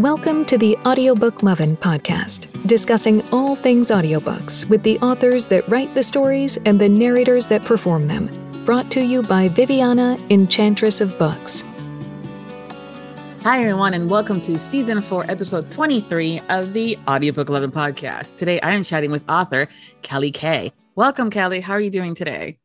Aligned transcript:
Welcome 0.00 0.46
to 0.46 0.56
the 0.56 0.78
Audiobook 0.86 1.42
Lovin' 1.42 1.76
podcast, 1.76 2.66
discussing 2.66 3.20
all 3.32 3.54
things 3.54 3.90
audiobooks 3.90 4.66
with 4.70 4.82
the 4.82 4.98
authors 5.00 5.46
that 5.48 5.68
write 5.68 5.92
the 5.92 6.02
stories 6.02 6.56
and 6.64 6.78
the 6.78 6.88
narrators 6.88 7.46
that 7.48 7.62
perform 7.64 8.08
them. 8.08 8.30
Brought 8.64 8.90
to 8.92 9.04
you 9.04 9.22
by 9.22 9.48
Viviana, 9.48 10.16
Enchantress 10.30 11.02
of 11.02 11.18
Books. 11.18 11.64
Hi, 13.42 13.60
everyone, 13.60 13.92
and 13.92 14.08
welcome 14.08 14.40
to 14.40 14.58
season 14.58 15.02
four, 15.02 15.30
episode 15.30 15.70
23 15.70 16.40
of 16.48 16.72
the 16.72 16.98
Audiobook 17.06 17.50
Lovin' 17.50 17.70
podcast. 17.70 18.38
Today, 18.38 18.58
I 18.62 18.72
am 18.72 18.84
chatting 18.84 19.10
with 19.10 19.28
author 19.28 19.68
Kelly 20.00 20.30
Kay. 20.30 20.72
Welcome, 20.94 21.28
Kelly. 21.28 21.60
How 21.60 21.74
are 21.74 21.80
you 21.80 21.90
doing 21.90 22.14
today? 22.14 22.56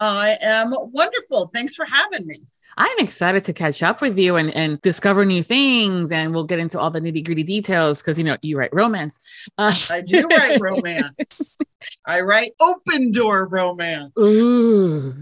I 0.00 0.36
am 0.42 0.68
wonderful. 0.92 1.50
Thanks 1.54 1.74
for 1.74 1.86
having 1.86 2.26
me. 2.26 2.36
I'm 2.78 2.98
excited 3.00 3.44
to 3.46 3.52
catch 3.52 3.82
up 3.82 4.00
with 4.00 4.16
you 4.16 4.36
and, 4.36 4.54
and 4.54 4.80
discover 4.82 5.24
new 5.24 5.42
things. 5.42 6.12
And 6.12 6.32
we'll 6.32 6.44
get 6.44 6.60
into 6.60 6.78
all 6.78 6.92
the 6.92 7.00
nitty 7.00 7.24
gritty 7.24 7.42
details 7.42 8.00
because, 8.00 8.16
you 8.18 8.24
know, 8.24 8.36
you 8.40 8.56
write 8.56 8.72
romance. 8.72 9.18
Uh, 9.58 9.74
I 9.90 10.00
do 10.00 10.28
write 10.28 10.60
romance. 10.60 11.58
I 12.06 12.20
write 12.20 12.52
open 12.62 13.10
door 13.10 13.48
romance. 13.48 14.12
Ooh, 14.22 15.12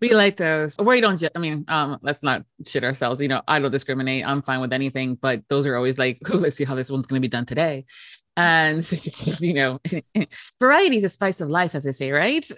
we 0.00 0.14
like 0.14 0.38
those. 0.38 0.74
We 0.78 1.02
don't, 1.02 1.18
ju- 1.18 1.28
I 1.36 1.38
mean, 1.38 1.66
um, 1.68 1.98
let's 2.00 2.22
not 2.22 2.46
shit 2.66 2.82
ourselves. 2.82 3.20
You 3.20 3.28
know, 3.28 3.42
I 3.46 3.58
don't 3.58 3.70
discriminate. 3.70 4.26
I'm 4.26 4.40
fine 4.40 4.60
with 4.60 4.72
anything, 4.72 5.16
but 5.16 5.42
those 5.48 5.66
are 5.66 5.76
always 5.76 5.98
like, 5.98 6.18
oh, 6.32 6.38
let's 6.38 6.56
see 6.56 6.64
how 6.64 6.74
this 6.74 6.90
one's 6.90 7.06
going 7.06 7.20
to 7.20 7.28
be 7.28 7.30
done 7.30 7.44
today. 7.44 7.84
And, 8.38 8.88
you 9.40 9.52
know, 9.52 9.80
variety 10.60 10.96
is 10.96 11.02
the 11.02 11.08
spice 11.10 11.42
of 11.42 11.50
life, 11.50 11.74
as 11.74 11.84
they 11.84 11.92
say, 11.92 12.10
right? 12.10 12.50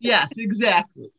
yes, 0.00 0.38
exactly. 0.38 1.12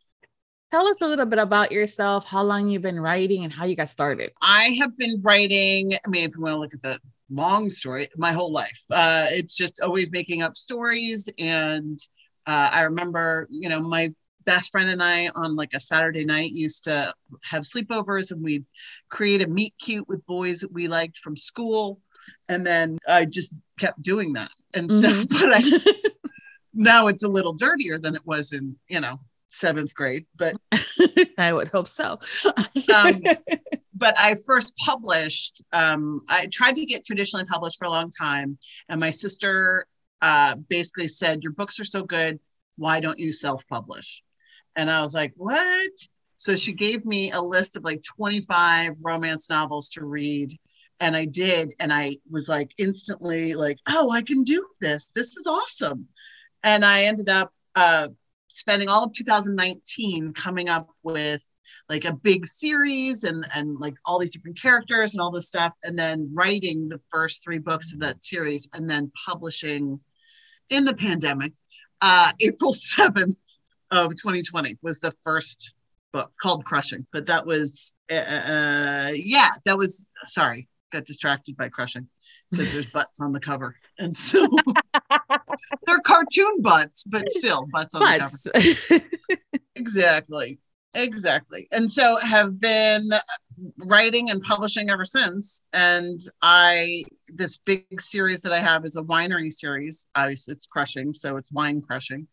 Tell 0.72 0.86
us 0.88 0.98
a 1.02 1.08
little 1.08 1.26
bit 1.26 1.40
about 1.40 1.72
yourself, 1.72 2.28
how 2.28 2.44
long 2.44 2.68
you've 2.68 2.82
been 2.82 3.00
writing, 3.00 3.46
and 3.46 3.54
how 3.54 3.64
you 3.66 3.76
got 3.76 3.90
started. 3.90 4.32
I 4.42 4.76
have 4.80 4.98
been 4.98 5.22
writing, 5.24 5.94
I 5.94 6.10
mean, 6.10 6.28
if 6.28 6.36
you 6.36 6.42
want 6.42 6.56
to 6.56 6.60
look 6.60 6.74
at 6.74 6.82
the 6.82 7.00
long 7.30 7.70
story, 7.70 8.10
my 8.18 8.34
whole 8.34 8.52
life. 8.52 8.84
Uh, 8.92 9.28
it's 9.30 9.56
just 9.56 9.82
always 9.82 10.12
making 10.12 10.42
up 10.42 10.58
stories. 10.58 11.30
And 11.40 11.98
uh, 12.46 12.70
I 12.74 12.82
remember, 12.82 13.48
you 13.50 13.70
know, 13.70 13.82
my 13.82 14.14
best 14.46 14.72
friend 14.72 14.90
and 14.90 15.02
I 15.02 15.30
on 15.36 15.56
like 15.56 15.74
a 15.74 15.80
Saturday 15.80 16.24
night 16.26 16.52
used 16.52 16.86
to 16.86 17.14
have 17.44 17.64
sleepovers 17.64 18.32
and 18.32 18.42
we'd 18.42 18.66
create 19.10 19.42
a 19.42 19.48
meet 19.48 19.74
cute 19.80 20.08
with 20.08 20.26
boys 20.26 20.60
that 20.60 20.72
we 20.72 20.88
liked 20.88 21.18
from 21.18 21.36
school. 21.36 22.02
And 22.50 22.66
then 22.66 22.98
I 23.08 23.26
just 23.26 23.54
kept 23.80 24.02
doing 24.02 24.34
that. 24.34 24.52
And 24.74 24.92
so, 24.92 25.10
mm-hmm. 25.10 25.82
but 25.84 25.94
I, 25.94 26.10
now 26.74 27.08
it's 27.08 27.24
a 27.24 27.30
little 27.30 27.54
dirtier 27.54 27.98
than 27.98 28.16
it 28.16 28.26
was 28.26 28.52
in, 28.52 28.76
you 28.90 29.00
know, 29.00 29.20
seventh 29.48 29.94
grade, 29.96 30.26
but 30.36 30.56
I 31.38 31.54
would 31.54 31.70
hope 31.70 31.88
so. 31.88 32.20
um, 32.94 33.22
but 33.96 34.16
I 34.20 34.36
first 34.46 34.76
published, 34.78 35.64
um, 35.74 36.22
I 36.30 36.48
tried 36.52 36.76
to 36.76 36.86
get 36.86 37.06
traditionally 37.06 37.46
published 37.46 37.80
for 37.80 37.86
a 37.86 37.90
long 37.90 38.12
time. 38.12 38.58
And 38.90 39.02
my 39.02 39.10
sister 39.10 39.88
uh, 40.22 40.56
basically 40.56 41.08
said, 41.08 41.44
Your 41.44 41.54
books 41.54 41.80
are 41.80 41.86
so 41.86 42.04
good. 42.04 42.40
Why 42.78 43.00
don't 43.00 43.20
you 43.20 43.32
self 43.32 43.68
publish? 43.68 44.24
And 44.76 44.90
I 44.90 45.02
was 45.02 45.16
like, 45.16 45.34
What? 45.36 45.92
So 46.38 46.56
she 46.56 46.74
gave 46.74 47.06
me 47.06 47.32
a 47.32 47.42
list 47.42 47.76
of 47.76 47.84
like 47.84 48.04
25 48.04 48.94
romance 49.04 49.50
novels 49.50 49.90
to 49.90 50.06
read. 50.06 50.52
And 51.00 51.16
I 51.16 51.26
did. 51.26 51.74
And 51.80 51.92
I 51.92 52.18
was 52.30 52.48
like 52.48 52.74
instantly 52.78 53.54
like, 53.54 53.78
Oh, 53.88 54.12
I 54.12 54.22
can 54.22 54.44
do 54.44 54.66
this. 54.82 55.12
This 55.16 55.38
is 55.38 55.48
awesome. 55.48 56.08
And 56.64 56.84
I 56.84 57.04
ended 57.04 57.30
up 57.30 57.52
uh, 57.76 58.10
spending 58.48 58.88
all 58.88 59.06
of 59.06 59.14
2019 59.14 60.34
coming 60.34 60.70
up 60.70 60.88
with 61.04 61.50
like 61.90 62.06
a 62.06 62.14
big 62.14 62.46
series 62.46 63.24
and 63.24 63.46
and 63.54 63.78
like 63.80 63.96
all 64.06 64.20
these 64.20 64.32
different 64.32 64.60
characters 64.60 65.14
and 65.14 65.22
all 65.22 65.32
this 65.32 65.48
stuff 65.48 65.74
and 65.84 65.98
then 65.98 66.32
writing 66.34 66.88
the 66.88 67.02
first 67.12 67.44
three 67.44 67.58
books 67.58 67.94
of 67.94 68.00
that 68.00 68.24
series 68.24 68.70
and 68.74 68.90
then 68.90 69.12
publishing 69.26 70.00
in 70.70 70.86
the 70.86 70.94
pandemic 70.94 71.52
uh 72.02 72.32
april 72.42 72.72
7th 72.72 73.36
of 73.92 74.12
2020 74.12 74.78
was 74.82 75.00
the 75.00 75.14
first 75.24 75.74
book 76.14 76.32
called 76.42 76.64
crushing 76.64 77.06
but 77.12 77.28
that 77.28 77.46
was 77.46 77.94
uh, 78.12 78.16
uh 78.16 79.12
yeah 79.14 79.50
that 79.66 79.78
was 79.78 80.08
sorry 80.26 80.68
got 80.92 81.06
distracted 81.06 81.58
by 81.58 81.70
crushing 81.70 82.08
because 82.52 82.74
there's 82.74 82.92
butts 82.92 83.20
on 83.20 83.32
the 83.32 83.40
cover. 83.40 83.76
And 84.00 84.16
so 84.16 84.48
they're 85.86 86.00
cartoon 86.00 86.62
butts, 86.62 87.06
but 87.06 87.24
still 87.32 87.68
butts 87.72 87.96
on 87.96 88.02
butts. 88.02 88.44
the 88.44 88.82
cover. 88.90 89.04
exactly. 89.76 90.60
Exactly. 90.94 91.68
And 91.72 91.90
so 91.90 92.18
have 92.20 92.60
been 92.60 93.10
writing 93.86 94.30
and 94.30 94.42
publishing 94.42 94.90
ever 94.90 95.06
since. 95.06 95.64
And 95.74 96.20
I, 96.42 97.04
this 97.28 97.58
big 97.58 98.02
series 98.02 98.42
that 98.42 98.54
I 98.54 98.60
have 98.60 98.86
is 98.86 98.96
a 98.96 99.04
winery 99.04 99.52
series. 99.52 100.08
Obviously, 100.16 100.54
it's 100.54 100.66
crushing. 100.66 101.14
So 101.14 101.38
it's 101.38 101.52
wine 101.52 101.82
crushing, 101.82 102.28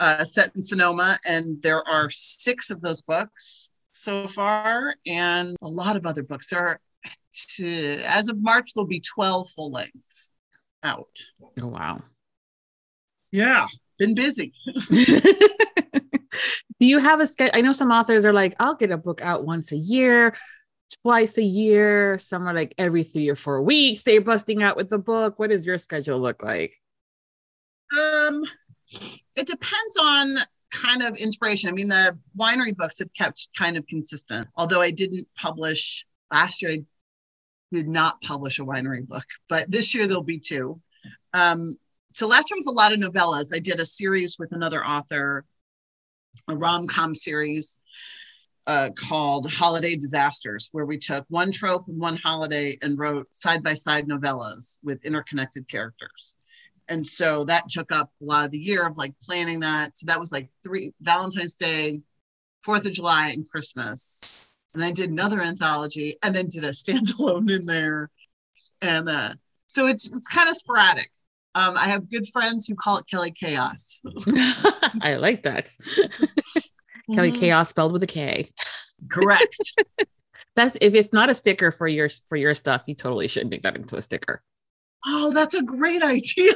uh, 0.00 0.24
set 0.24 0.50
in 0.56 0.62
Sonoma. 0.62 1.18
And 1.26 1.62
there 1.62 1.86
are 1.88 2.10
six 2.10 2.70
of 2.70 2.80
those 2.80 3.02
books 3.02 3.72
so 3.92 4.26
far 4.26 4.94
and 5.06 5.56
a 5.62 5.68
lot 5.68 5.96
of 5.96 6.06
other 6.06 6.22
books. 6.22 6.48
There 6.48 6.66
are, 6.66 6.80
as 8.04 8.28
of 8.28 8.40
March, 8.40 8.72
there'll 8.74 8.86
be 8.86 9.00
12 9.00 9.48
full 9.50 9.70
lengths 9.70 10.32
out. 10.82 11.06
Oh, 11.60 11.66
wow. 11.66 12.02
Yeah, 13.30 13.66
been 13.98 14.14
busy. 14.14 14.52
Do 16.80 16.86
you 16.86 16.98
have 16.98 17.20
a 17.20 17.26
schedule? 17.26 17.56
I 17.56 17.60
know 17.60 17.72
some 17.72 17.90
authors 17.90 18.24
are 18.24 18.32
like, 18.32 18.54
I'll 18.60 18.76
get 18.76 18.92
a 18.92 18.96
book 18.96 19.20
out 19.20 19.44
once 19.44 19.72
a 19.72 19.76
year, 19.76 20.36
twice 21.02 21.36
a 21.36 21.42
year. 21.42 22.18
Some 22.20 22.46
are 22.46 22.54
like 22.54 22.74
every 22.78 23.02
three 23.02 23.28
or 23.28 23.34
four 23.34 23.62
weeks. 23.62 24.04
They're 24.04 24.20
busting 24.20 24.62
out 24.62 24.76
with 24.76 24.88
the 24.88 24.98
book. 24.98 25.38
What 25.38 25.50
does 25.50 25.66
your 25.66 25.78
schedule 25.78 26.20
look 26.20 26.42
like? 26.42 26.76
Um, 27.92 28.44
it 29.34 29.46
depends 29.46 29.96
on 30.00 30.38
kind 30.70 31.02
of 31.02 31.16
inspiration. 31.16 31.68
I 31.68 31.72
mean, 31.72 31.88
the 31.88 32.16
winery 32.38 32.76
books 32.76 32.98
have 33.00 33.12
kept 33.14 33.48
kind 33.58 33.76
of 33.76 33.86
consistent. 33.86 34.46
Although 34.56 34.80
I 34.80 34.90
didn't 34.90 35.26
publish 35.36 36.06
last 36.32 36.62
year, 36.62 36.72
I 36.72 36.84
did 37.72 37.88
not 37.88 38.20
publish 38.20 38.58
a 38.58 38.64
winery 38.64 39.06
book, 39.06 39.24
but 39.48 39.70
this 39.70 39.94
year 39.94 40.06
there'll 40.06 40.22
be 40.22 40.38
two. 40.38 40.80
Um, 41.34 41.74
so 42.14 42.26
last 42.26 42.50
year 42.50 42.56
was 42.56 42.66
a 42.66 42.72
lot 42.72 42.92
of 42.92 42.98
novellas. 42.98 43.54
I 43.54 43.58
did 43.58 43.80
a 43.80 43.84
series 43.84 44.38
with 44.38 44.52
another 44.52 44.84
author, 44.84 45.44
a 46.48 46.56
rom 46.56 46.86
com 46.86 47.14
series 47.14 47.78
uh, 48.66 48.90
called 48.94 49.50
Holiday 49.50 49.96
Disasters, 49.96 50.68
where 50.72 50.84
we 50.84 50.98
took 50.98 51.24
one 51.28 51.52
trope 51.52 51.88
and 51.88 52.00
one 52.00 52.16
holiday 52.16 52.76
and 52.82 52.98
wrote 52.98 53.26
side 53.34 53.62
by 53.62 53.74
side 53.74 54.06
novellas 54.06 54.78
with 54.82 55.04
interconnected 55.04 55.68
characters. 55.68 56.36
And 56.88 57.06
so 57.06 57.44
that 57.44 57.68
took 57.68 57.92
up 57.92 58.10
a 58.20 58.24
lot 58.24 58.44
of 58.46 58.50
the 58.50 58.58
year 58.58 58.86
of 58.86 58.96
like 58.96 59.14
planning 59.22 59.60
that. 59.60 59.96
So 59.96 60.06
that 60.06 60.20
was 60.20 60.32
like 60.32 60.48
three 60.62 60.92
Valentine's 61.00 61.54
Day, 61.54 62.00
Fourth 62.62 62.86
of 62.86 62.92
July, 62.92 63.28
and 63.28 63.48
Christmas. 63.48 64.46
And 64.74 64.84
I 64.84 64.92
did 64.92 65.10
another 65.10 65.40
anthology 65.40 66.16
and 66.22 66.34
then 66.34 66.48
did 66.48 66.64
a 66.64 66.68
standalone 66.72 67.50
in 67.50 67.66
there. 67.66 68.10
And 68.80 69.08
uh, 69.08 69.34
so 69.66 69.86
it's 69.86 70.14
it's 70.14 70.28
kind 70.28 70.48
of 70.48 70.56
sporadic. 70.56 71.10
Um, 71.58 71.76
I 71.76 71.88
have 71.88 72.08
good 72.08 72.28
friends 72.28 72.68
who 72.68 72.76
call 72.76 72.98
it 72.98 73.06
Kelly 73.10 73.32
Chaos. 73.32 74.00
I 75.02 75.16
like 75.16 75.42
that. 75.42 75.74
Kelly 77.12 77.32
mm-hmm. 77.32 77.40
Chaos 77.40 77.70
spelled 77.70 77.92
with 77.92 78.02
a 78.04 78.06
K. 78.06 78.48
Correct. 79.10 79.56
that's 80.54 80.76
if 80.80 80.94
it's 80.94 81.12
not 81.12 81.30
a 81.30 81.34
sticker 81.34 81.72
for 81.72 81.88
your 81.88 82.10
for 82.28 82.36
your 82.36 82.54
stuff, 82.54 82.84
you 82.86 82.94
totally 82.94 83.26
should 83.26 83.50
make 83.50 83.62
that 83.62 83.74
into 83.74 83.96
a 83.96 84.02
sticker. 84.02 84.40
Oh, 85.04 85.32
that's 85.34 85.54
a 85.54 85.62
great 85.64 86.02
idea. 86.02 86.52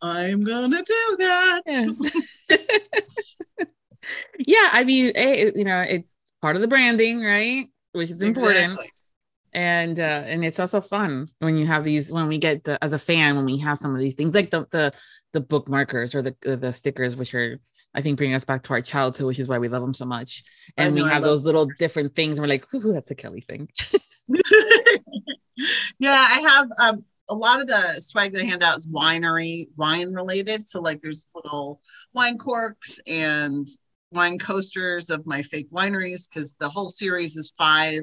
I'm 0.00 0.44
gonna 0.44 0.82
do 0.84 1.16
that. 1.18 1.62
Yeah. 1.66 2.56
yeah, 4.38 4.68
I 4.72 4.84
mean, 4.84 5.10
it, 5.16 5.56
you 5.56 5.64
know, 5.64 5.80
it's 5.80 6.08
part 6.40 6.54
of 6.54 6.62
the 6.62 6.68
branding, 6.68 7.24
right? 7.24 7.66
Which 7.90 8.10
is 8.10 8.22
important. 8.22 8.74
Exactly 8.74 8.92
and 9.52 9.98
uh 9.98 10.22
and 10.26 10.44
it's 10.44 10.60
also 10.60 10.80
fun 10.80 11.26
when 11.38 11.56
you 11.56 11.66
have 11.66 11.84
these 11.84 12.12
when 12.12 12.28
we 12.28 12.38
get 12.38 12.64
the 12.64 12.82
as 12.82 12.92
a 12.92 12.98
fan 12.98 13.36
when 13.36 13.44
we 13.44 13.58
have 13.58 13.78
some 13.78 13.94
of 13.94 14.00
these 14.00 14.14
things 14.14 14.34
like 14.34 14.50
the 14.50 14.66
the 14.70 14.92
the 15.32 15.40
book 15.40 15.68
markers 15.68 16.14
or 16.14 16.22
the 16.22 16.34
the 16.42 16.72
stickers 16.72 17.16
which 17.16 17.34
are 17.34 17.60
I 17.94 18.02
think 18.02 18.18
bringing 18.18 18.36
us 18.36 18.44
back 18.44 18.62
to 18.64 18.74
our 18.74 18.82
childhood, 18.82 19.26
which 19.26 19.38
is 19.38 19.48
why 19.48 19.58
we 19.58 19.68
love 19.68 19.82
them 19.82 19.94
so 19.94 20.04
much. 20.04 20.44
And 20.76 20.94
we 20.94 21.02
have 21.02 21.22
those 21.22 21.46
little 21.46 21.64
stickers. 21.64 21.78
different 21.78 22.14
things. 22.14 22.32
And 22.34 22.40
we're 22.42 22.48
like, 22.48 22.72
ooh, 22.74 22.92
that's 22.92 23.10
a 23.10 23.14
Kelly 23.14 23.40
thing. 23.40 23.68
yeah, 25.98 26.28
I 26.30 26.40
have 26.40 26.68
um, 26.78 27.04
a 27.28 27.34
lot 27.34 27.60
of 27.60 27.66
the 27.66 27.98
swag 27.98 28.32
that 28.32 28.42
I 28.42 28.44
hand 28.44 28.62
out 28.62 28.76
is 28.76 28.86
winery, 28.88 29.68
wine 29.76 30.12
related. 30.12 30.66
So 30.66 30.80
like 30.80 31.00
there's 31.00 31.28
little 31.34 31.80
wine 32.12 32.38
corks 32.38 32.98
and 33.06 33.66
wine 34.12 34.38
coasters 34.38 35.10
of 35.10 35.26
my 35.26 35.42
fake 35.42 35.70
wineries 35.70 36.28
because 36.28 36.54
the 36.60 36.68
whole 36.68 36.88
series 36.88 37.36
is 37.36 37.52
five 37.58 38.02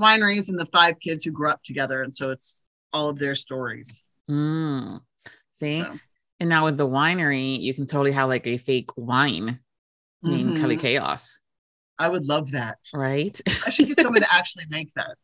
wineries 0.00 0.48
and 0.48 0.58
the 0.58 0.66
five 0.66 0.98
kids 1.00 1.24
who 1.24 1.30
grew 1.30 1.50
up 1.50 1.62
together. 1.62 2.02
And 2.02 2.14
so 2.14 2.30
it's 2.30 2.62
all 2.92 3.08
of 3.08 3.18
their 3.18 3.34
stories. 3.34 4.02
Mm. 4.30 5.00
See? 5.54 5.82
So. 5.82 5.92
And 6.40 6.48
now 6.48 6.64
with 6.64 6.76
the 6.76 6.88
winery, 6.88 7.60
you 7.60 7.74
can 7.74 7.86
totally 7.86 8.12
have 8.12 8.28
like 8.28 8.46
a 8.46 8.58
fake 8.58 8.90
wine 8.96 9.60
named 10.22 10.50
mm-hmm. 10.50 10.60
Kelly 10.60 10.76
Chaos. 10.76 11.40
I 11.98 12.08
would 12.08 12.26
love 12.26 12.50
that. 12.52 12.78
Right. 12.92 13.40
I 13.64 13.70
should 13.70 13.86
get 13.86 14.00
someone 14.00 14.22
to 14.22 14.28
actually 14.34 14.64
make 14.68 14.90
that. 14.94 15.16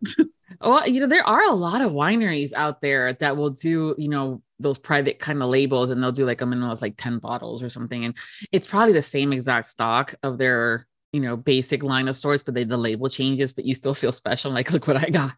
well, 0.61 0.89
you 0.89 1.01
know, 1.01 1.07
there 1.07 1.27
are 1.27 1.45
a 1.45 1.53
lot 1.53 1.81
of 1.81 1.93
wineries 1.93 2.53
out 2.53 2.81
there 2.81 3.13
that 3.15 3.37
will 3.37 3.51
do, 3.51 3.95
you 3.99 4.09
know, 4.09 4.43
those 4.61 4.79
private 4.79 5.19
kind 5.19 5.43
of 5.43 5.49
labels 5.49 5.91
and 5.91 6.03
they'll 6.03 6.13
do 6.13 6.25
like 6.25 6.43
a 6.43 6.47
minimum 6.47 6.71
of 6.71 6.83
like 6.83 6.95
10 6.97 7.19
bottles 7.19 7.63
or 7.63 7.71
something. 7.71 8.05
And 8.05 8.17
it's 8.53 8.69
probably 8.69 8.93
the 8.93 9.03
same 9.03 9.33
exact 9.33 9.67
stock 9.67 10.15
of 10.23 10.39
their, 10.39 10.87
you 11.13 11.21
know, 11.21 11.37
basic 11.37 11.83
line 11.83 12.09
of 12.09 12.17
stores, 12.17 12.43
but 12.43 12.55
they, 12.55 12.65
the 12.65 12.77
label 12.77 13.09
changes, 13.09 13.53
but 13.53 13.65
you 13.65 13.75
still 13.75 13.95
feel 13.95 14.13
special. 14.13 14.53
Like, 14.53 14.71
look 14.73 14.87
what 14.87 14.97
I 14.97 15.11
got. 15.11 15.33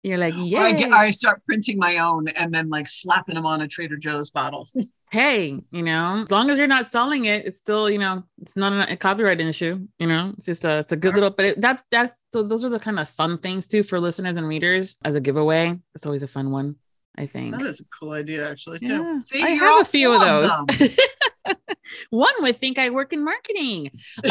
You're 0.02 0.18
like, 0.18 0.34
yeah. 0.36 0.62
I, 0.62 0.72
get, 0.72 0.90
I 0.90 1.10
start 1.12 1.44
printing 1.46 1.78
my 1.78 1.98
own 1.98 2.26
and 2.28 2.52
then 2.52 2.68
like 2.68 2.88
slapping 2.88 3.36
them 3.36 3.46
on 3.46 3.60
a 3.60 3.68
Trader 3.68 3.96
Joe's 3.96 4.30
bottle. 4.30 4.66
hey, 5.12 5.60
you 5.70 5.82
know, 5.82 6.22
as 6.24 6.30
long 6.30 6.50
as 6.50 6.58
you're 6.58 6.66
not 6.66 6.88
selling 6.88 7.26
it, 7.26 7.46
it's 7.46 7.58
still, 7.58 7.88
you 7.88 7.98
know, 7.98 8.24
it's 8.40 8.56
not 8.56 8.90
a, 8.90 8.96
copyright 8.96 9.40
issue. 9.40 9.86
You 10.00 10.06
know, 10.08 10.34
it's 10.36 10.46
just 10.46 10.64
a, 10.64 10.78
it's 10.78 10.90
a 10.90 10.96
good 10.96 11.14
little, 11.14 11.30
but 11.30 11.44
it, 11.44 11.60
that, 11.60 11.82
that's, 11.92 12.20
so 12.32 12.42
those 12.42 12.64
are 12.64 12.68
the 12.68 12.80
kind 12.80 12.98
of 12.98 13.08
fun 13.08 13.38
things 13.38 13.68
too 13.68 13.84
for 13.84 14.00
listeners 14.00 14.36
and 14.36 14.48
readers 14.48 14.96
as 15.04 15.14
a 15.14 15.20
giveaway. 15.20 15.78
It's 15.94 16.04
always 16.04 16.24
a 16.24 16.28
fun 16.28 16.50
one. 16.50 16.76
I 17.16 17.26
think 17.26 17.58
that 17.58 17.66
is 17.66 17.80
a 17.80 17.84
cool 17.98 18.12
idea, 18.12 18.48
actually. 18.48 18.78
Too. 18.78 18.86
Yeah. 18.86 19.18
See, 19.18 19.42
I 19.42 19.50
have 19.50 19.82
a 19.82 19.84
few 19.84 20.14
of 20.14 20.20
those. 20.20 20.50
one 22.10 22.34
would 22.38 22.56
think 22.56 22.78
I 22.78 22.90
work 22.90 23.12
in 23.12 23.24
marketing. 23.24 23.90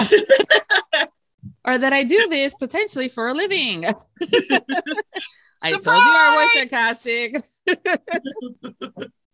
or 1.65 1.77
that 1.77 1.93
I 1.93 2.03
do 2.03 2.27
this 2.27 2.55
potentially 2.55 3.07
for 3.07 3.27
a 3.27 3.33
living. 3.33 3.85
I 5.63 5.71
told 5.71 5.85
you 5.85 5.91
I 5.93 6.49
was 6.55 6.69
sarcastic. 6.69 7.43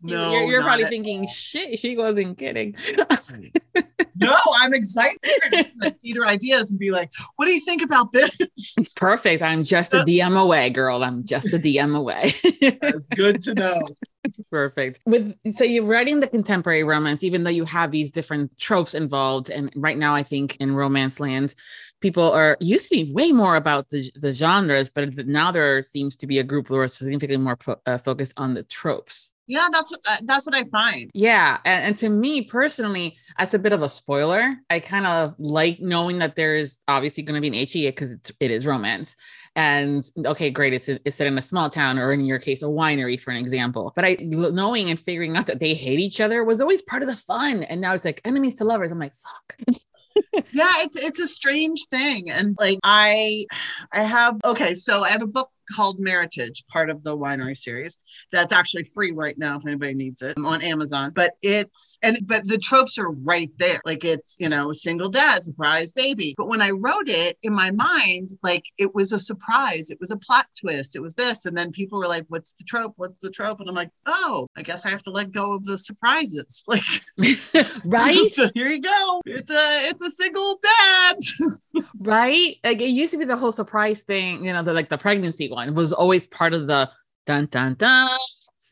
No, 0.00 0.32
you're, 0.32 0.44
you're 0.44 0.62
probably 0.62 0.84
thinking, 0.84 1.26
shit, 1.26 1.80
she 1.80 1.96
wasn't 1.96 2.38
kidding. 2.38 2.76
no, 4.16 4.36
I'm 4.60 4.72
excited 4.72 5.18
to 5.50 5.94
feed 6.00 6.16
her 6.16 6.26
ideas 6.26 6.70
and 6.70 6.78
be 6.78 6.90
like, 6.90 7.10
what 7.36 7.46
do 7.46 7.52
you 7.52 7.60
think 7.60 7.82
about 7.82 8.12
this? 8.12 8.30
It's 8.38 8.92
perfect. 8.96 9.42
I'm 9.42 9.64
just 9.64 9.94
a 9.94 9.98
DM 9.98 10.40
away, 10.40 10.70
girl. 10.70 11.02
I'm 11.02 11.24
just 11.24 11.52
a 11.52 11.58
DM 11.58 11.96
away. 11.96 12.32
That's 12.80 13.08
good 13.08 13.40
to 13.42 13.54
know. 13.54 13.80
Perfect. 14.50 15.00
With 15.06 15.34
so 15.52 15.64
you're 15.64 15.84
writing 15.84 16.20
the 16.20 16.26
contemporary 16.26 16.84
romance, 16.84 17.24
even 17.24 17.44
though 17.44 17.50
you 17.50 17.64
have 17.64 17.90
these 17.90 18.10
different 18.10 18.56
tropes 18.58 18.94
involved. 18.94 19.50
And 19.50 19.72
right 19.74 19.96
now, 19.96 20.14
I 20.14 20.22
think 20.22 20.56
in 20.56 20.74
romance 20.74 21.18
lands, 21.18 21.56
people 22.00 22.30
are 22.30 22.56
used 22.60 22.88
to 22.90 23.04
be 23.04 23.12
way 23.12 23.32
more 23.32 23.56
about 23.56 23.88
the, 23.90 24.10
the 24.14 24.32
genres, 24.32 24.90
but 24.90 25.16
now 25.26 25.50
there 25.50 25.82
seems 25.82 26.16
to 26.16 26.26
be 26.26 26.38
a 26.38 26.44
group 26.44 26.68
who 26.68 26.76
are 26.76 26.88
significantly 26.88 27.42
more 27.42 27.56
fo- 27.60 27.80
uh, 27.86 27.98
focused 27.98 28.34
on 28.36 28.54
the 28.54 28.62
tropes. 28.62 29.32
Yeah, 29.48 29.66
that's 29.72 29.90
what 29.90 30.00
uh, 30.06 30.16
that's 30.24 30.46
what 30.46 30.54
I 30.54 30.64
find. 30.64 31.10
Yeah, 31.14 31.58
and, 31.64 31.84
and 31.86 31.96
to 31.98 32.10
me 32.10 32.42
personally, 32.42 33.16
that's 33.38 33.54
a 33.54 33.58
bit 33.58 33.72
of 33.72 33.80
a 33.82 33.88
spoiler. 33.88 34.56
I 34.68 34.78
kind 34.78 35.06
of 35.06 35.34
like 35.38 35.80
knowing 35.80 36.18
that 36.18 36.36
there 36.36 36.54
is 36.54 36.78
obviously 36.86 37.22
going 37.22 37.34
to 37.34 37.40
be 37.40 37.48
an 37.48 37.66
HEA 37.66 37.88
because 37.88 38.12
it 38.12 38.50
is 38.50 38.66
romance, 38.66 39.16
and 39.56 40.04
okay, 40.26 40.50
great, 40.50 40.74
it's 40.74 40.88
it's 40.88 41.16
set 41.16 41.26
in 41.26 41.38
a 41.38 41.42
small 41.42 41.70
town 41.70 41.98
or 41.98 42.12
in 42.12 42.26
your 42.26 42.38
case 42.38 42.62
a 42.62 42.66
winery 42.66 43.18
for 43.18 43.30
an 43.30 43.38
example. 43.38 43.92
But 43.96 44.04
I 44.04 44.18
knowing 44.20 44.90
and 44.90 45.00
figuring 45.00 45.34
out 45.34 45.46
that 45.46 45.60
they 45.60 45.72
hate 45.72 45.98
each 45.98 46.20
other 46.20 46.44
was 46.44 46.60
always 46.60 46.82
part 46.82 47.02
of 47.02 47.08
the 47.08 47.16
fun, 47.16 47.62
and 47.62 47.80
now 47.80 47.94
it's 47.94 48.04
like 48.04 48.20
enemies 48.26 48.56
to 48.56 48.64
lovers. 48.64 48.92
I'm 48.92 48.98
like, 48.98 49.14
fuck. 49.14 49.56
yeah, 50.52 50.72
it's 50.78 51.02
it's 51.02 51.20
a 51.20 51.26
strange 51.26 51.86
thing. 51.86 52.30
And 52.30 52.54
like 52.60 52.78
I 52.84 53.46
I 53.92 54.02
have 54.02 54.36
okay, 54.44 54.74
so 54.74 55.02
I 55.04 55.08
have 55.08 55.22
a 55.22 55.26
book 55.26 55.50
called 55.74 56.00
Meritage, 56.00 56.66
part 56.68 56.90
of 56.90 57.02
the 57.02 57.16
winery 57.16 57.56
series. 57.56 58.00
That's 58.32 58.52
actually 58.52 58.84
free 58.84 59.12
right 59.12 59.36
now 59.38 59.58
if 59.58 59.66
anybody 59.66 59.94
needs 59.94 60.22
it 60.22 60.36
on 60.38 60.62
Amazon. 60.62 61.12
But 61.14 61.34
it's 61.42 61.98
and 62.02 62.18
but 62.24 62.46
the 62.46 62.58
tropes 62.58 62.98
are 62.98 63.10
right 63.10 63.50
there. 63.58 63.80
Like 63.84 64.04
it's, 64.04 64.36
you 64.38 64.48
know, 64.48 64.72
single 64.72 65.10
dad, 65.10 65.42
surprise 65.42 65.92
baby. 65.92 66.34
But 66.36 66.48
when 66.48 66.62
I 66.62 66.70
wrote 66.70 67.08
it 67.08 67.38
in 67.42 67.52
my 67.52 67.70
mind, 67.70 68.30
like 68.42 68.64
it 68.78 68.94
was 68.94 69.12
a 69.12 69.18
surprise. 69.18 69.90
It 69.90 69.98
was 70.00 70.10
a 70.10 70.16
plot 70.16 70.46
twist. 70.60 70.96
It 70.96 71.02
was 71.02 71.14
this. 71.14 71.46
And 71.46 71.56
then 71.56 71.72
people 71.72 71.98
were 71.98 72.08
like, 72.08 72.24
What's 72.28 72.52
the 72.52 72.64
trope? 72.64 72.94
What's 72.96 73.18
the 73.18 73.30
trope? 73.30 73.60
And 73.60 73.68
I'm 73.68 73.74
like, 73.74 73.90
Oh, 74.06 74.46
I 74.56 74.62
guess 74.62 74.86
I 74.86 74.90
have 74.90 75.02
to 75.04 75.10
let 75.10 75.32
go 75.32 75.52
of 75.52 75.64
the 75.64 75.78
surprises. 75.78 76.64
Like 76.78 76.82
right. 77.84 78.26
so 78.32 78.48
here 78.54 78.68
you 78.68 78.82
go. 78.82 79.22
It's 79.24 79.50
a 79.50 79.88
it's 79.88 80.02
a 80.02 80.10
single 80.10 80.60
dad. 80.62 81.16
right. 81.98 82.56
Like 82.62 82.80
it 82.80 82.90
used 82.90 83.12
to 83.12 83.18
be 83.18 83.24
the 83.24 83.36
whole 83.36 83.52
surprise 83.52 84.02
thing, 84.02 84.44
you 84.44 84.52
know, 84.52 84.62
the 84.62 84.72
like 84.72 84.88
the 84.88 84.98
pregnancy 84.98 85.48
one 85.48 85.57
one 85.58 85.74
was 85.74 85.92
always 85.92 86.26
part 86.26 86.54
of 86.54 86.66
the 86.66 86.90
dun 87.26 87.46
dun 87.50 87.74
dun 87.74 88.08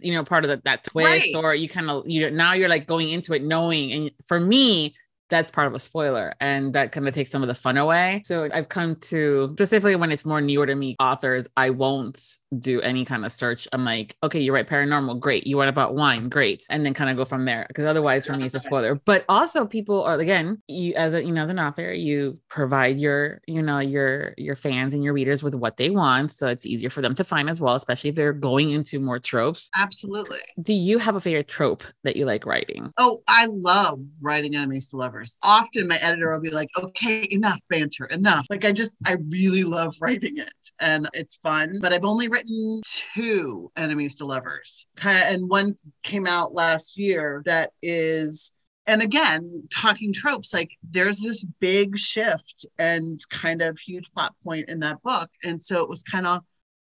you 0.00 0.12
know 0.12 0.24
part 0.24 0.44
of 0.44 0.50
the, 0.50 0.60
that 0.64 0.84
twist 0.84 1.34
right. 1.34 1.44
or 1.44 1.54
you 1.54 1.68
kind 1.68 1.90
of 1.90 2.08
you 2.08 2.20
know 2.22 2.30
now 2.30 2.52
you're 2.52 2.68
like 2.68 2.86
going 2.86 3.10
into 3.10 3.32
it 3.34 3.42
knowing 3.42 3.92
and 3.92 4.10
for 4.26 4.38
me 4.38 4.94
that's 5.28 5.50
part 5.50 5.66
of 5.66 5.74
a 5.74 5.78
spoiler 5.78 6.32
and 6.40 6.72
that 6.74 6.92
kind 6.92 7.08
of 7.08 7.14
takes 7.14 7.30
some 7.30 7.42
of 7.42 7.48
the 7.48 7.54
fun 7.54 7.76
away 7.76 8.22
so 8.24 8.48
i've 8.52 8.68
come 8.68 8.94
to 8.96 9.48
specifically 9.52 9.96
when 9.96 10.12
it's 10.12 10.24
more 10.24 10.40
newer 10.40 10.66
to 10.66 10.74
me 10.74 10.94
authors 11.00 11.48
i 11.56 11.70
won't 11.70 12.36
do 12.58 12.80
any 12.80 13.04
kind 13.04 13.24
of 13.24 13.32
search. 13.32 13.66
I'm 13.72 13.84
like, 13.84 14.16
okay, 14.22 14.40
you 14.40 14.52
write 14.52 14.68
paranormal, 14.68 15.18
great. 15.20 15.46
You 15.46 15.58
write 15.58 15.68
about 15.68 15.94
wine, 15.94 16.28
great, 16.28 16.64
and 16.70 16.84
then 16.84 16.94
kind 16.94 17.10
of 17.10 17.16
go 17.16 17.24
from 17.24 17.44
there. 17.44 17.66
Because 17.68 17.86
otherwise, 17.86 18.26
for 18.26 18.36
me, 18.36 18.46
it's 18.46 18.54
a 18.54 18.60
spoiler. 18.60 18.94
But 18.94 19.24
also, 19.28 19.66
people 19.66 20.02
are 20.04 20.14
again, 20.14 20.62
you 20.68 20.94
as 20.94 21.14
a 21.14 21.24
you 21.24 21.32
know 21.32 21.42
as 21.42 21.50
an 21.50 21.58
author, 21.58 21.92
you 21.92 22.38
provide 22.48 22.98
your 22.98 23.40
you 23.46 23.62
know 23.62 23.78
your 23.78 24.34
your 24.36 24.56
fans 24.56 24.94
and 24.94 25.02
your 25.02 25.12
readers 25.12 25.42
with 25.42 25.54
what 25.54 25.76
they 25.76 25.90
want, 25.90 26.32
so 26.32 26.46
it's 26.48 26.66
easier 26.66 26.90
for 26.90 27.02
them 27.02 27.14
to 27.16 27.24
find 27.24 27.50
as 27.50 27.60
well, 27.60 27.74
especially 27.74 28.10
if 28.10 28.16
they're 28.16 28.32
going 28.32 28.70
into 28.70 29.00
more 29.00 29.18
tropes. 29.18 29.70
Absolutely. 29.76 30.38
Do 30.60 30.72
you 30.72 30.98
have 30.98 31.16
a 31.16 31.20
favorite 31.20 31.48
trope 31.48 31.82
that 32.04 32.16
you 32.16 32.24
like 32.24 32.46
writing? 32.46 32.92
Oh, 32.98 33.22
I 33.28 33.46
love 33.46 34.00
writing 34.22 34.54
enemies 34.56 34.90
to 34.90 34.96
lovers. 34.96 35.36
Often, 35.42 35.88
my 35.88 35.98
editor 36.00 36.30
will 36.30 36.40
be 36.40 36.50
like, 36.50 36.68
okay, 36.78 37.26
enough 37.30 37.60
banter, 37.68 38.06
enough. 38.06 38.46
Like 38.50 38.64
I 38.64 38.72
just, 38.72 38.94
I 39.04 39.16
really 39.30 39.64
love 39.64 39.94
writing 40.00 40.36
it, 40.38 40.52
and 40.80 41.08
it's 41.12 41.38
fun. 41.38 41.78
But 41.80 41.92
I've 41.92 42.04
only 42.04 42.28
written 42.36 42.80
two 42.84 43.70
enemies 43.76 44.16
to 44.16 44.26
lovers, 44.26 44.86
and 45.02 45.48
one 45.48 45.74
came 46.02 46.26
out 46.26 46.52
last 46.52 46.98
year 46.98 47.42
that 47.46 47.70
is 47.82 48.52
and 48.86 49.02
again 49.02 49.62
talking 49.74 50.12
tropes 50.12 50.52
like 50.52 50.70
there's 50.90 51.20
this 51.20 51.44
big 51.60 51.96
shift 51.96 52.66
and 52.78 53.20
kind 53.30 53.62
of 53.62 53.78
huge 53.78 54.10
plot 54.12 54.34
point 54.44 54.68
in 54.68 54.80
that 54.80 55.02
book. 55.02 55.30
And 55.42 55.60
so 55.60 55.82
it 55.82 55.88
was 55.88 56.02
kind 56.02 56.26
of 56.26 56.42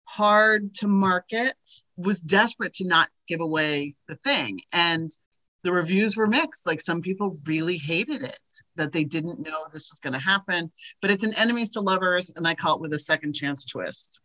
hard 0.03 0.73
to 0.75 0.87
market 0.87 1.55
was 1.95 2.19
desperate 2.19 2.73
to 2.73 2.85
not 2.85 3.09
give 3.27 3.39
away 3.39 3.95
the 4.07 4.15
thing. 4.17 4.59
And 4.73 5.09
the 5.63 5.71
reviews 5.71 6.15
were 6.15 6.27
mixed. 6.27 6.67
Like 6.67 6.81
some 6.81 7.01
people 7.01 7.37
really 7.45 7.77
hated 7.77 8.23
it 8.23 8.39
that 8.75 8.91
they 8.91 9.03
didn't 9.03 9.39
know 9.39 9.65
this 9.65 9.89
was 9.91 9.99
going 9.99 10.13
to 10.13 10.19
happen. 10.19 10.71
But 11.01 11.11
it's 11.11 11.23
an 11.23 11.37
enemies 11.37 11.71
to 11.71 11.81
lovers 11.81 12.31
and 12.35 12.47
i 12.47 12.53
call 12.53 12.75
it 12.75 12.81
with 12.81 12.93
a 12.93 12.99
second 12.99 13.33
chance 13.33 13.65
twist 13.65 14.21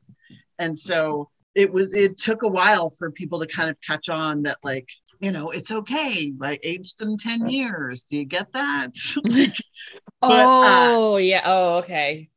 and 0.59 0.77
so 0.79 1.29
it 1.55 1.73
was 1.73 1.95
it 1.95 2.19
took 2.19 2.43
a 2.43 2.49
while 2.49 2.91
for 2.91 3.11
people 3.11 3.41
to 3.41 3.47
kind 3.47 3.71
of 3.71 3.77
catch 3.81 4.09
on 4.09 4.43
that 4.43 4.59
like 4.63 4.89
you 5.21 5.31
know 5.31 5.51
it's 5.51 5.71
okay 5.71 6.33
i 6.43 6.59
aged 6.63 6.99
them 6.99 7.17
10 7.17 7.49
years 7.49 8.05
do 8.05 8.17
you 8.17 8.25
get 8.25 8.53
that? 8.53 8.93
But, 10.21 10.47
oh 10.47 11.15
uh, 11.15 11.17
yeah 11.19 11.43
oh 11.45 11.79
okay. 11.79 12.31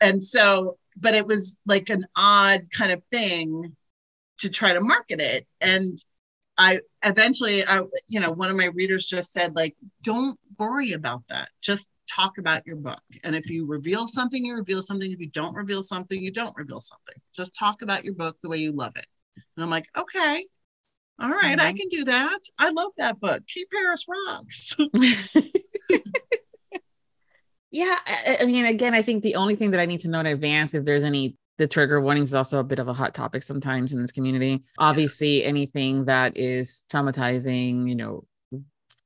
and 0.00 0.22
so 0.22 0.78
but 0.96 1.14
it 1.14 1.26
was 1.26 1.58
like 1.66 1.90
an 1.90 2.04
odd 2.16 2.60
kind 2.70 2.92
of 2.92 3.02
thing 3.10 3.74
to 4.38 4.50
try 4.50 4.72
to 4.72 4.80
market 4.80 5.20
it. 5.20 5.46
And 5.60 5.96
i 6.58 6.78
eventually 7.04 7.62
i 7.68 7.80
you 8.08 8.20
know 8.20 8.30
one 8.30 8.50
of 8.50 8.56
my 8.56 8.68
readers 8.74 9.06
just 9.06 9.32
said 9.32 9.54
like 9.56 9.74
don't 10.02 10.38
worry 10.58 10.92
about 10.92 11.22
that 11.28 11.48
just 11.60 11.88
talk 12.08 12.38
about 12.38 12.66
your 12.66 12.76
book. 12.76 13.00
And 13.22 13.34
if 13.34 13.50
you 13.50 13.66
reveal 13.66 14.06
something, 14.06 14.44
you 14.44 14.54
reveal 14.54 14.82
something. 14.82 15.10
If 15.10 15.20
you 15.20 15.28
don't 15.30 15.54
reveal 15.54 15.82
something, 15.82 16.22
you 16.22 16.30
don't 16.30 16.56
reveal 16.56 16.80
something. 16.80 17.14
Just 17.34 17.56
talk 17.58 17.82
about 17.82 18.04
your 18.04 18.14
book 18.14 18.36
the 18.42 18.48
way 18.48 18.58
you 18.58 18.72
love 18.72 18.92
it. 18.96 19.06
And 19.56 19.64
I'm 19.64 19.70
like, 19.70 19.86
okay, 19.96 20.44
all 21.20 21.30
right, 21.30 21.56
mm-hmm. 21.56 21.66
I 21.66 21.72
can 21.72 21.88
do 21.88 22.04
that. 22.04 22.38
I 22.58 22.70
love 22.70 22.92
that 22.98 23.20
book. 23.20 23.46
Keep 23.46 23.68
Paris 23.70 24.06
rocks. 24.08 24.76
yeah. 27.70 27.98
I, 28.06 28.38
I, 28.40 28.44
mean, 28.46 28.66
again, 28.66 28.94
I 28.94 29.02
think 29.02 29.22
the 29.22 29.36
only 29.36 29.56
thing 29.56 29.70
that 29.72 29.80
I 29.80 29.86
need 29.86 30.00
to 30.00 30.08
know 30.08 30.20
in 30.20 30.26
advance, 30.26 30.74
if 30.74 30.84
there's 30.84 31.04
any, 31.04 31.36
the 31.58 31.66
trigger 31.66 32.00
warning 32.00 32.24
is 32.24 32.34
also 32.34 32.58
a 32.58 32.64
bit 32.64 32.78
of 32.78 32.88
a 32.88 32.92
hot 32.92 33.14
topic 33.14 33.42
sometimes 33.42 33.92
in 33.92 34.02
this 34.02 34.12
community. 34.12 34.62
Obviously, 34.78 35.44
anything 35.44 36.06
that 36.06 36.36
is 36.36 36.84
traumatizing, 36.92 37.88
you 37.88 37.94
know, 37.94 38.24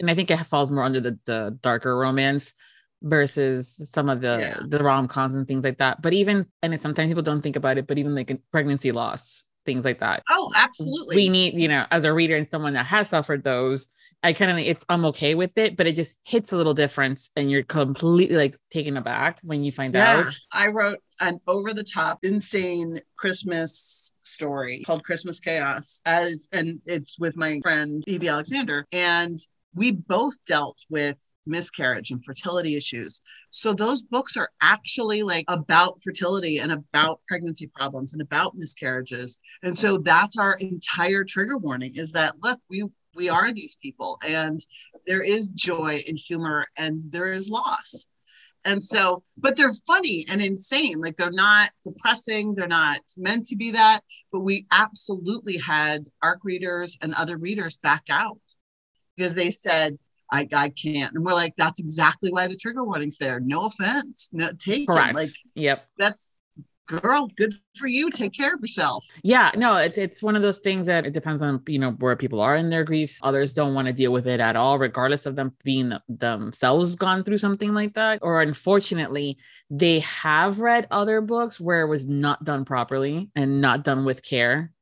and 0.01 0.11
I 0.11 0.15
think 0.15 0.31
it 0.31 0.39
falls 0.39 0.71
more 0.71 0.85
under 0.85 1.01
the 1.01 1.19
the 1.27 1.59
darker 1.61 1.97
romance 1.97 2.55
versus 3.03 3.81
some 3.93 4.09
of 4.09 4.21
the 4.21 4.39
yeah. 4.41 4.59
the 4.67 4.83
rom-coms 4.83 5.35
and 5.35 5.47
things 5.47 5.63
like 5.63 5.79
that 5.79 6.03
but 6.03 6.13
even 6.13 6.45
and 6.63 6.81
sometimes 6.81 7.09
people 7.09 7.23
don't 7.23 7.43
think 7.43 7.55
about 7.55 7.79
it 7.79 7.87
but 7.87 7.97
even 7.97 8.15
like 8.15 8.37
pregnancy 8.51 8.91
loss 8.91 9.45
things 9.65 9.85
like 9.85 10.01
that 10.01 10.23
oh 10.29 10.51
absolutely 10.57 11.15
we 11.15 11.29
need 11.29 11.55
you 11.55 11.69
know 11.69 11.87
as 11.93 12.03
a 12.03 12.13
reader 12.13 12.37
and 12.37 12.49
someone 12.49 12.73
that 12.73 12.87
has 12.87 13.09
suffered 13.09 13.45
those 13.45 13.89
i 14.23 14.33
kind 14.33 14.51
of 14.51 14.59
it's 14.59 14.85
i'm 14.89 15.05
okay 15.05 15.35
with 15.35 15.57
it 15.57 15.77
but 15.77 15.87
it 15.87 15.95
just 15.95 16.17
hits 16.25 16.53
a 16.53 16.57
little 16.57 16.75
difference 16.75 17.31
and 17.37 17.51
you're 17.51 17.63
completely 17.63 18.37
like 18.37 18.57
taken 18.71 18.97
aback 18.97 19.39
when 19.43 19.63
you 19.63 19.73
find 19.73 19.95
yeah. 19.95 20.19
out 20.19 20.39
i 20.53 20.69
wrote 20.69 20.99
an 21.21 21.39
over 21.47 21.73
the 21.73 21.85
top 21.85 22.19
insane 22.23 23.01
christmas 23.17 24.13
story 24.21 24.83
called 24.85 25.05
christmas 25.05 25.41
chaos 25.41 26.01
as 26.07 26.49
and 26.53 26.81
it's 26.87 27.19
with 27.19 27.37
my 27.37 27.59
friend 27.63 28.05
evie 28.07 28.29
alexander 28.29 28.87
and 28.93 29.39
we 29.75 29.93
both 29.93 30.35
dealt 30.47 30.79
with 30.89 31.19
miscarriage 31.49 32.11
and 32.11 32.25
fertility 32.25 32.77
issues. 32.77 33.23
So 33.51 33.73
those 33.73 34.03
books 34.03 34.37
are 34.37 34.51
actually 34.61 35.23
like 35.23 35.45
about 35.49 36.01
fertility 36.03 36.59
and 36.59 36.71
about 36.71 37.21
pregnancy 37.27 37.71
problems 37.75 38.13
and 38.13 38.23
about 38.23 38.55
miscarriages. 38.55 39.41
And 39.63 39.77
so 39.77 39.99
that's 39.99 40.39
our 40.39 40.57
entire 40.61 41.25
trigger 41.25 41.57
warning 41.57 41.97
is 41.97 42.13
that 42.13 42.35
look, 42.43 42.61
we 42.71 42.85
we 43.19 43.29
are 43.29 43.53
these 43.53 43.77
people 43.83 44.19
and 44.27 44.61
there 45.07 45.23
is 45.23 45.51
joy 45.51 46.01
and 46.07 46.17
humor 46.17 46.65
and 46.79 47.03
there 47.11 47.33
is 47.33 47.51
loss. 47.51 48.07
And 48.65 48.83
so, 48.83 49.23
but 49.37 49.57
they're 49.57 49.73
funny 49.87 50.25
and 50.29 50.41
insane. 50.41 51.01
Like 51.01 51.17
they're 51.17 51.31
not 51.31 51.71
depressing, 51.85 52.55
they're 52.55 52.69
not 52.69 53.01
meant 53.17 53.47
to 53.47 53.57
be 53.57 53.71
that. 53.73 54.01
But 54.33 54.41
we 54.41 54.67
absolutely 54.71 55.59
had 55.59 56.05
ARC 56.23 56.41
readers 56.45 56.99
and 57.03 57.15
other 57.15 57.37
readers 57.37 57.77
back 57.79 58.05
out 58.09 58.39
because 59.17 59.35
they 59.35 59.51
said, 59.51 59.99
I, 60.31 60.47
I 60.55 60.69
can't. 60.71 61.15
And 61.15 61.25
we're 61.25 61.33
like, 61.33 61.55
that's 61.57 61.81
exactly 61.81 62.31
why 62.31 62.47
the 62.47 62.57
trigger 62.57 62.85
warning's 62.85 63.19
there. 63.19 63.41
No 63.41 63.67
offense. 63.67 64.31
No 64.33 64.51
take 64.59 64.87
Correct. 64.87 65.15
Like, 65.15 65.31
yep. 65.55 65.87
That's 65.97 66.41
girl, 66.89 67.31
good 67.37 67.55
for 67.77 67.87
you. 67.87 68.11
Take 68.11 68.33
care 68.33 68.55
of 68.55 68.61
yourself. 68.61 69.07
Yeah, 69.23 69.53
no, 69.55 69.77
it's 69.77 69.99
it's 69.99 70.23
one 70.23 70.35
of 70.35 70.43
those 70.43 70.59
things 70.59 70.87
that 70.87 71.07
it 71.07 71.13
depends 71.13 71.43
on 71.43 71.63
you 71.67 71.79
know 71.79 71.93
where 71.93 72.17
people 72.17 72.41
are 72.41 72.57
in 72.57 72.71
their 72.71 72.83
grief. 72.83 73.19
Others 73.23 73.53
don't 73.53 73.75
want 73.75 73.87
to 73.87 73.93
deal 73.93 74.13
with 74.13 74.27
it 74.27 74.41
at 74.41 74.57
all, 74.57 74.79
regardless 74.79 75.27
of 75.27 75.37
them 75.37 75.55
being 75.63 75.93
themselves 76.09 76.97
gone 76.97 77.23
through 77.23 77.39
something 77.39 77.73
like 77.75 77.95
that. 77.95 78.19
Or 78.23 78.43
unfortunately, 78.43 79.39
they 79.71 80.01
have 80.01 80.61
read 80.61 80.89
other 80.91 81.21
books 81.21 81.61
where 81.61 81.83
it 81.83 81.89
was 81.89 82.09
not 82.09 82.43
done 82.45 82.65
properly 82.65 83.31
and 83.37 83.61
not 83.61 83.85
done 83.85 84.05
with 84.05 84.25
care 84.25 84.73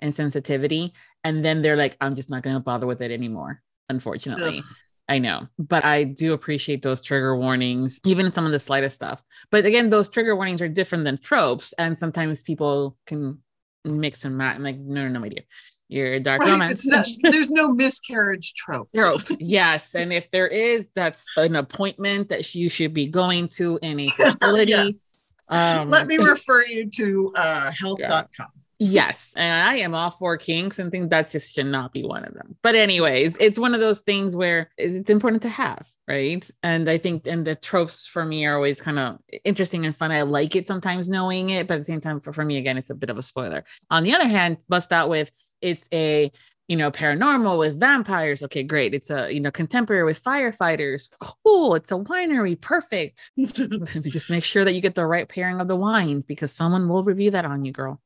and 0.00 0.14
sensitivity. 0.14 0.92
And 1.22 1.44
then 1.44 1.62
they're 1.62 1.76
like, 1.76 1.96
I'm 2.00 2.14
just 2.14 2.30
not 2.30 2.42
going 2.42 2.56
to 2.56 2.60
bother 2.60 2.86
with 2.86 3.02
it 3.02 3.10
anymore, 3.10 3.62
unfortunately. 3.88 4.58
Ugh. 4.58 4.76
I 5.10 5.18
know, 5.18 5.48
but 5.58 5.84
I 5.84 6.04
do 6.04 6.34
appreciate 6.34 6.82
those 6.82 7.02
trigger 7.02 7.36
warnings, 7.36 8.00
even 8.04 8.32
some 8.32 8.46
of 8.46 8.52
the 8.52 8.60
slightest 8.60 8.94
stuff. 8.94 9.20
But 9.50 9.66
again, 9.66 9.90
those 9.90 10.08
trigger 10.08 10.36
warnings 10.36 10.62
are 10.62 10.68
different 10.68 11.02
than 11.02 11.18
tropes, 11.18 11.74
and 11.76 11.98
sometimes 11.98 12.44
people 12.44 12.96
can 13.06 13.38
mix 13.84 14.24
and 14.24 14.38
match. 14.38 14.54
I'm 14.54 14.62
like, 14.62 14.78
no, 14.78 15.02
no, 15.02 15.08
no, 15.08 15.18
my 15.18 15.28
dear, 15.28 15.42
you're 15.88 16.14
a 16.14 16.20
dark 16.20 16.40
right, 16.42 16.52
romance. 16.52 16.86
Not, 16.86 17.06
there's 17.22 17.50
no 17.50 17.72
miscarriage 17.72 18.54
trope. 18.54 18.88
Trope, 18.94 19.22
yes, 19.40 19.96
and 19.96 20.12
if 20.12 20.30
there 20.30 20.46
is, 20.46 20.86
that's 20.94 21.24
an 21.36 21.56
appointment 21.56 22.28
that 22.28 22.54
you 22.54 22.70
should 22.70 22.94
be 22.94 23.06
going 23.06 23.48
to 23.56 23.80
in 23.82 23.98
a 23.98 24.10
facility. 24.16 24.70
yes. 24.70 25.22
um, 25.48 25.88
Let 25.88 26.06
me 26.06 26.18
refer 26.24 26.64
you 26.66 26.88
to 26.88 27.32
uh, 27.34 27.72
health.com. 27.72 28.28
Yeah. 28.38 28.46
Yes, 28.82 29.34
and 29.36 29.68
I 29.68 29.76
am 29.76 29.94
all 29.94 30.10
for 30.10 30.38
kinks 30.38 30.78
and 30.78 30.90
think 30.90 31.10
that 31.10 31.30
just 31.30 31.54
should 31.54 31.66
not 31.66 31.92
be 31.92 32.02
one 32.02 32.24
of 32.24 32.32
them. 32.32 32.56
But 32.62 32.76
anyways, 32.76 33.36
it's 33.38 33.58
one 33.58 33.74
of 33.74 33.80
those 33.80 34.00
things 34.00 34.34
where 34.34 34.70
it's 34.78 35.10
important 35.10 35.42
to 35.42 35.50
have, 35.50 35.86
right? 36.08 36.50
And 36.62 36.88
I 36.88 36.96
think 36.96 37.26
and 37.26 37.46
the 37.46 37.56
tropes 37.56 38.06
for 38.06 38.24
me 38.24 38.46
are 38.46 38.54
always 38.54 38.80
kind 38.80 38.98
of 38.98 39.18
interesting 39.44 39.84
and 39.84 39.94
fun. 39.94 40.12
I 40.12 40.22
like 40.22 40.56
it 40.56 40.66
sometimes 40.66 41.10
knowing 41.10 41.50
it, 41.50 41.66
but 41.66 41.74
at 41.74 41.80
the 41.80 41.84
same 41.84 42.00
time, 42.00 42.20
for, 42.20 42.32
for 42.32 42.42
me 42.42 42.56
again, 42.56 42.78
it's 42.78 42.88
a 42.88 42.94
bit 42.94 43.10
of 43.10 43.18
a 43.18 43.22
spoiler. 43.22 43.64
On 43.90 44.02
the 44.02 44.14
other 44.14 44.26
hand, 44.26 44.56
bust 44.66 44.94
out 44.94 45.10
with 45.10 45.30
it's 45.60 45.86
a 45.92 46.32
you 46.66 46.76
know 46.78 46.90
paranormal 46.90 47.58
with 47.58 47.78
vampires. 47.78 48.42
Okay, 48.44 48.62
great. 48.62 48.94
It's 48.94 49.10
a 49.10 49.30
you 49.30 49.40
know 49.40 49.50
contemporary 49.50 50.04
with 50.04 50.24
firefighters. 50.24 51.10
Cool. 51.44 51.74
It's 51.74 51.92
a 51.92 51.96
winery. 51.96 52.58
Perfect. 52.58 53.30
just 53.36 54.30
make 54.30 54.42
sure 54.44 54.64
that 54.64 54.72
you 54.72 54.80
get 54.80 54.94
the 54.94 55.04
right 55.04 55.28
pairing 55.28 55.60
of 55.60 55.68
the 55.68 55.76
wines 55.76 56.24
because 56.24 56.50
someone 56.50 56.88
will 56.88 57.04
review 57.04 57.30
that 57.32 57.44
on 57.44 57.66
you, 57.66 57.72
girl 57.72 58.00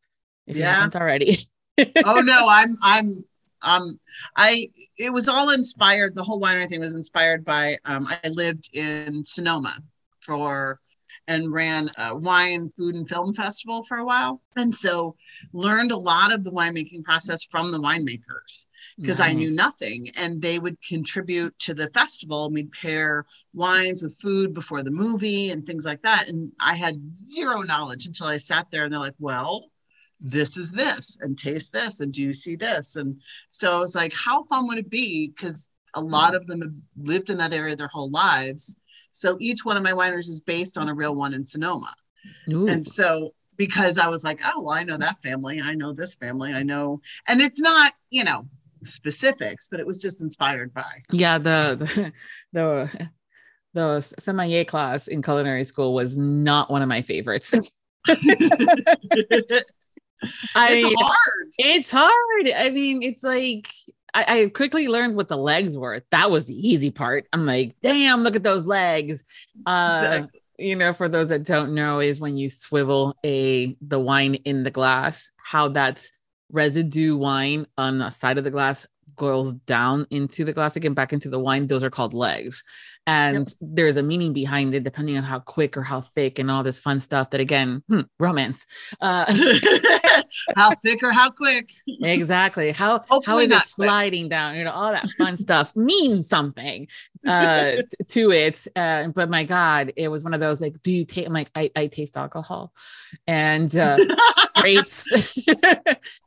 if 0.47 0.57
yeah. 0.57 0.71
you 0.71 0.81
haven't 0.81 1.01
already. 1.01 1.39
oh 2.05 2.21
no, 2.21 2.47
I'm 2.49 2.77
I'm 2.83 3.25
um 3.63 3.99
I 4.37 4.69
it 4.99 5.13
was 5.13 5.29
all 5.29 5.51
inspired. 5.51 6.15
The 6.15 6.23
whole 6.23 6.41
winery 6.41 6.69
thing 6.69 6.81
was 6.81 6.97
inspired 6.97 7.45
by 7.45 7.77
um 7.85 8.07
I 8.09 8.29
lived 8.29 8.71
in 8.75 9.25
Sonoma 9.25 9.77
for 10.21 10.81
and 11.27 11.53
ran 11.53 11.91
a 11.99 12.15
wine, 12.15 12.73
food, 12.77 12.95
and 12.95 13.09
film 13.09 13.33
festival 13.33 13.83
for 13.85 13.99
a 13.99 14.05
while. 14.05 14.41
And 14.57 14.75
so 14.75 15.17
learned 15.53 15.93
a 15.93 15.97
lot 15.97 16.33
of 16.33 16.45
the 16.45 16.51
winemaking 16.51 17.05
process 17.05 17.45
from 17.45 17.73
the 17.73 17.79
winemakers 17.79 18.67
because 19.01 19.19
nice. 19.19 19.31
I 19.31 19.33
knew 19.33 19.51
nothing. 19.51 20.11
And 20.17 20.41
they 20.41 20.59
would 20.59 20.77
contribute 20.87 21.59
to 21.61 21.75
the 21.75 21.89
festival. 21.89 22.47
And 22.47 22.55
we'd 22.55 22.73
pair 22.73 23.25
wines 23.55 24.03
with 24.03 24.19
food 24.21 24.55
before 24.55 24.83
the 24.83 24.91
movie 24.91 25.51
and 25.51 25.65
things 25.65 25.87
like 25.87 26.03
that. 26.03 26.29
And 26.29 26.53
I 26.61 26.75
had 26.75 27.13
zero 27.13 27.63
knowledge 27.63 28.07
until 28.07 28.27
I 28.27 28.37
sat 28.37 28.71
there 28.71 28.85
and 28.85 28.93
they're 28.93 29.01
like, 29.01 29.15
well, 29.19 29.71
this 30.25 30.57
is 30.57 30.71
this 30.71 31.19
and 31.21 31.39
taste 31.39 31.73
this 31.73 32.01
and 32.01 32.13
do 32.13 32.23
you 32.23 32.33
see 32.33 32.57
this? 32.57 32.97
And 32.97 33.21
so 33.51 33.83
it's 33.83 33.95
like 33.95 34.13
how 34.15 34.45
fun 34.45 34.67
would 34.67 34.79
it 34.79 34.91
be? 34.91 35.29
Because 35.29 35.69
a 35.95 36.01
lot 36.01 36.35
of 36.35 36.47
them 36.47 36.63
have 36.63 36.77
lived 36.97 37.31
in 37.31 37.39
that 37.39 37.53
area 37.53 37.77
their 37.77 37.89
whole 37.89 38.11
lives. 38.11 38.75
So 39.11 39.37
each 39.41 39.65
one 39.65 39.77
of 39.77 39.83
my 39.83 39.93
wineries 39.93 40.29
is 40.29 40.41
based 40.41 40.77
on 40.77 40.89
a 40.89 40.95
real 40.95 41.15
one 41.15 41.35
in 41.35 41.45
sonoma. 41.45 41.95
Ooh. 42.51 42.67
and 42.67 42.85
so 42.87 43.35
because 43.59 43.99
i 43.99 44.09
was 44.09 44.25
like 44.25 44.41
oh 44.47 44.63
well 44.63 44.75
i 44.75 44.83
know 44.83 44.97
that 44.97 45.19
family 45.19 45.61
i 45.63 45.75
know 45.75 45.93
this 45.93 46.15
family 46.15 46.55
i 46.55 46.63
know 46.63 47.01
and 47.29 47.43
it's 47.43 47.61
not 47.61 47.93
you 48.09 48.25
know 48.25 48.47
specifics 48.83 49.69
but 49.71 49.81
it 49.81 49.87
was 49.87 50.01
just 50.01 50.23
inspired 50.23 50.73
by. 50.73 50.85
Yeah 51.11 51.39
the 51.39 52.13
the 52.53 52.89
the, 52.93 53.11
the 53.75 54.01
sommelier 54.01 54.65
class 54.65 55.09
in 55.09 55.23
culinary 55.23 55.65
school 55.65 55.95
was 55.95 56.17
not 56.17 56.71
one 56.71 56.83
of 56.83 56.89
my 56.89 57.03
favorites 57.03 57.55
I 60.55 60.73
it's 60.73 60.85
mean, 60.85 60.97
hard. 60.99 61.49
It's 61.59 61.91
hard. 61.91 62.51
I 62.57 62.71
mean, 62.71 63.03
it's 63.03 63.23
like 63.23 63.69
I, 64.15 64.41
I, 64.41 64.49
quickly 64.49 64.89
learned 64.89 65.17
what 65.17 65.29
the 65.29 65.37
legs 65.37 65.77
were. 65.77 66.03
That 66.11 66.31
was 66.31 66.47
the 66.47 66.55
easy 66.55 66.91
part. 66.91 67.27
I'm 67.33 67.47
like, 67.47 67.77
damn, 67.83 68.23
look 68.23 68.37
at 68.37 68.43
those 68.43 68.67
legs. 68.67 69.25
Uh, 69.67 69.91
exactly. 69.93 70.41
You 70.59 70.77
know, 70.77 70.93
for 70.93 71.09
those 71.09 71.29
that 71.29 71.43
don't 71.43 71.75
know, 71.75 71.99
is 71.99 72.21
when 72.21 72.37
you 72.37 72.49
swivel 72.49 73.17
a 73.27 73.77
the 73.81 73.99
wine 73.99 74.37
in 74.37 74.63
the 74.63 74.71
glass, 74.71 75.31
how 75.37 75.69
that's 75.69 76.11
residue 76.51 77.17
wine 77.17 77.67
on 77.77 77.99
the 77.99 78.11
side 78.11 78.39
of 78.39 78.45
the 78.45 78.51
glass 78.53 78.87
goes 79.17 79.55
down 79.55 80.07
into 80.11 80.45
the 80.45 80.53
glass 80.53 80.77
again 80.77 80.95
back 80.95 81.13
into 81.13 81.29
the 81.29 81.41
wine. 81.41 81.67
Those 81.67 81.83
are 81.83 81.91
called 81.91 82.15
legs 82.15 82.63
and 83.07 83.49
yep. 83.49 83.49
there's 83.61 83.97
a 83.97 84.03
meaning 84.03 84.33
behind 84.33 84.75
it 84.75 84.85
depending 84.85 85.17
on 85.17 85.23
how 85.25 85.39
quick 85.39 85.77
or 85.77 85.83
how 85.83 86.01
thick 86.01 86.39
and 86.39 86.51
all 86.51 86.63
this 86.63 86.81
fun 86.81 87.01
stuff 87.01 87.31
that 87.31 87.41
again 87.41 87.83
hmm, 87.89 88.01
romance. 88.19 88.67
Uh 89.01 89.25
how 90.57 90.75
thick 90.77 91.03
or 91.03 91.13
how 91.13 91.31
quick. 91.31 91.71
Exactly. 92.03 92.73
How 92.73 93.05
Hopefully 93.09 93.49
how 93.49 93.57
is 93.57 93.63
it 93.63 93.69
sliding 93.69 94.25
quick. 94.25 94.31
down? 94.31 94.57
You 94.57 94.65
know 94.65 94.73
all 94.73 94.93
that 94.93 95.09
fun 95.19 95.37
stuff 95.37 95.75
means 95.77 96.29
something 96.29 96.89
uh 97.27 97.77
to 98.09 98.31
it. 98.31 98.67
Uh, 98.75 99.09
but 99.09 99.29
my 99.29 99.45
god 99.45 99.93
it 99.97 100.09
was 100.09 100.25
one 100.25 100.35
of 100.35 100.41
those 100.41 100.61
like 100.61 100.81
do 100.83 100.91
you 100.91 101.05
take 101.05 101.27
i'm 101.27 101.33
like 101.33 101.51
i, 101.55 101.71
I 101.77 101.87
taste 101.87 102.17
alcohol 102.17 102.73
and 103.27 103.75
uh 103.77 103.99
grapes. 104.57 105.05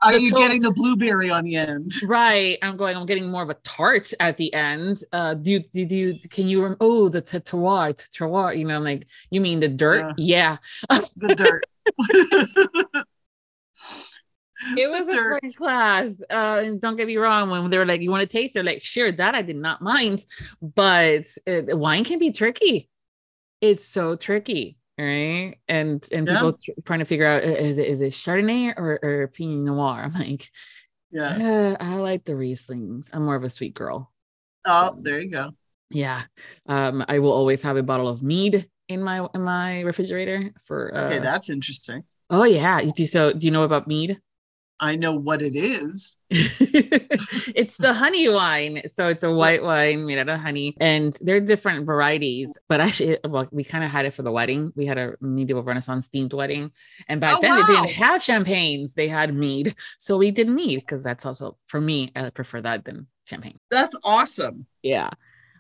Are 0.04 0.18
you 0.18 0.32
getting 0.32 0.62
the 0.62 0.72
blueberry 0.72 1.30
on 1.30 1.44
the 1.44 1.56
end? 1.56 1.92
Right. 2.04 2.58
I'm 2.62 2.78
going 2.78 2.96
i'm 2.96 3.06
getting 3.06 3.30
more 3.32 3.44
of 3.44 3.50
a 3.50 3.56
tart 3.56 4.12
at 4.20 4.38
the 4.38 4.54
end. 4.54 5.00
Uh 5.12 5.34
do 5.34 5.52
you 5.52 5.60
do 5.74 5.96
you 5.96 6.14
can 6.32 6.48
you 6.48 6.67
oh 6.80 7.08
the 7.10 7.22
terroir 7.22 7.94
terroir 8.12 8.58
you 8.58 8.66
know 8.66 8.76
I'm 8.76 8.84
like 8.84 9.08
you 9.30 9.42
mean 9.42 9.60
the 9.60 9.70
dirt? 9.70 10.16
Yeah, 10.18 10.58
yeah. 10.90 10.98
the 11.16 11.36
dirt. 11.36 13.06
It 14.76 14.90
was 14.90 15.02
a 15.02 15.18
great 15.18 15.56
class 15.56 16.10
uh 16.32 16.62
and 16.66 16.82
don't 16.82 16.96
get 16.96 17.08
me 17.08 17.18
wrong 17.18 17.50
when 17.50 17.70
they 17.70 17.78
were 17.78 17.86
like 17.86 18.02
you 18.02 18.10
want 18.10 18.22
to 18.22 18.28
taste? 18.28 18.54
They're 18.56 18.64
like 18.64 18.82
sure 18.82 19.12
that 19.12 19.36
i 19.36 19.42
did 19.42 19.56
not 19.56 19.82
mind 19.82 20.26
but 20.62 21.26
it, 21.46 21.78
wine 21.78 22.04
can 22.04 22.20
be 22.20 22.32
tricky. 22.32 22.90
It's 23.62 23.86
so 23.86 24.16
tricky 24.16 24.78
right? 24.98 25.56
And 25.68 26.06
and 26.12 26.28
yeah. 26.28 26.34
people 26.34 26.54
tr- 26.54 26.72
trying 26.86 27.00
to 27.00 27.06
figure 27.06 27.28
out 27.28 27.44
is 27.44 27.78
it, 27.78 27.88
is 27.88 28.02
it 28.02 28.14
chardonnay 28.14 28.74
or, 28.76 29.00
or 29.04 29.28
pinot 29.28 29.66
noir? 29.66 30.02
I'm 30.04 30.14
like 30.14 30.50
yeah. 31.12 31.76
Uh, 31.80 31.84
i 31.84 31.96
like 31.96 32.26
the 32.26 32.34
rieslings. 32.34 33.10
I'm 33.14 33.26
more 33.26 33.36
of 33.36 33.44
a 33.44 33.50
sweet 33.50 33.74
girl. 33.74 34.12
Oh 34.66 34.98
there 35.00 35.22
you 35.22 35.30
go 35.30 35.52
yeah 35.90 36.24
um 36.68 37.04
i 37.08 37.20
will 37.20 37.32
always 37.32 37.62
have 37.62 37.78
a 37.78 37.84
bottle 37.84 38.08
of 38.08 38.24
mead 38.24 38.70
in 38.88 39.02
my 39.02 39.28
in 39.34 39.42
my 39.42 39.82
refrigerator 39.82 40.52
for 40.66 40.96
uh, 40.96 41.06
okay 41.06 41.20
that's 41.20 41.50
interesting 41.50 42.04
oh 42.30 42.44
yeah 42.44 42.82
do 42.96 43.06
so 43.06 43.34
do 43.34 43.46
you 43.46 43.52
know 43.52 43.64
about 43.64 43.88
mead 43.88 44.20
I 44.80 44.96
know 44.96 45.16
what 45.18 45.42
it 45.42 45.56
is. 45.56 46.18
it's 46.30 47.78
the 47.78 47.94
honey 47.94 48.30
wine. 48.30 48.84
So 48.94 49.08
it's 49.08 49.24
a 49.24 49.32
white 49.32 49.64
wine 49.64 50.06
made 50.06 50.20
out 50.20 50.30
of 50.30 50.40
honey. 50.40 50.76
And 50.80 51.18
there 51.22 51.36
are 51.36 51.42
different 51.42 51.86
varieties. 51.86 52.56
But 52.70 52.82
actually, 52.82 53.18
well, 53.28 53.48
we 53.52 53.64
kind 53.64 53.84
of 53.84 53.90
had 53.90 54.06
it 54.06 54.14
for 54.14 54.22
the 54.22 54.32
wedding. 54.32 54.72
We 54.76 54.86
had 54.86 54.98
a 54.98 55.16
medieval 55.20 55.64
Renaissance 55.64 56.10
themed 56.10 56.34
wedding. 56.34 56.72
And 57.08 57.20
back 57.20 57.38
oh, 57.38 57.42
then, 57.42 57.52
wow. 57.52 57.66
they 57.66 57.74
didn't 57.74 57.90
have 57.92 58.22
champagnes, 58.22 58.94
they 58.94 59.08
had 59.08 59.34
mead. 59.34 59.76
So 59.98 60.18
we 60.18 60.32
did 60.32 60.48
mead 60.48 60.82
because 60.82 61.02
that's 61.02 61.26
also, 61.26 61.58
for 61.68 61.82
me, 61.82 62.12
I 62.16 62.30
prefer 62.30 62.62
that 62.62 62.86
than 62.86 63.08
champagne. 63.26 63.60
That's 63.72 64.00
awesome. 64.04 64.68
Yeah. 64.84 65.10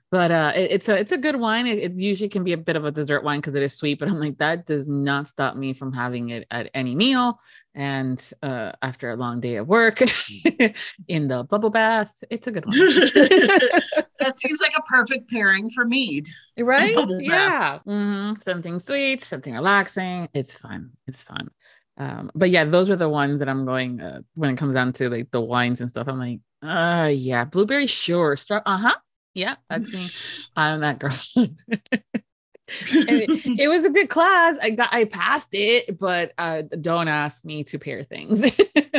But 0.09 0.31
uh 0.31 0.51
it, 0.55 0.71
it's 0.71 0.89
a 0.89 0.95
it's 0.97 1.11
a 1.11 1.17
good 1.17 1.35
wine. 1.35 1.67
It, 1.67 1.79
it, 1.79 1.93
usually 1.93 2.29
can 2.29 2.43
be 2.43 2.53
a 2.53 2.57
bit 2.57 2.75
of 2.75 2.85
a 2.85 2.91
dessert 2.91 3.23
wine 3.23 3.39
because 3.39 3.55
it 3.55 3.63
is 3.63 3.73
sweet 3.75 3.99
but 3.99 4.07
i'm 4.07 4.19
like 4.19 4.37
that 4.37 4.65
does 4.65 4.87
not 4.87 5.27
stop 5.27 5.55
me 5.55 5.73
from 5.73 5.91
having 5.91 6.29
it 6.29 6.47
at 6.51 6.69
any 6.73 6.95
meal 6.95 7.39
and 7.75 8.21
uh 8.41 8.71
after 8.81 9.09
a 9.11 9.15
long 9.15 9.39
day 9.39 9.55
of 9.55 9.67
work 9.67 10.01
in 11.07 11.27
the 11.27 11.43
bubble 11.49 11.69
bath 11.69 12.23
it's 12.29 12.47
a 12.47 12.51
good 12.51 12.65
one. 12.67 12.75
That 14.19 14.35
seems 14.35 14.59
like 14.61 14.73
a 14.75 14.81
perfect 14.81 15.29
pairing 15.29 15.69
for 15.69 15.85
mead 15.85 16.27
right? 16.57 16.95
yeah. 17.19 17.79
Mm-hmm. 17.87 18.41
something 18.41 18.79
sweet 18.79 19.23
something 19.23 19.53
relaxing. 19.53 20.27
It's 20.33 20.55
fun. 20.55 20.91
It's 21.05 21.23
fun. 21.23 21.49
Um 21.97 22.31
but 22.33 22.49
yeah 22.49 22.63
those 22.63 22.89
are 22.89 22.95
the 22.95 23.09
ones 23.09 23.39
that 23.39 23.49
i'm 23.49 23.65
going 23.65 24.01
uh, 24.01 24.21
when 24.35 24.49
it 24.49 24.57
comes 24.57 24.73
down 24.73 24.93
to 24.93 25.09
like 25.09 25.31
the 25.31 25.41
wines 25.41 25.81
and 25.81 25.89
stuff 25.89 26.07
i'm 26.07 26.19
like 26.19 26.39
uh 26.63 27.11
yeah 27.13 27.43
blueberry 27.43 27.87
sure. 27.87 28.35
Stra- 28.37 28.63
uh-huh 28.65 28.95
yeah, 29.37 29.55
that's 29.69 30.49
me. 30.57 30.61
I'm 30.61 30.81
that 30.81 30.99
girl. 30.99 31.17
it, 31.35 31.51
it, 33.59 33.67
was 33.69 33.83
a 33.83 33.89
good 33.89 34.09
class. 34.09 34.57
I 34.61 34.71
got 34.71 34.89
I 34.91 35.05
passed 35.05 35.49
it, 35.53 35.97
but 35.99 36.33
uh, 36.37 36.63
don't 36.81 37.07
ask 37.07 37.45
me 37.45 37.63
to 37.65 37.79
pair 37.79 38.03
things. 38.03 38.43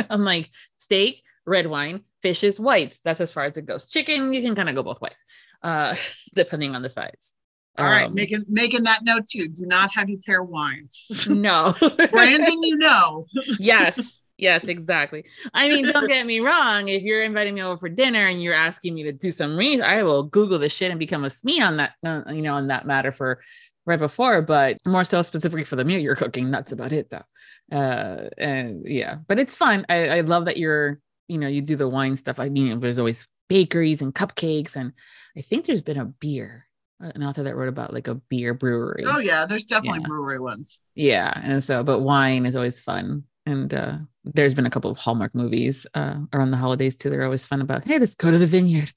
I'm 0.09 0.23
like 0.23 0.49
steak, 0.77 1.21
red 1.45 1.67
wine, 1.67 2.01
fishes, 2.21 2.59
whites. 2.59 3.01
That's 3.01 3.19
as 3.19 3.33
far 3.33 3.43
as 3.45 3.57
it 3.57 3.65
goes. 3.65 3.87
Chicken, 3.87 4.33
you 4.33 4.41
can 4.41 4.55
kind 4.55 4.69
of 4.69 4.75
go 4.75 4.83
both 4.83 5.01
ways, 5.01 5.23
uh, 5.61 5.95
depending 6.33 6.73
on 6.73 6.81
the 6.81 6.89
size. 6.89 7.33
All 7.77 7.85
um, 7.85 7.91
right, 7.91 8.11
making 8.11 8.45
making 8.47 8.83
that 8.83 9.03
note 9.03 9.25
too. 9.29 9.49
Do 9.49 9.65
not 9.65 9.93
have 9.93 10.09
you 10.09 10.19
pair 10.25 10.41
wines. 10.41 11.27
No 11.29 11.73
branding, 12.11 12.59
you 12.63 12.77
know. 12.77 13.25
yes, 13.59 14.23
yes, 14.39 14.63
exactly. 14.63 15.25
I 15.53 15.69
mean, 15.69 15.85
don't 15.85 16.07
get 16.07 16.25
me 16.25 16.39
wrong. 16.39 16.87
If 16.87 17.03
you're 17.03 17.23
inviting 17.23 17.55
me 17.55 17.61
over 17.61 17.77
for 17.77 17.89
dinner 17.89 18.27
and 18.27 18.41
you're 18.41 18.53
asking 18.53 18.95
me 18.95 19.03
to 19.03 19.11
do 19.11 19.31
some 19.31 19.55
research, 19.55 19.85
I 19.85 20.03
will 20.03 20.23
Google 20.23 20.59
the 20.59 20.69
shit 20.69 20.91
and 20.91 20.99
become 20.99 21.23
a 21.23 21.27
SME 21.27 21.61
on 21.61 21.77
that, 21.77 21.93
uh, 22.05 22.23
you 22.31 22.41
know, 22.41 22.55
on 22.55 22.67
that 22.67 22.87
matter 22.87 23.11
for 23.11 23.41
right 23.85 23.99
before, 23.99 24.41
but 24.41 24.77
more 24.85 25.03
so 25.03 25.21
specifically 25.21 25.63
for 25.63 25.75
the 25.75 25.85
meal 25.85 25.99
you're 25.99 26.15
cooking. 26.15 26.51
That's 26.51 26.71
about 26.71 26.93
it 26.93 27.09
though. 27.09 27.75
Uh, 27.75 28.29
and 28.37 28.87
yeah, 28.87 29.17
but 29.27 29.39
it's 29.39 29.55
fun. 29.55 29.85
I, 29.89 30.09
I 30.09 30.21
love 30.21 30.45
that 30.45 30.57
you're, 30.57 30.99
you 31.27 31.37
know, 31.37 31.47
you 31.47 31.61
do 31.61 31.75
the 31.75 31.87
wine 31.87 32.15
stuff. 32.17 32.39
I 32.39 32.49
mean, 32.49 32.79
there's 32.79 32.99
always 32.99 33.27
bakeries 33.47 34.01
and 34.01 34.13
cupcakes, 34.13 34.75
and 34.75 34.93
I 35.37 35.41
think 35.41 35.65
there's 35.65 35.81
been 35.81 35.99
a 35.99 36.05
beer 36.05 36.65
an 37.01 37.23
author 37.23 37.43
that 37.43 37.55
wrote 37.55 37.69
about 37.69 37.93
like 37.93 38.07
a 38.07 38.15
beer 38.15 38.53
brewery. 38.53 39.05
Oh 39.07 39.19
yeah, 39.19 39.45
there's 39.45 39.65
definitely 39.65 40.01
yeah. 40.01 40.07
brewery 40.07 40.39
ones. 40.39 40.79
Yeah, 40.95 41.31
and 41.41 41.63
so 41.63 41.83
but 41.83 41.99
wine 41.99 42.45
is 42.45 42.55
always 42.55 42.81
fun 42.81 43.23
and 43.45 43.73
uh, 43.73 43.97
there's 44.33 44.53
been 44.53 44.65
a 44.65 44.69
couple 44.69 44.91
of 44.91 44.97
Hallmark 44.97 45.33
movies 45.35 45.85
uh, 45.93 46.17
around 46.33 46.51
the 46.51 46.57
holidays 46.57 46.95
too. 46.95 47.09
They're 47.09 47.23
always 47.23 47.45
fun 47.45 47.61
about, 47.61 47.85
hey, 47.85 47.99
let's 47.99 48.15
go 48.15 48.31
to 48.31 48.37
the 48.37 48.45
vineyard. 48.45 48.91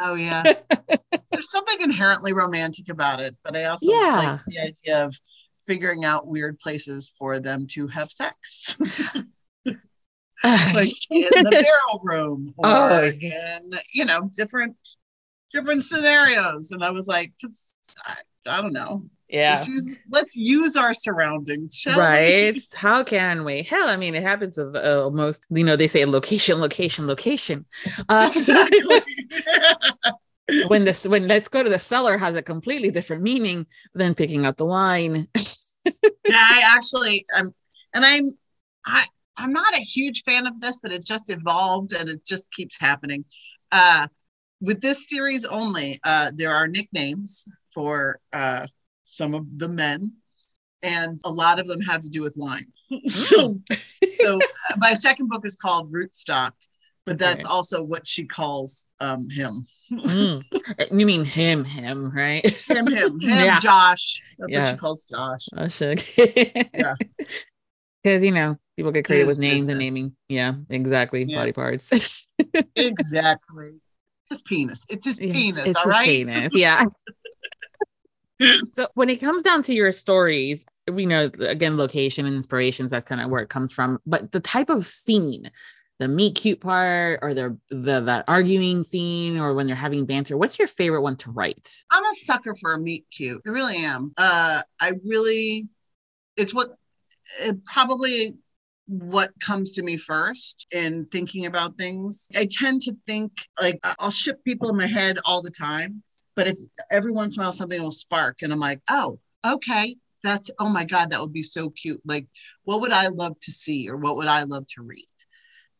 Oh 0.00 0.14
yeah, 0.14 0.42
there's 1.30 1.50
something 1.50 1.80
inherently 1.80 2.32
romantic 2.32 2.88
about 2.88 3.20
it, 3.20 3.36
but 3.42 3.56
I 3.56 3.64
also 3.64 3.90
yeah. 3.90 4.32
like 4.32 4.40
the 4.46 4.60
idea 4.60 5.04
of 5.04 5.14
figuring 5.66 6.04
out 6.04 6.26
weird 6.26 6.58
places 6.58 7.12
for 7.18 7.38
them 7.38 7.66
to 7.68 7.86
have 7.88 8.10
sex. 8.10 8.78
like 10.74 10.92
in 11.10 11.44
the 11.44 11.50
barrel 11.50 12.00
room 12.02 12.54
or 12.58 12.66
oh. 12.66 13.04
in 13.04 13.70
you 13.92 14.04
know 14.04 14.30
different 14.36 14.76
different 15.50 15.82
scenarios 15.82 16.72
and 16.72 16.84
i 16.84 16.90
was 16.90 17.08
like 17.08 17.32
I, 18.04 18.16
I 18.46 18.60
don't 18.60 18.72
know 18.72 19.04
yeah. 19.28 19.54
Let's 19.54 19.68
use, 19.68 19.98
let's 20.10 20.36
use 20.36 20.76
our 20.76 20.92
surroundings 20.92 21.84
right 21.96 22.54
we? 22.54 22.62
how 22.74 23.02
can 23.02 23.44
we? 23.44 23.62
Hell 23.62 23.88
i 23.88 23.96
mean 23.96 24.14
it 24.14 24.22
happens 24.22 24.56
with 24.56 24.76
uh, 24.76 25.10
most 25.10 25.44
you 25.50 25.64
know 25.64 25.76
they 25.76 25.88
say 25.88 26.04
location 26.04 26.60
location 26.60 27.06
location. 27.06 27.64
Uh, 28.08 28.30
exactly. 28.34 29.00
when 30.68 30.84
this 30.84 31.06
when 31.06 31.26
let's 31.26 31.48
go 31.48 31.62
to 31.62 31.68
the 31.68 31.78
cellar 31.78 32.16
has 32.16 32.36
a 32.36 32.42
completely 32.42 32.90
different 32.90 33.22
meaning 33.22 33.66
than 33.94 34.14
picking 34.14 34.46
up 34.46 34.56
the 34.56 34.66
wine. 34.66 35.28
Yeah 35.34 35.92
i 36.34 36.62
actually 36.76 37.24
um 37.36 37.50
and 37.94 38.04
i'm 38.04 38.24
i 38.86 39.04
i'm 39.36 39.52
not 39.52 39.74
a 39.74 39.80
huge 39.80 40.22
fan 40.22 40.46
of 40.46 40.60
this 40.60 40.78
but 40.80 40.92
it 40.92 41.04
just 41.04 41.30
evolved 41.30 41.92
and 41.92 42.08
it 42.08 42.24
just 42.24 42.50
keeps 42.52 42.78
happening. 42.80 43.24
Uh 43.72 44.06
with 44.60 44.80
this 44.80 45.08
series 45.08 45.44
only 45.44 46.00
uh 46.04 46.30
there 46.34 46.54
are 46.54 46.68
nicknames 46.68 47.46
for 47.74 48.20
uh 48.32 48.66
some 49.06 49.34
of 49.34 49.46
the 49.56 49.68
men, 49.68 50.12
and 50.82 51.18
a 51.24 51.30
lot 51.30 51.58
of 51.58 51.66
them 51.66 51.80
have 51.80 52.02
to 52.02 52.08
do 52.10 52.20
with 52.20 52.34
wine. 52.36 52.66
so, 53.06 53.58
so 54.20 54.36
uh, 54.36 54.76
my 54.76 54.92
second 54.92 55.28
book 55.28 55.46
is 55.46 55.56
called 55.56 55.90
Rootstock, 55.90 56.52
but 57.06 57.18
that's 57.18 57.44
okay. 57.46 57.52
also 57.52 57.82
what 57.82 58.06
she 58.06 58.26
calls 58.26 58.86
um, 59.00 59.30
him. 59.30 59.66
mm. 59.90 60.42
You 60.90 61.06
mean 61.06 61.24
him, 61.24 61.64
him, 61.64 62.10
right? 62.10 62.44
Him, 62.68 62.86
him, 62.88 63.20
him, 63.20 63.20
yeah. 63.20 63.58
Josh. 63.60 64.20
That's 64.38 64.52
yeah. 64.52 64.58
what 64.58 64.68
she 64.68 64.76
calls 64.76 65.04
Josh. 65.06 65.46
Josh. 65.54 65.82
Okay. 65.82 66.68
yeah. 66.74 66.94
Because 68.02 68.24
you 68.24 68.32
know 68.32 68.56
people 68.76 68.92
get 68.92 69.04
creative 69.04 69.28
with 69.28 69.38
names 69.38 69.66
business. 69.66 69.86
and 69.86 69.94
naming. 69.94 70.16
Yeah, 70.28 70.54
exactly. 70.68 71.24
Yeah. 71.24 71.38
Body 71.38 71.52
parts. 71.52 71.90
exactly. 72.76 73.80
His 74.28 74.42
penis. 74.42 74.84
It's 74.88 75.06
his 75.06 75.18
penis. 75.18 75.68
It's 75.68 75.76
all 75.76 75.84
his 75.84 75.90
right. 75.92 76.26
Penis. 76.26 76.52
Yeah 76.54 76.84
so 78.72 78.88
when 78.94 79.08
it 79.10 79.20
comes 79.20 79.42
down 79.42 79.62
to 79.64 79.74
your 79.74 79.92
stories, 79.92 80.64
we 80.90 81.06
know 81.06 81.30
again 81.40 81.76
location 81.76 82.26
and 82.26 82.36
inspirations. 82.36 82.90
That's 82.90 83.06
kind 83.06 83.20
of 83.20 83.30
where 83.30 83.42
it 83.42 83.48
comes 83.48 83.72
from. 83.72 83.98
But 84.06 84.32
the 84.32 84.40
type 84.40 84.68
of 84.68 84.86
scene, 84.86 85.50
the 85.98 86.08
meet 86.08 86.36
cute 86.36 86.60
part, 86.60 87.20
or 87.22 87.34
the 87.34 87.58
the 87.70 88.00
that 88.00 88.24
arguing 88.28 88.84
scene, 88.84 89.38
or 89.38 89.54
when 89.54 89.66
they're 89.66 89.76
having 89.76 90.06
banter. 90.06 90.36
What's 90.36 90.58
your 90.58 90.68
favorite 90.68 91.02
one 91.02 91.16
to 91.18 91.30
write? 91.30 91.72
I'm 91.90 92.04
a 92.04 92.14
sucker 92.14 92.54
for 92.54 92.74
a 92.74 92.78
meet 92.78 93.06
cute. 93.10 93.42
I 93.46 93.50
really 93.50 93.78
am. 93.78 94.12
Uh, 94.16 94.62
I 94.80 94.92
really, 95.06 95.68
it's 96.36 96.54
what 96.54 96.76
it 97.40 97.64
probably 97.64 98.36
what 98.88 99.32
comes 99.40 99.72
to 99.72 99.82
me 99.82 99.96
first 99.96 100.66
in 100.70 101.06
thinking 101.06 101.46
about 101.46 101.76
things. 101.76 102.28
I 102.36 102.46
tend 102.50 102.82
to 102.82 102.94
think 103.06 103.32
like 103.60 103.80
I'll 103.98 104.10
ship 104.10 104.44
people 104.44 104.70
in 104.70 104.76
my 104.76 104.86
head 104.86 105.18
all 105.24 105.42
the 105.42 105.50
time. 105.50 106.02
But 106.36 106.46
if 106.46 106.56
every 106.90 107.10
once 107.10 107.36
in 107.36 107.40
a 107.40 107.44
while 107.44 107.52
something 107.52 107.82
will 107.82 107.90
spark 107.90 108.42
and 108.42 108.52
I'm 108.52 108.60
like, 108.60 108.80
oh, 108.88 109.18
okay, 109.44 109.96
that's, 110.22 110.50
oh 110.58 110.68
my 110.68 110.84
God, 110.84 111.10
that 111.10 111.20
would 111.20 111.32
be 111.32 111.42
so 111.42 111.70
cute. 111.70 112.00
Like, 112.04 112.26
what 112.64 112.80
would 112.82 112.92
I 112.92 113.08
love 113.08 113.38
to 113.40 113.50
see 113.50 113.88
or 113.88 113.96
what 113.96 114.16
would 114.16 114.28
I 114.28 114.42
love 114.42 114.66
to 114.74 114.82
read? 114.82 115.04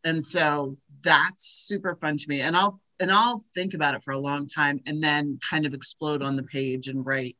And 0.04 0.24
so 0.24 0.76
that's 1.02 1.44
super 1.44 1.96
fun 1.96 2.16
to 2.16 2.28
me. 2.28 2.40
And 2.40 2.56
I'll, 2.56 2.80
and 3.00 3.10
I'll 3.10 3.42
think 3.54 3.74
about 3.74 3.94
it 3.94 4.02
for 4.02 4.12
a 4.12 4.18
long 4.18 4.48
time 4.48 4.80
and 4.86 5.02
then 5.02 5.38
kind 5.48 5.66
of 5.66 5.74
explode 5.74 6.22
on 6.22 6.36
the 6.36 6.42
page 6.42 6.88
and 6.88 7.04
write 7.04 7.36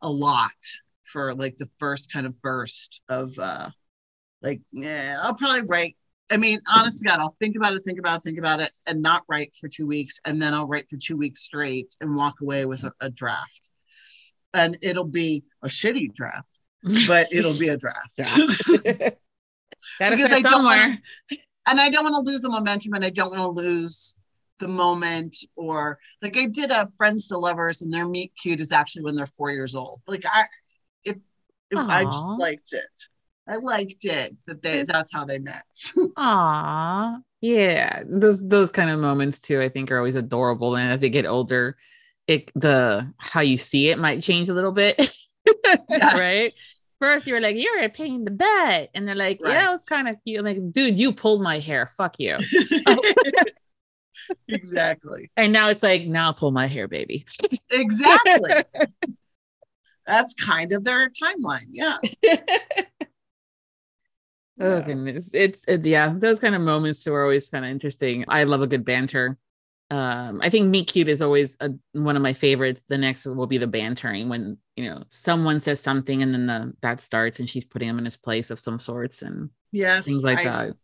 a 0.00 0.10
lot 0.10 0.50
for 1.04 1.34
like 1.34 1.56
the 1.58 1.68
first 1.78 2.12
kind 2.12 2.26
of 2.26 2.40
burst 2.42 3.00
of 3.08 3.38
uh 3.38 3.70
like 4.42 4.60
yeah 4.72 5.16
i'll 5.22 5.34
probably 5.34 5.62
write 5.68 5.96
I 6.30 6.36
mean, 6.36 6.60
honest 6.74 6.98
to 6.98 7.08
God, 7.08 7.20
I'll 7.20 7.36
think 7.40 7.56
about 7.56 7.74
it, 7.74 7.82
think 7.84 7.98
about 7.98 8.18
it, 8.18 8.22
think 8.22 8.38
about 8.38 8.60
it, 8.60 8.70
and 8.86 9.00
not 9.00 9.24
write 9.28 9.54
for 9.58 9.68
two 9.68 9.86
weeks. 9.86 10.20
And 10.24 10.40
then 10.40 10.52
I'll 10.52 10.68
write 10.68 10.88
for 10.90 10.98
two 11.02 11.16
weeks 11.16 11.40
straight 11.40 11.94
and 12.00 12.14
walk 12.14 12.40
away 12.42 12.66
with 12.66 12.84
a, 12.84 12.92
a 13.00 13.10
draft. 13.10 13.70
And 14.52 14.76
it'll 14.82 15.06
be 15.06 15.44
a 15.62 15.68
shitty 15.68 16.14
draft, 16.14 16.50
but 17.06 17.28
it'll 17.32 17.58
be 17.58 17.68
a 17.68 17.76
draft. 17.76 18.16
because 19.98 20.32
I 20.32 20.42
don't 20.42 20.64
want 20.64 21.00
and 21.68 21.80
I 21.80 21.90
don't 21.90 22.04
want 22.04 22.24
to 22.24 22.30
lose 22.30 22.42
the 22.42 22.48
momentum 22.48 22.94
and 22.94 23.04
I 23.04 23.10
don't 23.10 23.30
want 23.30 23.42
to 23.42 23.62
lose 23.62 24.16
the 24.58 24.68
moment 24.68 25.36
or 25.54 25.98
like 26.20 26.36
I 26.36 26.46
did 26.46 26.70
a 26.70 26.90
friends 26.96 27.28
to 27.28 27.38
lovers 27.38 27.82
and 27.82 27.92
their 27.92 28.08
meet 28.08 28.32
cute 28.40 28.60
is 28.60 28.72
actually 28.72 29.02
when 29.02 29.14
they're 29.14 29.26
four 29.26 29.50
years 29.50 29.74
old. 29.76 30.00
Like 30.06 30.24
I 30.26 30.44
it, 31.04 31.20
it 31.70 31.78
I 31.78 32.04
just 32.04 32.28
liked 32.38 32.72
it. 32.72 32.82
I 33.48 33.56
liked 33.56 34.04
it 34.04 34.36
that 34.46 34.62
they 34.62 34.82
that's 34.82 35.12
how 35.12 35.24
they 35.24 35.38
met. 35.38 35.64
Aw. 36.16 37.18
Yeah. 37.40 38.02
Those 38.06 38.46
those 38.46 38.70
kind 38.70 38.90
of 38.90 38.98
moments 38.98 39.40
too, 39.40 39.62
I 39.62 39.68
think 39.68 39.90
are 39.90 39.96
always 39.96 40.16
adorable. 40.16 40.76
And 40.76 40.92
as 40.92 41.00
they 41.00 41.08
get 41.08 41.26
older, 41.26 41.76
it 42.26 42.52
the 42.54 43.12
how 43.16 43.40
you 43.40 43.56
see 43.56 43.88
it 43.88 43.98
might 43.98 44.22
change 44.22 44.48
a 44.48 44.54
little 44.54 44.72
bit. 44.72 44.96
yes. 45.88 46.14
right? 46.14 46.50
First 47.00 47.26
you 47.26 47.34
were 47.34 47.40
like, 47.40 47.56
you're 47.56 47.82
a 47.82 47.88
pain 47.88 48.16
in 48.16 48.24
the 48.24 48.30
butt. 48.32 48.90
And 48.94 49.06
they're 49.06 49.14
like, 49.14 49.40
right. 49.40 49.52
yeah, 49.52 49.74
it's 49.74 49.88
kind 49.88 50.08
of 50.08 50.16
cute. 50.26 50.40
I'm 50.40 50.44
like, 50.44 50.72
dude, 50.72 50.98
you 50.98 51.12
pulled 51.12 51.40
my 51.40 51.58
hair. 51.58 51.88
Fuck 51.96 52.16
you. 52.18 52.36
Oh. 54.30 54.34
exactly. 54.46 55.30
And 55.38 55.54
now 55.54 55.68
it's 55.68 55.82
like, 55.82 56.02
now 56.02 56.32
pull 56.32 56.50
my 56.50 56.66
hair, 56.66 56.86
baby. 56.86 57.24
exactly. 57.70 58.62
That's 60.06 60.34
kind 60.34 60.72
of 60.72 60.84
their 60.84 61.08
timeline. 61.08 61.68
Yeah. 61.70 61.96
Oh 64.60 64.80
goodness, 64.82 65.30
it's 65.32 65.64
it, 65.68 65.84
yeah. 65.84 66.14
Those 66.16 66.40
kind 66.40 66.54
of 66.54 66.60
moments 66.60 67.04
too 67.04 67.14
are 67.14 67.22
always 67.22 67.48
kind 67.48 67.64
of 67.64 67.70
interesting. 67.70 68.24
I 68.28 68.44
love 68.44 68.62
a 68.62 68.66
good 68.66 68.84
banter. 68.84 69.38
Um, 69.90 70.40
I 70.42 70.50
think 70.50 70.68
meet 70.68 70.88
cute 70.88 71.08
is 71.08 71.22
always 71.22 71.56
a, 71.60 71.70
one 71.92 72.16
of 72.16 72.22
my 72.22 72.32
favorites. 72.32 72.84
The 72.88 72.98
next 72.98 73.24
will 73.24 73.46
be 73.46 73.58
the 73.58 73.66
bantering 73.66 74.28
when 74.28 74.58
you 74.76 74.90
know 74.90 75.04
someone 75.08 75.60
says 75.60 75.80
something 75.80 76.22
and 76.22 76.34
then 76.34 76.46
the 76.46 76.74
that 76.82 77.00
starts 77.00 77.38
and 77.38 77.48
she's 77.48 77.64
putting 77.64 77.88
him 77.88 77.98
in 77.98 78.04
his 78.04 78.16
place 78.16 78.50
of 78.50 78.58
some 78.58 78.78
sorts 78.78 79.22
and 79.22 79.50
yes, 79.72 80.06
things 80.06 80.24
like 80.24 80.40
I, 80.40 80.44
that. 80.44 80.76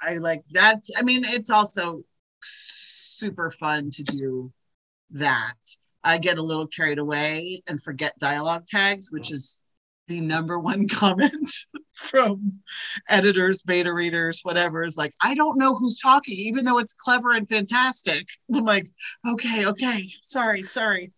I 0.00 0.18
like 0.18 0.42
that. 0.50 0.80
I 0.96 1.02
mean, 1.02 1.22
it's 1.24 1.50
also 1.50 2.04
super 2.42 3.50
fun 3.50 3.90
to 3.90 4.02
do 4.02 4.52
that. 5.12 5.54
I 6.04 6.18
get 6.18 6.38
a 6.38 6.42
little 6.42 6.66
carried 6.66 6.98
away 6.98 7.62
and 7.68 7.82
forget 7.82 8.18
dialogue 8.18 8.66
tags, 8.66 9.10
which 9.10 9.32
is 9.32 9.62
the 10.08 10.20
number 10.20 10.58
one 10.58 10.88
comment 11.00 11.50
from 11.94 12.60
editors, 13.08 13.62
beta 13.62 13.92
readers, 13.92 14.40
whatever 14.42 14.82
is 14.82 14.96
like, 14.96 15.14
I 15.22 15.34
don't 15.34 15.58
know 15.58 15.74
who's 15.74 15.98
talking, 15.98 16.36
even 16.36 16.64
though 16.64 16.78
it's 16.78 16.94
clever 16.94 17.32
and 17.32 17.48
fantastic. 17.48 18.26
I'm 18.52 18.64
like, 18.64 18.86
okay, 19.26 19.66
okay, 19.66 20.08
sorry, 20.22 20.64
sorry. 20.64 21.12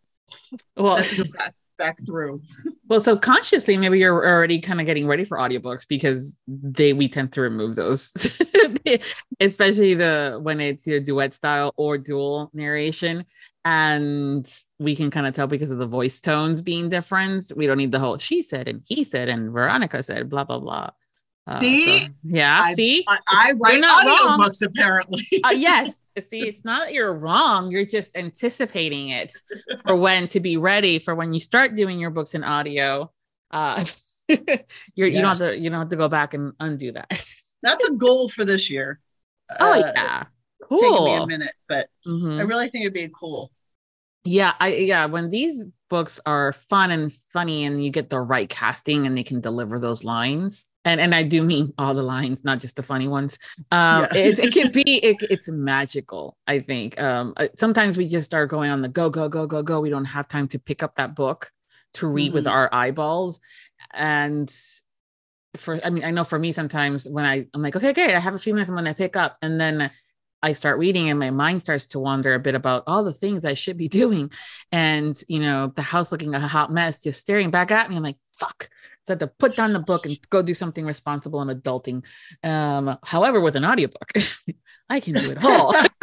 Well, 0.76 1.02
back, 1.76 1.98
through. 2.04 2.42
well, 2.88 3.00
so 3.00 3.16
consciously, 3.16 3.76
maybe 3.76 3.98
you're 3.98 4.26
already 4.26 4.60
kind 4.60 4.80
of 4.80 4.86
getting 4.86 5.06
ready 5.06 5.24
for 5.24 5.38
audiobooks 5.38 5.86
because 5.88 6.38
they 6.46 6.92
we 6.92 7.08
tend 7.08 7.32
to 7.32 7.40
remove 7.40 7.74
those, 7.74 8.12
especially 9.40 9.94
the 9.94 10.38
when 10.42 10.60
it's 10.60 10.86
your 10.86 11.00
duet 11.00 11.34
style 11.34 11.72
or 11.76 11.98
dual 11.98 12.50
narration 12.54 13.24
and 13.64 14.52
we 14.78 14.94
can 14.94 15.10
kind 15.10 15.26
of 15.26 15.34
tell 15.34 15.46
because 15.46 15.70
of 15.70 15.78
the 15.78 15.86
voice 15.86 16.20
tones 16.20 16.60
being 16.60 16.88
different. 16.88 17.50
We 17.56 17.66
don't 17.66 17.78
need 17.78 17.92
the 17.92 17.98
whole 17.98 18.18
she 18.18 18.42
said 18.42 18.68
and 18.68 18.82
he 18.86 19.04
said 19.04 19.28
and 19.28 19.50
Veronica 19.50 20.02
said 20.02 20.28
blah 20.28 20.44
blah 20.44 20.58
blah. 20.58 20.90
Uh, 21.46 21.60
see, 21.60 21.98
so, 21.98 22.08
yeah, 22.22 22.58
I, 22.62 22.72
see, 22.72 23.04
I, 23.06 23.18
I 23.28 23.52
write 23.56 23.82
audiobooks 23.82 24.64
apparently. 24.66 25.22
uh, 25.44 25.50
yes, 25.50 26.06
see, 26.30 26.40
it's 26.48 26.64
not 26.64 26.86
that 26.86 26.94
you're 26.94 27.12
wrong. 27.12 27.70
You're 27.70 27.84
just 27.84 28.16
anticipating 28.16 29.10
it 29.10 29.32
for 29.86 29.94
when 29.94 30.28
to 30.28 30.40
be 30.40 30.56
ready 30.56 30.98
for 30.98 31.14
when 31.14 31.32
you 31.32 31.40
start 31.40 31.74
doing 31.74 32.00
your 32.00 32.10
books 32.10 32.34
in 32.34 32.44
audio. 32.44 33.12
Uh, 33.50 33.84
you're 34.28 34.38
yes. 34.48 34.66
you 34.96 35.10
don't 35.10 35.38
have 35.38 35.38
to 35.38 35.58
you 35.58 35.70
don't 35.70 35.80
have 35.80 35.90
to 35.90 35.96
go 35.96 36.08
back 36.08 36.32
and 36.32 36.54
undo 36.60 36.92
that. 36.92 37.08
That's 37.62 37.84
a 37.84 37.92
goal 37.92 38.28
for 38.28 38.44
this 38.44 38.70
year. 38.70 39.00
Oh 39.60 39.72
uh, 39.72 39.92
yeah, 39.94 40.24
cool. 40.62 40.78
Taking 40.78 41.04
me 41.04 41.14
a 41.16 41.26
minute, 41.26 41.54
but 41.68 41.86
mm-hmm. 42.06 42.40
I 42.40 42.42
really 42.42 42.68
think 42.68 42.84
it'd 42.84 42.94
be 42.94 43.10
cool 43.14 43.50
yeah 44.24 44.54
i 44.58 44.68
yeah 44.68 45.04
when 45.04 45.28
these 45.28 45.66
books 45.90 46.18
are 46.24 46.54
fun 46.54 46.90
and 46.90 47.12
funny 47.32 47.64
and 47.64 47.84
you 47.84 47.90
get 47.90 48.08
the 48.08 48.18
right 48.18 48.48
casting 48.48 49.06
and 49.06 49.16
they 49.16 49.22
can 49.22 49.40
deliver 49.40 49.78
those 49.78 50.02
lines 50.02 50.68
and 50.84 51.00
and 51.00 51.14
i 51.14 51.22
do 51.22 51.42
mean 51.42 51.72
all 51.78 51.94
the 51.94 52.02
lines 52.02 52.44
not 52.44 52.58
just 52.58 52.76
the 52.76 52.82
funny 52.82 53.08
ones 53.08 53.38
um 53.70 54.06
yeah. 54.12 54.18
it, 54.22 54.38
it 54.38 54.52
can 54.52 54.70
be 54.70 54.82
it, 55.02 55.16
it's 55.30 55.48
magical 55.48 56.36
i 56.46 56.60
think 56.60 57.00
um 57.00 57.32
uh, 57.36 57.48
sometimes 57.56 57.96
we 57.96 58.08
just 58.08 58.26
start 58.26 58.50
going 58.50 58.70
on 58.70 58.82
the 58.82 58.88
go 58.88 59.10
go 59.10 59.28
go 59.28 59.46
go 59.46 59.62
go 59.62 59.80
we 59.80 59.90
don't 59.90 60.04
have 60.04 60.28
time 60.28 60.48
to 60.48 60.58
pick 60.58 60.82
up 60.82 60.96
that 60.96 61.14
book 61.14 61.50
to 61.94 62.06
read 62.06 62.28
mm-hmm. 62.28 62.34
with 62.34 62.46
our 62.46 62.72
eyeballs 62.72 63.40
and 63.92 64.54
for 65.56 65.80
i 65.84 65.90
mean 65.90 66.04
i 66.04 66.10
know 66.10 66.24
for 66.24 66.38
me 66.38 66.52
sometimes 66.52 67.08
when 67.08 67.24
i 67.24 67.46
i'm 67.54 67.62
like 67.62 67.76
okay 67.76 67.92
great 67.92 68.14
i 68.14 68.18
have 68.18 68.34
a 68.34 68.38
few 68.38 68.52
minutes 68.52 68.70
when 68.70 68.86
i 68.86 68.92
pick 68.92 69.16
up 69.16 69.36
and 69.42 69.60
then 69.60 69.90
I 70.44 70.52
start 70.52 70.78
reading 70.78 71.08
and 71.08 71.18
my 71.18 71.30
mind 71.30 71.62
starts 71.62 71.86
to 71.86 71.98
wander 71.98 72.34
a 72.34 72.38
bit 72.38 72.54
about 72.54 72.82
all 72.86 73.02
the 73.02 73.14
things 73.14 73.46
I 73.46 73.54
should 73.54 73.78
be 73.78 73.88
doing. 74.02 74.30
And, 74.70 75.18
you 75.26 75.40
know, 75.40 75.72
the 75.74 75.80
house 75.80 76.12
looking 76.12 76.34
a 76.34 76.40
hot 76.40 76.70
mess, 76.70 77.00
just 77.00 77.18
staring 77.18 77.50
back 77.50 77.70
at 77.70 77.88
me. 77.88 77.96
I'm 77.96 78.02
like, 78.02 78.18
fuck. 78.38 78.68
Had 79.06 79.20
to 79.20 79.26
put 79.26 79.54
down 79.54 79.72
the 79.72 79.80
book 79.80 80.06
and 80.06 80.18
go 80.30 80.40
do 80.40 80.54
something 80.54 80.86
responsible 80.86 81.40
and 81.42 81.50
adulting. 81.50 82.04
Um, 82.42 82.96
however, 83.02 83.40
with 83.40 83.54
an 83.54 83.64
audiobook, 83.64 84.12
I 84.88 85.00
can 85.00 85.12
do 85.12 85.30
it 85.30 85.44
all. 85.44 85.74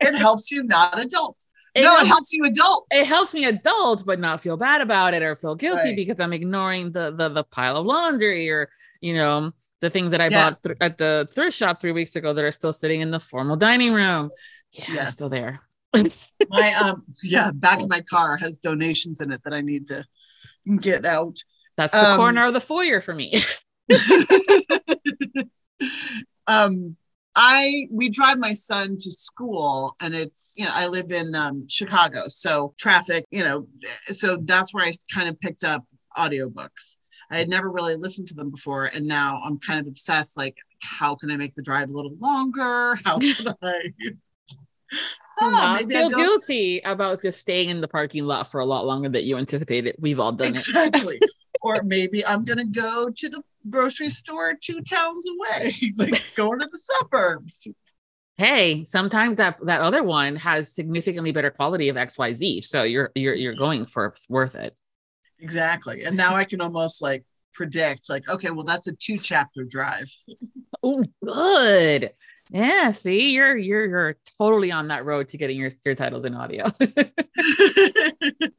it 0.00 0.14
helps 0.14 0.52
you 0.52 0.62
not 0.62 1.02
adult. 1.02 1.44
It 1.74 1.82
no, 1.82 1.90
helps, 1.90 2.02
it 2.02 2.08
helps 2.08 2.32
you 2.32 2.44
adult. 2.44 2.86
It 2.90 3.06
helps 3.06 3.34
me 3.34 3.44
adult, 3.44 4.04
but 4.04 4.18
not 4.18 4.40
feel 4.40 4.56
bad 4.56 4.80
about 4.80 5.14
it 5.14 5.22
or 5.22 5.36
feel 5.36 5.54
guilty 5.54 5.90
right. 5.90 5.96
because 5.96 6.18
I'm 6.18 6.32
ignoring 6.32 6.92
the, 6.92 7.12
the 7.12 7.28
the 7.28 7.44
pile 7.44 7.76
of 7.76 7.86
laundry 7.86 8.50
or 8.50 8.70
you 9.00 9.14
know 9.14 9.52
the 9.80 9.90
things 9.90 10.10
that 10.10 10.20
I 10.20 10.28
yeah. 10.28 10.50
bought 10.50 10.62
th- 10.62 10.76
at 10.80 10.98
the 10.98 11.28
thrift 11.32 11.56
shop 11.56 11.80
three 11.80 11.92
weeks 11.92 12.16
ago 12.16 12.32
that 12.32 12.44
are 12.44 12.50
still 12.50 12.72
sitting 12.72 13.00
in 13.00 13.10
the 13.10 13.20
formal 13.20 13.56
dining 13.56 13.92
room. 13.92 14.30
Yeah, 14.72 14.84
yes. 14.94 15.12
still 15.14 15.28
there. 15.28 15.60
my 15.94 16.72
um 16.74 17.04
yeah, 17.22 17.50
back 17.54 17.80
of 17.82 17.88
my 17.88 18.00
car 18.00 18.36
has 18.36 18.58
donations 18.58 19.20
in 19.20 19.32
it 19.32 19.42
that 19.44 19.54
I 19.54 19.60
need 19.60 19.86
to 19.88 20.04
get 20.80 21.04
out. 21.04 21.36
That's 21.80 21.94
the 21.94 22.10
um, 22.10 22.16
corner 22.18 22.44
of 22.46 22.52
the 22.52 22.60
foyer 22.60 23.00
for 23.00 23.14
me. 23.14 23.34
um 26.46 26.96
I 27.34 27.86
we 27.90 28.10
drive 28.10 28.38
my 28.38 28.52
son 28.52 28.96
to 28.98 29.10
school 29.10 29.96
and 30.00 30.14
it's 30.14 30.52
you 30.56 30.64
know 30.64 30.72
I 30.72 30.88
live 30.88 31.10
in 31.10 31.34
um, 31.34 31.66
Chicago 31.68 32.24
so 32.28 32.74
traffic 32.78 33.24
you 33.30 33.42
know 33.42 33.66
so 34.06 34.36
that's 34.36 34.74
where 34.74 34.84
I 34.84 34.92
kind 35.12 35.28
of 35.28 35.40
picked 35.40 35.64
up 35.64 35.84
audiobooks 36.16 36.98
I 37.30 37.38
had 37.38 37.48
never 37.48 37.70
really 37.70 37.94
listened 37.94 38.26
to 38.28 38.34
them 38.34 38.50
before, 38.50 38.86
and 38.86 39.06
now 39.06 39.40
I'm 39.44 39.58
kind 39.60 39.78
of 39.80 39.86
obsessed. 39.86 40.36
Like, 40.36 40.56
how 40.82 41.14
can 41.14 41.30
I 41.30 41.36
make 41.36 41.54
the 41.54 41.62
drive 41.62 41.88
a 41.88 41.92
little 41.92 42.16
longer? 42.20 42.96
How 43.04 43.18
can 43.18 43.54
I? 43.62 43.92
oh, 45.40 45.78
feel 45.88 46.10
guilty 46.10 46.80
about 46.80 47.22
just 47.22 47.38
staying 47.38 47.68
in 47.68 47.80
the 47.80 47.86
parking 47.86 48.24
lot 48.24 48.50
for 48.50 48.58
a 48.60 48.64
lot 48.64 48.84
longer 48.84 49.08
than 49.08 49.22
you 49.22 49.36
anticipated. 49.36 49.94
We've 50.00 50.18
all 50.18 50.32
done 50.32 50.48
exactly. 50.48 51.18
it. 51.20 51.30
Or 51.62 51.82
maybe 51.82 52.24
I'm 52.24 52.44
gonna 52.44 52.64
go 52.64 53.10
to 53.14 53.28
the 53.28 53.42
grocery 53.68 54.08
store 54.08 54.54
two 54.60 54.80
towns 54.82 55.26
away, 55.28 55.72
like 55.96 56.34
going 56.34 56.60
to 56.60 56.66
the 56.66 56.78
suburbs. 56.78 57.68
Hey, 58.36 58.84
sometimes 58.86 59.36
that 59.36 59.58
that 59.66 59.82
other 59.82 60.02
one 60.02 60.36
has 60.36 60.74
significantly 60.74 61.32
better 61.32 61.50
quality 61.50 61.90
of 61.90 61.96
XYZ. 61.96 62.64
So 62.64 62.84
you're 62.84 63.10
you're 63.14 63.34
you're 63.34 63.54
going 63.54 63.84
for 63.84 64.06
it's 64.06 64.28
worth 64.28 64.54
it. 64.54 64.78
Exactly. 65.38 66.04
And 66.04 66.16
now 66.16 66.36
I 66.36 66.44
can 66.44 66.60
almost 66.60 67.02
like 67.02 67.24
predict, 67.54 68.08
like, 68.08 68.28
okay, 68.28 68.50
well, 68.50 68.64
that's 68.64 68.86
a 68.86 68.92
two 68.92 69.18
chapter 69.18 69.64
drive. 69.64 70.14
oh, 70.82 71.04
good. 71.24 72.12
Yeah, 72.50 72.92
see, 72.92 73.34
you're 73.34 73.56
you're 73.56 73.86
you're 73.86 74.16
totally 74.38 74.72
on 74.72 74.88
that 74.88 75.04
road 75.04 75.28
to 75.28 75.36
getting 75.36 75.58
your 75.58 75.70
your 75.84 75.94
titles 75.94 76.24
in 76.24 76.34
audio. 76.34 76.64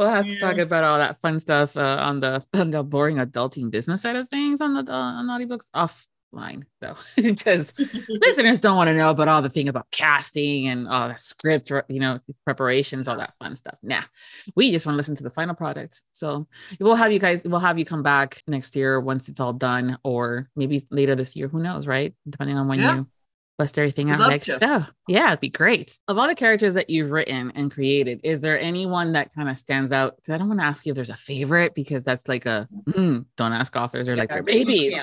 we'll 0.00 0.10
have 0.10 0.26
yeah. 0.26 0.34
to 0.34 0.40
talk 0.40 0.58
about 0.58 0.82
all 0.82 0.98
that 0.98 1.20
fun 1.20 1.38
stuff 1.38 1.76
uh, 1.76 1.98
on 2.00 2.20
the 2.20 2.44
on 2.54 2.70
the 2.70 2.82
boring 2.82 3.16
adulting 3.16 3.70
business 3.70 4.02
side 4.02 4.16
of 4.16 4.28
things 4.28 4.60
on 4.60 4.74
the 4.74 4.92
uh, 4.92 4.96
on 4.96 5.26
audiobooks 5.26 5.66
off 5.74 6.06
line 6.32 6.64
though 6.80 6.94
because 7.16 7.72
listeners 8.08 8.60
don't 8.60 8.76
want 8.76 8.86
to 8.86 8.94
know 8.94 9.10
about 9.10 9.26
all 9.26 9.42
the 9.42 9.48
thing 9.48 9.68
about 9.68 9.90
casting 9.90 10.68
and 10.68 10.86
all 10.88 11.08
the 11.08 11.16
script 11.16 11.72
you 11.88 11.98
know 11.98 12.20
preparations 12.44 13.08
all 13.08 13.16
that 13.16 13.34
fun 13.40 13.56
stuff 13.56 13.76
nah 13.82 14.02
we 14.54 14.70
just 14.70 14.86
want 14.86 14.94
to 14.94 14.96
listen 14.96 15.16
to 15.16 15.24
the 15.24 15.30
final 15.30 15.56
product 15.56 16.02
so 16.12 16.46
we'll 16.78 16.94
have 16.94 17.12
you 17.12 17.18
guys 17.18 17.42
we'll 17.44 17.58
have 17.58 17.80
you 17.80 17.84
come 17.84 18.04
back 18.04 18.42
next 18.46 18.76
year 18.76 19.00
once 19.00 19.28
it's 19.28 19.40
all 19.40 19.52
done 19.52 19.98
or 20.04 20.48
maybe 20.54 20.86
later 20.90 21.16
this 21.16 21.34
year 21.34 21.48
who 21.48 21.60
knows 21.60 21.88
right 21.88 22.14
depending 22.28 22.56
on 22.56 22.68
when 22.68 22.78
yeah. 22.78 22.94
you 22.94 23.06
bust 23.60 23.78
everything 23.78 24.10
out 24.10 24.30
next 24.30 24.46
so 24.58 24.82
yeah 25.06 25.28
it'd 25.28 25.40
be 25.40 25.48
great 25.48 25.98
of 26.08 26.18
all 26.18 26.26
the 26.26 26.34
characters 26.34 26.74
that 26.74 26.88
you've 26.88 27.10
written 27.10 27.52
and 27.54 27.70
created 27.70 28.20
is 28.24 28.40
there 28.40 28.58
anyone 28.58 29.12
that 29.12 29.32
kind 29.34 29.48
of 29.48 29.58
stands 29.58 29.92
out 29.92 30.16
i 30.28 30.38
don't 30.38 30.48
want 30.48 30.60
to 30.60 30.64
ask 30.64 30.86
you 30.86 30.90
if 30.90 30.96
there's 30.96 31.10
a 31.10 31.14
favorite 31.14 31.74
because 31.74 32.02
that's 32.02 32.26
like 32.26 32.46
a 32.46 32.66
mm, 32.88 33.24
don't 33.36 33.52
ask 33.52 33.76
authors 33.76 34.08
or 34.08 34.14
yeah, 34.14 34.20
like 34.20 34.30
their 34.30 34.42
babies 34.42 34.98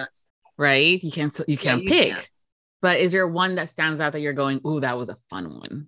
right? 0.57 1.01
You 1.01 1.11
can't 1.11 1.39
you 1.47 1.57
can't 1.57 1.83
yeah, 1.83 1.89
you 1.89 1.89
pick. 1.89 2.13
Can't. 2.13 2.31
But 2.81 2.99
is 2.99 3.11
there 3.11 3.27
one 3.27 3.55
that 3.55 3.69
stands 3.69 3.99
out 3.99 4.13
that 4.13 4.21
you're 4.21 4.33
going, 4.33 4.61
"Ooh, 4.65 4.79
that 4.81 4.97
was 4.97 5.09
a 5.09 5.15
fun 5.29 5.59
one"? 5.59 5.87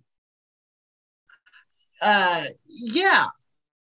Uh, 2.02 2.46
yeah. 2.68 3.28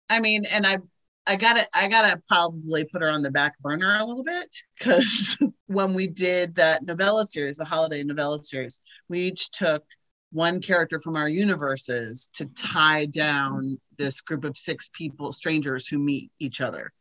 I 0.09 0.21
mean, 0.21 0.45
and 0.53 0.67
I 0.67 0.79
I 1.27 1.37
gotta 1.37 1.67
I 1.75 1.89
gotta 1.89 2.21
probably 2.29 2.85
put 2.85 3.03
her 3.03 3.09
on 3.09 3.23
the 3.23 3.31
back 3.31 3.59
burner 3.61 3.97
a 3.99 4.05
little 4.05 4.25
bit 4.25 4.55
because 4.79 5.39
when 5.67 5.95
we 5.95 6.07
did 6.07 6.55
that 6.57 6.85
novella 6.85 7.25
series, 7.25 7.57
the 7.57 7.65
holiday 7.65 8.03
novella 8.05 8.39
series, 8.39 8.81
we 9.09 9.21
each 9.21 9.51
took 9.51 9.85
one 10.33 10.61
character 10.61 10.99
from 10.99 11.17
our 11.17 11.29
universes 11.29 12.29
to 12.35 12.47
tie 12.57 13.07
down 13.07 13.79
this 13.97 14.21
group 14.21 14.45
of 14.45 14.57
six 14.57 14.91
people, 14.93 15.33
strangers 15.33 15.87
who 15.87 15.99
meet 15.99 16.31
each 16.41 16.61
other 16.61 16.93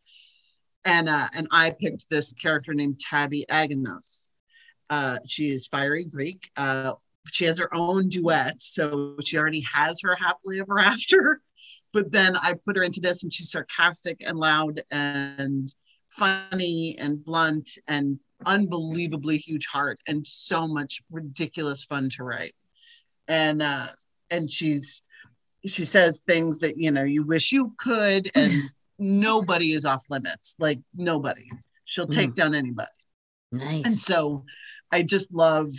and 0.85 1.09
uh, 1.09 1.27
and 1.35 1.47
I 1.51 1.71
picked 1.71 2.09
this 2.09 2.33
character 2.33 2.73
named 2.73 2.99
Tabby 2.99 3.45
Aganos. 3.49 4.27
Uh, 4.89 5.19
she 5.25 5.49
is 5.49 5.67
fiery 5.67 6.05
Greek. 6.05 6.49
Uh, 6.57 6.93
she 7.31 7.45
has 7.45 7.59
her 7.59 7.73
own 7.73 8.09
duet, 8.09 8.61
so 8.61 9.15
she 9.23 9.37
already 9.37 9.63
has 9.73 10.01
her 10.03 10.15
happily 10.15 10.59
ever 10.59 10.79
after. 10.79 11.41
But 11.93 12.11
then 12.11 12.35
I 12.37 12.55
put 12.65 12.75
her 12.75 12.83
into 12.83 12.99
this, 12.99 13.23
and 13.23 13.31
she's 13.31 13.51
sarcastic 13.51 14.17
and 14.25 14.37
loud 14.37 14.81
and 14.91 15.73
funny 16.09 16.97
and 16.99 17.23
blunt 17.23 17.69
and 17.87 18.19
unbelievably 18.45 19.37
huge 19.37 19.67
heart 19.67 19.99
and 20.07 20.25
so 20.25 20.67
much 20.67 21.01
ridiculous 21.11 21.85
fun 21.85 22.09
to 22.09 22.23
write. 22.23 22.55
And 23.27 23.61
uh, 23.61 23.87
and 24.29 24.49
she's 24.49 25.03
she 25.65 25.85
says 25.85 26.21
things 26.27 26.59
that 26.59 26.77
you 26.77 26.91
know 26.91 27.03
you 27.03 27.23
wish 27.23 27.51
you 27.51 27.73
could 27.77 28.29
and 28.35 28.63
nobody 28.99 29.71
is 29.71 29.85
off 29.85 30.05
limits. 30.09 30.55
Like 30.59 30.79
nobody. 30.95 31.49
She'll 31.85 32.07
take 32.07 32.31
mm. 32.31 32.35
down 32.35 32.55
anybody. 32.55 32.89
Nice. 33.51 33.83
And 33.85 33.99
so 33.99 34.45
I 34.91 35.03
just 35.03 35.33
love 35.33 35.69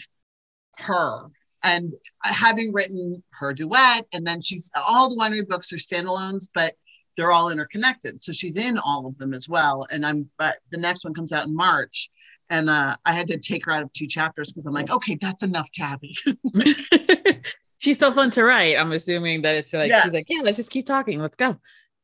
her. 0.78 1.26
And 1.64 1.94
having 2.22 2.72
written 2.72 3.22
her 3.32 3.52
duet, 3.52 4.06
and 4.12 4.26
then 4.26 4.42
she's 4.42 4.70
all 4.76 5.08
the 5.08 5.16
winery 5.16 5.46
books 5.46 5.72
are 5.72 5.76
standalones, 5.76 6.48
but 6.54 6.74
they're 7.16 7.32
all 7.32 7.50
interconnected. 7.50 8.20
So 8.20 8.32
she's 8.32 8.56
in 8.56 8.78
all 8.78 9.06
of 9.06 9.16
them 9.18 9.32
as 9.32 9.48
well. 9.48 9.86
And 9.90 10.04
I'm, 10.04 10.28
but 10.38 10.56
the 10.70 10.78
next 10.78 11.04
one 11.04 11.14
comes 11.14 11.32
out 11.32 11.46
in 11.46 11.56
March. 11.56 12.10
And 12.50 12.68
uh, 12.68 12.96
I 13.04 13.12
had 13.12 13.28
to 13.28 13.38
take 13.38 13.64
her 13.64 13.72
out 13.72 13.82
of 13.82 13.92
two 13.92 14.06
chapters 14.06 14.52
because 14.52 14.66
I'm 14.66 14.74
like, 14.74 14.90
okay, 14.90 15.16
that's 15.18 15.42
enough, 15.42 15.70
Tabby. 15.72 16.14
she's 17.78 17.98
so 17.98 18.12
fun 18.12 18.30
to 18.32 18.44
write. 18.44 18.78
I'm 18.78 18.92
assuming 18.92 19.42
that 19.42 19.56
it's 19.56 19.72
like 19.72 19.90
yes. 19.90 20.04
she's 20.04 20.12
like, 20.12 20.24
yeah, 20.28 20.42
let's 20.42 20.56
just 20.58 20.70
keep 20.70 20.86
talking. 20.86 21.20
Let's 21.20 21.36
go. 21.36 21.56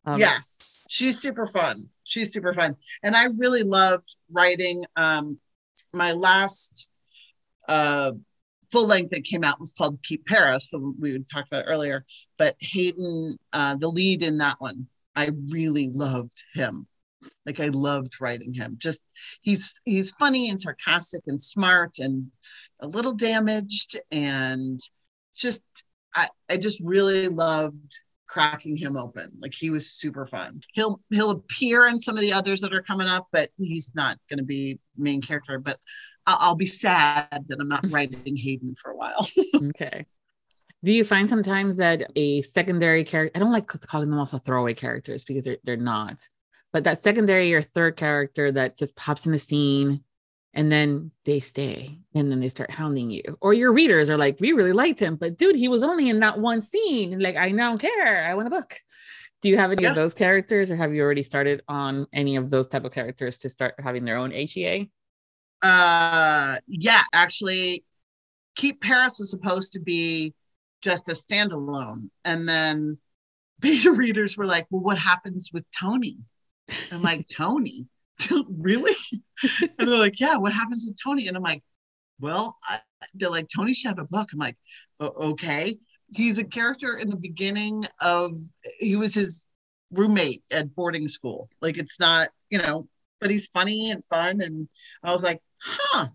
Um, 0.06 0.18
yes, 0.18 0.80
she's 0.88 1.20
super 1.20 1.46
fun. 1.46 1.88
She's 2.04 2.32
super 2.32 2.52
fun, 2.52 2.76
and 3.02 3.14
I 3.14 3.26
really 3.38 3.62
loved 3.62 4.16
writing. 4.32 4.82
Um, 4.96 5.38
my 5.92 6.12
last 6.12 6.88
uh, 7.68 8.12
full 8.70 8.87
length 8.87 9.11
that 9.11 9.24
came 9.24 9.44
out 9.44 9.61
was 9.61 9.72
called 9.72 10.02
Keep 10.02 10.26
Paris, 10.26 10.70
the 10.70 10.78
we 10.98 11.18
talked 11.33 11.48
about 11.48 11.64
earlier. 11.66 12.04
But 12.38 12.56
Hayden, 12.61 13.38
uh, 13.52 13.76
the 13.76 13.88
lead 13.88 14.22
in 14.22 14.38
that 14.38 14.61
one, 14.61 14.87
I 15.16 15.30
really 15.50 15.90
loved 15.90 16.42
him. 16.54 16.87
Like 17.44 17.61
I 17.61 17.68
loved 17.68 18.20
writing 18.20 18.54
him. 18.54 18.76
Just 18.78 19.04
he's 19.42 19.80
he's 19.85 20.12
funny 20.12 20.48
and 20.48 20.59
sarcastic 20.59 21.22
and 21.26 21.40
smart 21.40 21.98
and 21.98 22.30
a 22.80 22.87
little 22.87 23.14
damaged 23.14 23.98
and 24.11 24.80
just 25.35 25.64
I, 26.14 26.28
I 26.48 26.56
just 26.56 26.80
really 26.83 27.28
loved 27.28 28.04
cracking 28.30 28.76
him 28.76 28.96
open. 28.96 29.32
Like 29.40 29.52
he 29.52 29.70
was 29.70 29.90
super 29.90 30.26
fun. 30.26 30.60
He'll 30.72 31.00
he'll 31.10 31.30
appear 31.30 31.86
in 31.86 31.98
some 31.98 32.14
of 32.14 32.20
the 32.20 32.32
others 32.32 32.60
that 32.60 32.72
are 32.72 32.82
coming 32.82 33.08
up, 33.08 33.26
but 33.32 33.50
he's 33.58 33.92
not 33.94 34.18
going 34.28 34.38
to 34.38 34.44
be 34.44 34.78
main 34.96 35.20
character. 35.20 35.58
But 35.58 35.78
I'll, 36.26 36.38
I'll, 36.40 36.54
be 36.54 36.64
sad 36.64 37.44
that 37.48 37.58
I'm 37.60 37.68
not 37.68 37.84
writing 37.90 38.36
Hayden 38.36 38.74
for 38.76 38.92
a 38.92 38.96
while. 38.96 39.26
okay. 39.56 40.06
Do 40.82 40.92
you 40.92 41.04
find 41.04 41.28
sometimes 41.28 41.76
that 41.76 42.10
a 42.16 42.42
secondary 42.42 43.04
character? 43.04 43.36
I 43.36 43.40
don't 43.40 43.52
like 43.52 43.66
calling 43.66 44.10
them 44.10 44.18
also 44.18 44.38
throwaway 44.38 44.74
characters 44.74 45.24
because 45.24 45.44
they're 45.44 45.58
they're 45.64 45.76
not. 45.76 46.20
But 46.72 46.84
that 46.84 47.02
secondary 47.02 47.52
or 47.52 47.62
third 47.62 47.96
character 47.96 48.52
that 48.52 48.78
just 48.78 48.94
pops 48.94 49.26
in 49.26 49.32
the 49.32 49.40
scene 49.40 50.04
and 50.54 50.70
then 50.70 51.10
they 51.24 51.40
stay 51.40 51.98
and 52.14 52.30
then 52.30 52.40
they 52.40 52.48
start 52.48 52.70
hounding 52.70 53.10
you. 53.10 53.22
Or 53.40 53.54
your 53.54 53.72
readers 53.72 54.10
are 54.10 54.18
like 54.18 54.38
we 54.40 54.52
really 54.52 54.72
liked 54.72 55.00
him 55.00 55.16
but 55.16 55.36
dude 55.36 55.56
he 55.56 55.68
was 55.68 55.82
only 55.82 56.08
in 56.08 56.20
that 56.20 56.38
one 56.38 56.62
scene. 56.62 57.18
Like 57.20 57.36
i 57.36 57.50
don't 57.50 57.80
care. 57.80 58.26
I 58.26 58.34
want 58.34 58.48
a 58.48 58.50
book. 58.50 58.74
Do 59.42 59.48
you 59.48 59.56
have 59.56 59.72
any 59.72 59.84
yeah. 59.84 59.90
of 59.90 59.94
those 59.94 60.14
characters 60.14 60.70
or 60.70 60.76
have 60.76 60.94
you 60.94 61.02
already 61.02 61.22
started 61.22 61.62
on 61.66 62.06
any 62.12 62.36
of 62.36 62.50
those 62.50 62.66
type 62.66 62.84
of 62.84 62.92
characters 62.92 63.38
to 63.38 63.48
start 63.48 63.74
having 63.78 64.04
their 64.04 64.16
own 64.16 64.30
hea 64.32 64.90
uh 65.62 66.56
yeah 66.66 67.02
actually 67.12 67.84
keep 68.56 68.80
paris 68.80 69.18
was 69.18 69.30
supposed 69.30 69.74
to 69.74 69.80
be 69.80 70.32
just 70.80 71.08
a 71.08 71.12
standalone 71.12 72.08
and 72.24 72.48
then 72.48 72.96
beta 73.60 73.92
readers 73.92 74.38
were 74.38 74.46
like 74.46 74.66
well 74.70 74.82
what 74.82 74.98
happens 74.98 75.50
with 75.52 75.66
tony? 75.70 76.16
I'm 76.90 77.02
like 77.02 77.28
tony 77.32 77.86
really? 78.48 78.94
and 79.61 79.88
they're 79.88 79.98
like, 79.98 80.20
yeah, 80.20 80.37
what 80.37 80.52
happens 80.52 80.85
with 80.87 80.96
Tony? 81.02 81.28
And 81.28 81.37
I'm 81.37 81.42
like, 81.42 81.62
well, 82.20 82.59
I, 82.64 82.78
they're 83.14 83.30
like, 83.30 83.48
Tony 83.54 83.74
should 83.74 83.88
have 83.88 83.98
a 83.98 84.04
book. 84.04 84.30
I'm 84.33 84.38
like, 84.38 84.56
okay. 85.00 85.76
He's 86.12 86.38
a 86.38 86.44
character 86.44 86.96
in 86.96 87.09
the 87.09 87.16
beginning 87.16 87.87
of, 88.00 88.37
he 88.78 88.96
was 88.96 89.14
his 89.14 89.48
roommate 89.92 90.42
at 90.52 90.74
boarding 90.74 91.09
school. 91.09 91.48
Like, 91.61 91.78
it's 91.78 92.00
not, 92.00 92.30
you 92.50 92.59
know, 92.59 92.87
but 93.20 93.30
he's 93.30 93.46
funny 93.46 93.90
and 93.90 94.04
fun. 94.04 94.40
And 94.40 94.68
I 95.02 95.12
was 95.12 95.24
like, 95.24 95.40
huh. 95.62 96.06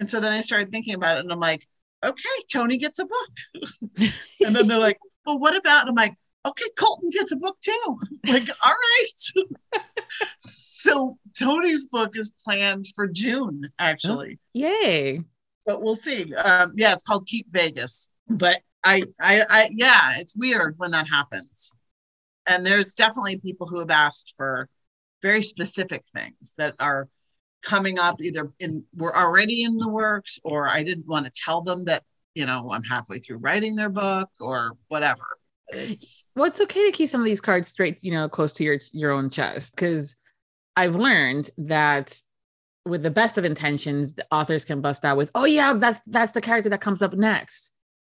And 0.00 0.08
so 0.08 0.18
then 0.18 0.32
I 0.32 0.40
started 0.40 0.72
thinking 0.72 0.94
about 0.94 1.18
it 1.18 1.20
and 1.20 1.32
I'm 1.32 1.40
like, 1.40 1.64
okay, 2.04 2.42
Tony 2.52 2.78
gets 2.78 2.98
a 2.98 3.06
book. 3.06 3.70
and 4.44 4.56
then 4.56 4.66
they're 4.66 4.78
like, 4.78 4.98
well, 5.24 5.38
what 5.38 5.56
about? 5.56 5.82
And 5.82 5.90
I'm 5.90 5.94
like, 5.94 6.14
okay, 6.44 6.64
Colton 6.78 7.10
gets 7.10 7.32
a 7.32 7.36
book 7.36 7.56
too. 7.60 8.00
like, 8.26 8.48
all 8.64 8.72
right. 8.72 9.80
so 10.38 11.18
Tony's 11.38 11.86
book 11.86 12.16
is 12.16 12.32
planned 12.44 12.86
for 12.94 13.06
June, 13.06 13.70
actually. 13.78 14.38
Oh, 14.38 14.50
yay. 14.52 15.20
But 15.66 15.82
we'll 15.82 15.94
see. 15.94 16.34
Um, 16.34 16.72
yeah, 16.76 16.92
it's 16.92 17.02
called 17.02 17.26
Keep 17.26 17.50
Vegas. 17.50 18.10
But 18.28 18.60
I, 18.84 19.04
I, 19.20 19.44
I, 19.48 19.68
yeah, 19.72 20.12
it's 20.18 20.36
weird 20.36 20.74
when 20.76 20.90
that 20.90 21.08
happens. 21.08 21.72
And 22.46 22.66
there's 22.66 22.94
definitely 22.94 23.38
people 23.38 23.66
who 23.66 23.78
have 23.78 23.90
asked 23.90 24.34
for 24.36 24.68
very 25.22 25.40
specific 25.40 26.04
things 26.14 26.54
that 26.58 26.74
are 26.78 27.08
coming 27.62 27.98
up 27.98 28.20
either 28.20 28.52
in 28.58 28.84
we're 28.94 29.14
already 29.14 29.62
in 29.62 29.78
the 29.78 29.88
works 29.88 30.38
or 30.44 30.68
I 30.68 30.82
didn't 30.82 31.06
want 31.06 31.24
to 31.24 31.32
tell 31.32 31.62
them 31.62 31.84
that, 31.84 32.02
you 32.34 32.44
know, 32.44 32.70
I'm 32.70 32.82
halfway 32.82 33.18
through 33.18 33.38
writing 33.38 33.74
their 33.74 33.88
book 33.88 34.28
or 34.38 34.72
whatever. 34.88 35.24
It's 35.68 36.28
well, 36.34 36.46
it's 36.46 36.60
okay 36.60 36.90
to 36.90 36.96
keep 36.96 37.08
some 37.08 37.20
of 37.20 37.24
these 37.24 37.40
cards 37.40 37.68
straight, 37.68 38.02
you 38.02 38.12
know, 38.12 38.28
close 38.28 38.52
to 38.54 38.64
your 38.64 38.78
your 38.92 39.10
own 39.12 39.30
chest 39.30 39.74
because 39.74 40.16
I've 40.76 40.96
learned 40.96 41.50
that 41.58 42.18
with 42.86 43.02
the 43.02 43.10
best 43.10 43.38
of 43.38 43.44
intentions, 43.44 44.14
the 44.14 44.26
authors 44.30 44.64
can 44.64 44.80
bust 44.80 45.04
out 45.04 45.16
with, 45.16 45.30
"Oh 45.34 45.44
yeah, 45.44 45.72
that's 45.74 46.00
that's 46.06 46.32
the 46.32 46.40
character 46.40 46.70
that 46.70 46.80
comes 46.80 47.02
up 47.02 47.14
next," 47.14 47.72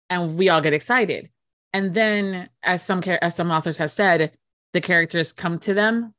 and 0.10 0.38
we 0.38 0.50
all 0.50 0.62
get 0.62 0.74
excited. 0.74 1.30
And 1.74 1.94
then, 1.94 2.50
as 2.64 2.84
some 2.84 3.02
as 3.22 3.36
some 3.36 3.52
authors 3.52 3.78
have 3.78 3.92
said, 3.92 4.38
the 4.74 4.82
characters 4.82 5.34
come 5.34 5.60
to 5.60 5.74
them 5.74 6.14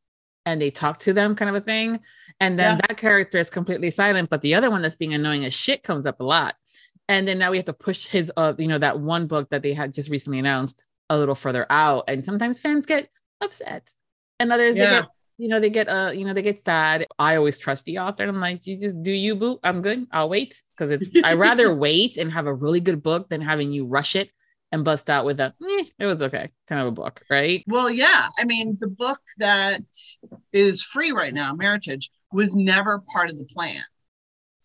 and 0.46 0.62
they 0.62 0.70
talk 0.70 0.98
to 0.98 1.12
them, 1.12 1.34
kind 1.34 1.48
of 1.48 1.56
a 1.56 1.60
thing. 1.60 2.00
And 2.40 2.58
then 2.58 2.76
yeah. 2.76 2.86
that 2.88 2.96
character 2.96 3.38
is 3.38 3.50
completely 3.50 3.90
silent, 3.90 4.30
but 4.30 4.40
the 4.42 4.54
other 4.54 4.70
one 4.70 4.82
that's 4.82 4.96
being 4.96 5.14
annoying 5.14 5.44
as 5.44 5.52
shit 5.52 5.82
comes 5.82 6.06
up 6.06 6.20
a 6.20 6.24
lot. 6.24 6.54
And 7.08 7.26
then 7.26 7.38
now 7.38 7.50
we 7.50 7.56
have 7.58 7.66
to 7.66 7.72
push 7.72 8.06
his, 8.06 8.30
uh, 8.36 8.54
you 8.58 8.68
know, 8.68 8.78
that 8.78 9.00
one 9.00 9.26
book 9.26 9.50
that 9.50 9.62
they 9.62 9.72
had 9.72 9.94
just 9.94 10.10
recently 10.10 10.38
announced 10.38 10.84
a 11.10 11.18
little 11.18 11.34
further 11.34 11.66
out. 11.70 12.04
And 12.08 12.24
sometimes 12.24 12.60
fans 12.60 12.86
get 12.86 13.08
upset 13.40 13.90
and 14.40 14.52
others 14.52 14.76
yeah. 14.76 14.84
they 14.84 15.00
get 15.00 15.08
you 15.40 15.48
know 15.48 15.60
they 15.60 15.70
get 15.70 15.88
uh 15.88 16.10
you 16.12 16.24
know 16.24 16.34
they 16.34 16.42
get 16.42 16.60
sad. 16.60 17.06
I 17.18 17.36
always 17.36 17.58
trust 17.58 17.84
the 17.84 17.98
author 17.98 18.24
and 18.24 18.30
i'm 18.30 18.40
like 18.40 18.66
you 18.66 18.78
just 18.78 19.02
do 19.02 19.12
you 19.12 19.36
boo. 19.36 19.58
I'm 19.62 19.82
good. 19.82 20.06
I'll 20.12 20.28
wait. 20.28 20.60
Because 20.76 20.90
it's 20.90 21.24
i 21.24 21.34
rather 21.34 21.72
wait 21.86 22.16
and 22.16 22.32
have 22.32 22.46
a 22.46 22.54
really 22.54 22.80
good 22.80 23.02
book 23.02 23.28
than 23.28 23.40
having 23.40 23.72
you 23.72 23.86
rush 23.86 24.16
it 24.16 24.30
and 24.70 24.84
bust 24.84 25.08
out 25.08 25.24
with 25.24 25.40
a 25.40 25.54
eh, 25.62 25.84
it 25.98 26.06
was 26.06 26.22
okay 26.22 26.50
kind 26.66 26.82
of 26.82 26.88
a 26.88 26.92
book 26.92 27.22
right? 27.30 27.64
Well 27.68 27.90
yeah. 27.90 28.28
I 28.38 28.44
mean 28.44 28.76
the 28.80 28.88
book 28.88 29.20
that 29.38 29.80
is 30.52 30.82
free 30.82 31.12
right 31.12 31.34
now 31.34 31.54
meritage 31.54 32.10
was 32.32 32.56
never 32.56 33.02
part 33.12 33.30
of 33.30 33.38
the 33.38 33.46
plan. 33.46 33.82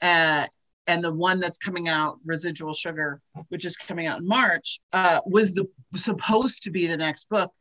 Uh, 0.02 0.46
and 0.88 1.04
the 1.04 1.14
one 1.14 1.40
that's 1.40 1.58
coming 1.58 1.88
out, 1.88 2.20
Residual 2.26 2.74
Sugar, 2.74 3.22
which 3.50 3.66
is 3.66 3.78
coming 3.78 4.08
out 4.08 4.20
in 4.20 4.28
March, 4.28 4.82
uh, 4.92 5.22
was 5.26 5.54
the 5.54 5.66
supposed 5.96 6.64
to 6.64 6.72
be 6.72 6.88
the 6.88 6.98
next 6.98 7.30
book, 7.30 7.52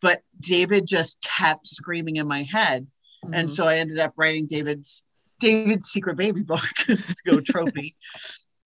but 0.00 0.22
David 0.40 0.86
just 0.86 1.26
kept 1.38 1.66
screaming 1.66 2.16
in 2.16 2.28
my 2.28 2.42
head, 2.42 2.86
mm-hmm. 3.24 3.34
and 3.34 3.50
so 3.50 3.66
I 3.66 3.76
ended 3.76 3.98
up 3.98 4.12
writing 4.16 4.46
David's 4.46 5.04
David's 5.40 5.90
secret 5.90 6.16
baby 6.16 6.42
book 6.42 6.64
to 6.86 6.98
go 7.26 7.40
trophy, 7.40 7.96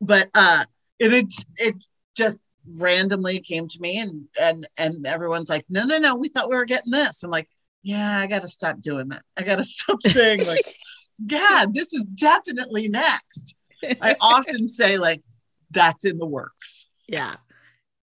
but 0.00 0.28
uh, 0.35 0.64
it 0.98 1.12
it 1.12 1.33
it 1.57 1.85
just 2.16 2.40
randomly 2.76 3.40
came 3.40 3.66
to 3.66 3.81
me 3.81 3.98
and 3.98 4.26
and 4.38 4.66
and 4.78 5.07
everyone's 5.07 5.48
like 5.48 5.64
no 5.70 5.85
no 5.85 5.96
no 5.96 6.14
we 6.14 6.28
thought 6.28 6.50
we 6.50 6.57
were 6.57 6.66
getting 6.66 6.90
this 6.90 7.22
i'm 7.22 7.31
like 7.31 7.48
yeah 7.83 8.18
i 8.18 8.26
gotta 8.26 8.46
stop 8.46 8.78
doing 8.83 9.09
that 9.09 9.22
i 9.38 9.42
gotta 9.42 9.64
stop 9.64 9.96
saying 10.02 10.46
like 10.46 10.61
yeah 11.31 11.64
this 11.72 11.94
is 11.94 12.04
definitely 12.09 12.87
next 12.88 13.57
I 13.83 14.16
often 14.20 14.68
say 14.68 14.98
like 14.98 15.22
that's 15.70 16.04
in 16.04 16.18
the 16.18 16.26
works. 16.26 16.88
Yeah. 17.07 17.37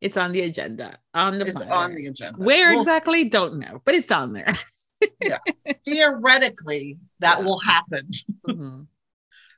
It's 0.02 0.18
on 0.18 0.32
the 0.32 0.42
agenda. 0.42 0.98
On 1.14 1.38
the 1.38 1.46
it's 1.46 1.62
on 1.62 1.94
the 1.94 2.08
agenda. 2.08 2.44
Where 2.44 2.72
we'll 2.72 2.80
exactly? 2.80 3.24
See. 3.24 3.30
Don't 3.30 3.60
know, 3.60 3.82
but 3.86 3.94
it's 3.94 4.12
on 4.12 4.34
there. 4.34 4.54
yeah. 5.22 5.38
Theoretically, 5.86 6.98
that 7.20 7.40
yeah. 7.40 7.46
will 7.46 7.60
happen. 7.60 8.10
Mm-hmm. 8.48 8.82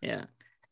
Yeah. 0.02 0.26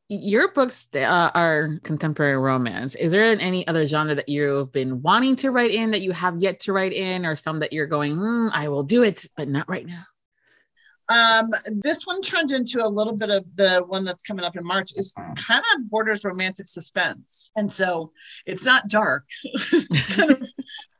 Your 0.10 0.52
books 0.52 0.90
uh, 0.94 1.32
are 1.34 1.80
contemporary 1.84 2.36
romance. 2.36 2.96
Is 2.96 3.12
there 3.12 3.24
any 3.24 3.66
other 3.66 3.88
genre 3.88 4.14
that 4.14 4.28
you've 4.28 4.74
been 4.74 5.02
wanting 5.02 5.38
to 5.38 5.52
write 5.52 5.72
in 5.72 5.92
that 5.92 6.02
you 6.02 6.12
have 6.12 6.42
yet 6.42 6.60
to 6.62 6.74
write 6.74 6.92
in, 6.92 7.26
or 7.26 7.38
some 7.38 7.60
that 7.62 7.72
you're 7.72 7.88
going, 7.88 8.18
mm, 8.18 8.50
I 8.54 8.68
will 8.68 8.84
do 8.84 9.04
it, 9.04 9.26
but 9.38 9.48
not 9.48 9.70
right 9.70 9.88
now? 9.88 10.04
Um, 11.12 11.50
this 11.70 12.06
one 12.06 12.22
turned 12.22 12.52
into 12.52 12.86
a 12.86 12.88
little 12.88 13.16
bit 13.16 13.30
of 13.30 13.44
the 13.56 13.84
one 13.88 14.06
that's 14.06 14.22
coming 14.22 14.46
up 14.46 14.56
in 14.56 14.64
March 14.64 14.92
is 14.96 15.14
kind 15.36 15.64
of 15.76 15.90
borders 15.90 16.24
romantic 16.24 16.68
suspense. 16.68 17.52
And 17.58 17.72
so 17.72 18.12
it's 18.46 18.66
not 18.66 18.88
dark. 18.88 19.26
it's 19.44 20.16
kind 20.16 20.32
of 20.32 20.48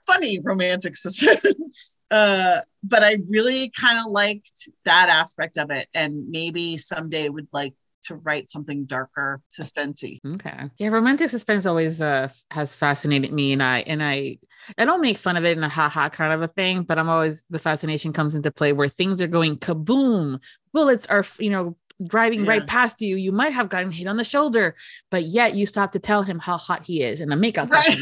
funny 0.06 0.40
romantic 0.40 0.96
suspense. 0.96 1.98
Uh, 2.12 2.60
but 2.84 3.04
I 3.04 3.20
really 3.30 3.72
kind 3.80 3.98
of 3.98 4.12
liked 4.12 4.70
that 4.84 5.08
aspect 5.08 5.58
of 5.58 5.72
it. 5.72 5.88
And 5.94 6.28
maybe 6.28 6.76
someday 6.76 7.30
would 7.30 7.48
like 7.54 7.74
to 8.04 8.16
write 8.16 8.50
something 8.50 8.86
darker, 8.86 9.42
suspensey. 9.50 10.20
Okay. 10.26 10.70
Yeah, 10.78 10.90
romantic 10.90 11.30
suspense 11.30 11.66
always 11.66 12.02
uh, 12.02 12.30
has 12.52 12.74
fascinated 12.74 13.32
me, 13.32 13.54
and 13.54 13.62
I 13.64 13.80
and 13.80 14.04
I 14.04 14.40
I 14.78 14.86
don't 14.86 15.02
make 15.02 15.18
fun 15.18 15.38
of 15.38 15.46
it 15.46 15.58
in 15.58 15.64
a 15.64 15.70
ha 15.70 15.90
ha 15.90 16.10
kind 16.10 16.34
of 16.34 16.42
a 16.42 16.48
thing, 16.48 16.84
but 16.84 17.00
I'm 17.00 17.10
always 17.10 17.44
the 17.50 17.60
fascination 17.60 18.14
comes 18.14 18.36
into 18.36 18.52
play 18.52 18.74
where 18.74 18.90
things 18.90 19.22
are 19.22 19.28
going 19.28 19.58
kaboom, 19.58 20.40
bullets 20.74 21.06
are 21.08 21.26
you 21.40 21.50
know 21.50 21.76
driving 22.04 22.46
yeah. 22.46 22.50
right 22.50 22.68
past 22.68 23.02
you. 23.02 23.16
You 23.16 23.32
might 23.32 23.54
have 23.54 23.70
gotten 23.70 23.92
hit 23.92 24.08
on 24.08 24.18
the 24.18 24.24
shoulder, 24.24 24.76
but 25.10 25.26
yet 25.26 25.56
you 25.56 25.66
stop 25.66 25.92
to 25.94 26.00
tell 26.00 26.24
him 26.24 26.40
how 26.40 26.58
hot 26.58 26.86
he 26.86 27.04
is, 27.04 27.22
and 27.22 27.32
the 27.32 27.36
makeup 27.36 27.70
right. 27.70 27.98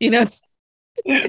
you 0.00 0.10
know. 0.10 0.26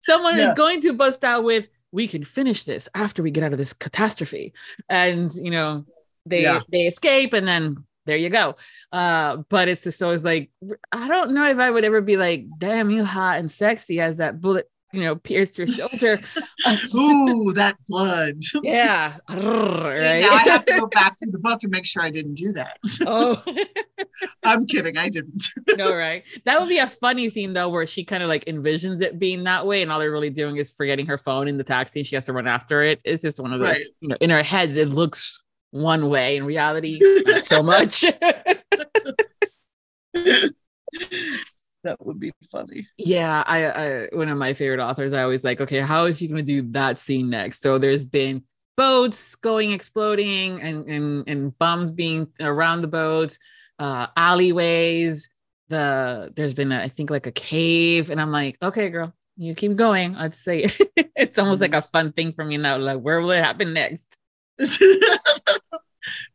Someone 0.00 0.36
yeah. 0.36 0.50
is 0.52 0.56
going 0.56 0.80
to 0.82 0.92
bust 0.92 1.24
out 1.24 1.42
with 1.42 1.68
we 1.96 2.06
can 2.06 2.22
finish 2.22 2.64
this 2.64 2.90
after 2.94 3.22
we 3.22 3.30
get 3.30 3.42
out 3.42 3.52
of 3.52 3.58
this 3.58 3.72
catastrophe 3.72 4.52
and 4.90 5.32
you 5.34 5.50
know 5.50 5.86
they 6.26 6.42
yeah. 6.42 6.60
they 6.68 6.86
escape 6.86 7.32
and 7.32 7.48
then 7.48 7.84
there 8.04 8.18
you 8.18 8.28
go. 8.28 8.54
Uh, 8.92 9.38
but 9.48 9.66
it's 9.66 9.82
just 9.82 10.00
always 10.00 10.24
like, 10.24 10.50
I 10.92 11.08
don't 11.08 11.32
know 11.32 11.48
if 11.48 11.58
I 11.58 11.68
would 11.68 11.84
ever 11.84 12.00
be 12.00 12.16
like, 12.16 12.46
damn, 12.56 12.88
you 12.88 13.04
hot 13.04 13.38
and 13.38 13.50
sexy 13.50 14.00
as 14.00 14.18
that 14.18 14.40
bullet, 14.40 14.70
you 14.92 15.00
know, 15.00 15.16
pierced 15.16 15.58
your 15.58 15.66
shoulder. 15.66 16.20
Ooh, 16.94 17.52
that 17.54 17.76
blood. 17.88 18.36
yeah. 18.62 19.16
right. 19.30 20.20
Now 20.20 20.30
I 20.32 20.42
have 20.46 20.64
to 20.64 20.78
go 20.80 20.86
back 20.86 21.18
through 21.18 21.32
the 21.32 21.38
book 21.38 21.62
and 21.62 21.70
make 21.72 21.84
sure 21.86 22.02
I 22.02 22.10
didn't 22.10 22.34
do 22.34 22.52
that. 22.52 22.78
oh, 23.06 23.42
I'm 24.42 24.64
kidding. 24.66 24.96
I 24.96 25.08
didn't. 25.08 25.42
no, 25.76 25.92
right. 25.94 26.22
That 26.44 26.60
would 26.60 26.68
be 26.68 26.78
a 26.78 26.86
funny 26.86 27.28
scene 27.28 27.52
though, 27.52 27.68
where 27.68 27.86
she 27.86 28.04
kind 28.04 28.22
of 28.22 28.28
like 28.28 28.44
envisions 28.46 29.02
it 29.02 29.18
being 29.18 29.44
that 29.44 29.66
way, 29.66 29.82
and 29.82 29.90
all 29.92 29.98
they're 29.98 30.10
really 30.12 30.30
doing 30.30 30.56
is 30.56 30.70
forgetting 30.70 31.06
her 31.06 31.18
phone 31.18 31.48
in 31.48 31.58
the 31.58 31.64
taxi 31.64 32.00
and 32.00 32.06
she 32.06 32.14
has 32.14 32.26
to 32.26 32.32
run 32.32 32.46
after 32.46 32.82
it. 32.82 33.00
It's 33.04 33.22
just 33.22 33.40
one 33.40 33.52
of 33.52 33.60
those, 33.60 33.68
Right. 33.70 33.86
you 34.00 34.08
know, 34.08 34.16
in 34.20 34.30
her 34.30 34.42
heads, 34.42 34.76
it 34.76 34.90
looks 34.92 35.42
one 35.72 36.08
way. 36.08 36.36
In 36.36 36.44
reality, 36.46 36.98
not 37.26 37.44
so 37.44 37.62
much. 37.62 38.04
That 41.86 42.04
would 42.04 42.20
be 42.20 42.32
funny. 42.50 42.86
yeah, 42.98 43.42
I, 43.46 43.66
I 43.66 44.08
one 44.12 44.28
of 44.28 44.38
my 44.38 44.52
favorite 44.52 44.82
authors. 44.82 45.12
I 45.12 45.22
always 45.22 45.44
like, 45.44 45.60
okay, 45.60 45.80
how 45.80 46.04
is 46.06 46.18
she 46.18 46.28
going 46.28 46.44
to 46.44 46.62
do 46.62 46.62
that 46.72 46.98
scene 46.98 47.30
next? 47.30 47.62
So 47.62 47.78
there's 47.78 48.04
been 48.04 48.44
boats 48.76 49.34
going 49.36 49.72
exploding 49.72 50.60
and 50.60 50.86
and 50.86 51.28
and 51.28 51.58
bombs 51.58 51.90
being 51.90 52.28
around 52.40 52.82
the 52.82 52.88
boats, 52.88 53.38
uh, 53.78 54.08
alleyways. 54.16 55.30
The 55.68 56.32
there's 56.36 56.54
been 56.54 56.72
a, 56.72 56.80
I 56.82 56.88
think 56.88 57.10
like 57.10 57.26
a 57.26 57.32
cave, 57.32 58.10
and 58.10 58.20
I'm 58.20 58.30
like, 58.30 58.56
okay, 58.62 58.90
girl, 58.90 59.12
you 59.36 59.54
keep 59.54 59.76
going. 59.76 60.14
I'd 60.16 60.34
say 60.34 60.68
it's 61.16 61.38
almost 61.38 61.60
like 61.60 61.74
a 61.74 61.82
fun 61.82 62.12
thing 62.12 62.32
for 62.32 62.44
me 62.44 62.56
now. 62.56 62.76
Like, 62.78 63.00
where 63.00 63.20
will 63.20 63.32
it 63.32 63.42
happen 63.42 63.72
next? 63.72 64.16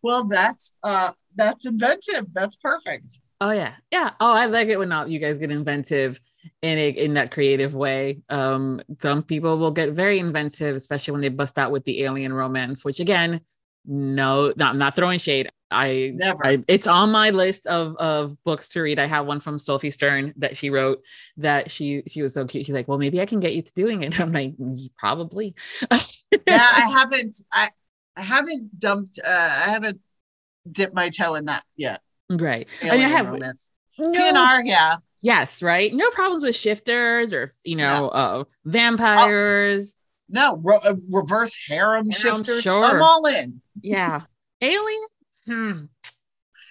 well, 0.01 0.27
that's 0.27 0.75
uh 0.83 1.11
that's 1.35 1.65
inventive. 1.65 2.33
That's 2.33 2.55
perfect. 2.57 3.19
Oh 3.41 3.49
yeah, 3.49 3.73
yeah. 3.89 4.11
Oh, 4.19 4.33
I 4.33 4.45
like 4.45 4.67
it 4.67 4.77
when 4.77 4.91
uh, 4.91 5.05
you 5.05 5.17
guys 5.17 5.39
get 5.39 5.49
inventive 5.49 6.21
in 6.61 6.77
a, 6.77 6.89
in 6.89 7.15
that 7.15 7.31
creative 7.31 7.73
way. 7.73 8.21
Um, 8.29 8.83
some 9.01 9.23
people 9.23 9.57
will 9.57 9.71
get 9.71 9.93
very 9.93 10.19
inventive, 10.19 10.75
especially 10.75 11.13
when 11.13 11.21
they 11.21 11.29
bust 11.29 11.57
out 11.57 11.71
with 11.71 11.83
the 11.83 12.03
alien 12.03 12.33
romance. 12.33 12.85
Which 12.85 12.99
again, 12.99 13.41
no, 13.83 14.53
not, 14.57 14.69
I'm 14.69 14.77
not 14.77 14.95
throwing 14.95 15.17
shade. 15.17 15.49
I, 15.71 16.11
Never. 16.13 16.45
I, 16.45 16.63
it's 16.67 16.85
on 16.85 17.11
my 17.11 17.31
list 17.31 17.65
of 17.65 17.95
of 17.95 18.37
books 18.43 18.69
to 18.69 18.81
read. 18.81 18.99
I 18.99 19.07
have 19.07 19.25
one 19.25 19.39
from 19.39 19.57
Sophie 19.57 19.89
Stern 19.89 20.35
that 20.37 20.55
she 20.55 20.69
wrote 20.69 21.03
that 21.37 21.71
she 21.71 22.03
she 22.07 22.21
was 22.21 22.35
so 22.35 22.45
cute. 22.45 22.67
She's 22.67 22.75
like, 22.75 22.87
well, 22.87 22.99
maybe 22.99 23.21
I 23.21 23.25
can 23.25 23.39
get 23.39 23.55
you 23.55 23.63
to 23.63 23.73
doing 23.73 24.03
it. 24.03 24.19
I'm 24.19 24.31
like, 24.31 24.53
probably. 24.99 25.55
yeah, 25.91 25.97
I 26.47 26.91
haven't 26.93 27.37
I 27.51 27.71
I 28.15 28.21
haven't 28.21 28.77
dumped 28.79 29.17
uh 29.25 29.61
I 29.65 29.71
haven't 29.71 29.99
dipped 30.71 30.93
my 30.93 31.09
toe 31.09 31.33
in 31.33 31.45
that 31.45 31.63
yet. 31.75 32.01
Right. 32.37 32.67
I 32.81 32.91
mean, 32.91 33.01
I 33.01 33.07
have 33.09 33.25
no- 33.33 33.53
PNR, 33.99 34.61
yeah. 34.63 34.95
Yes, 35.21 35.61
right. 35.61 35.93
No 35.93 36.09
problems 36.11 36.43
with 36.43 36.55
shifters 36.55 37.33
or 37.33 37.53
you 37.63 37.75
know, 37.75 38.09
uh, 38.09 38.43
vampires. 38.65 39.95
No, 40.29 40.59
ro- 40.63 40.79
uh, 40.83 40.95
reverse 41.09 41.55
harem 41.67 42.09
Harem, 42.09 42.37
shifters. 42.37 42.63
sure. 42.63 42.83
I'm 42.83 43.01
all 43.01 43.25
in. 43.25 43.61
Yeah. 43.81 44.21
Alien? 44.61 45.07
Hmm. 45.45 45.81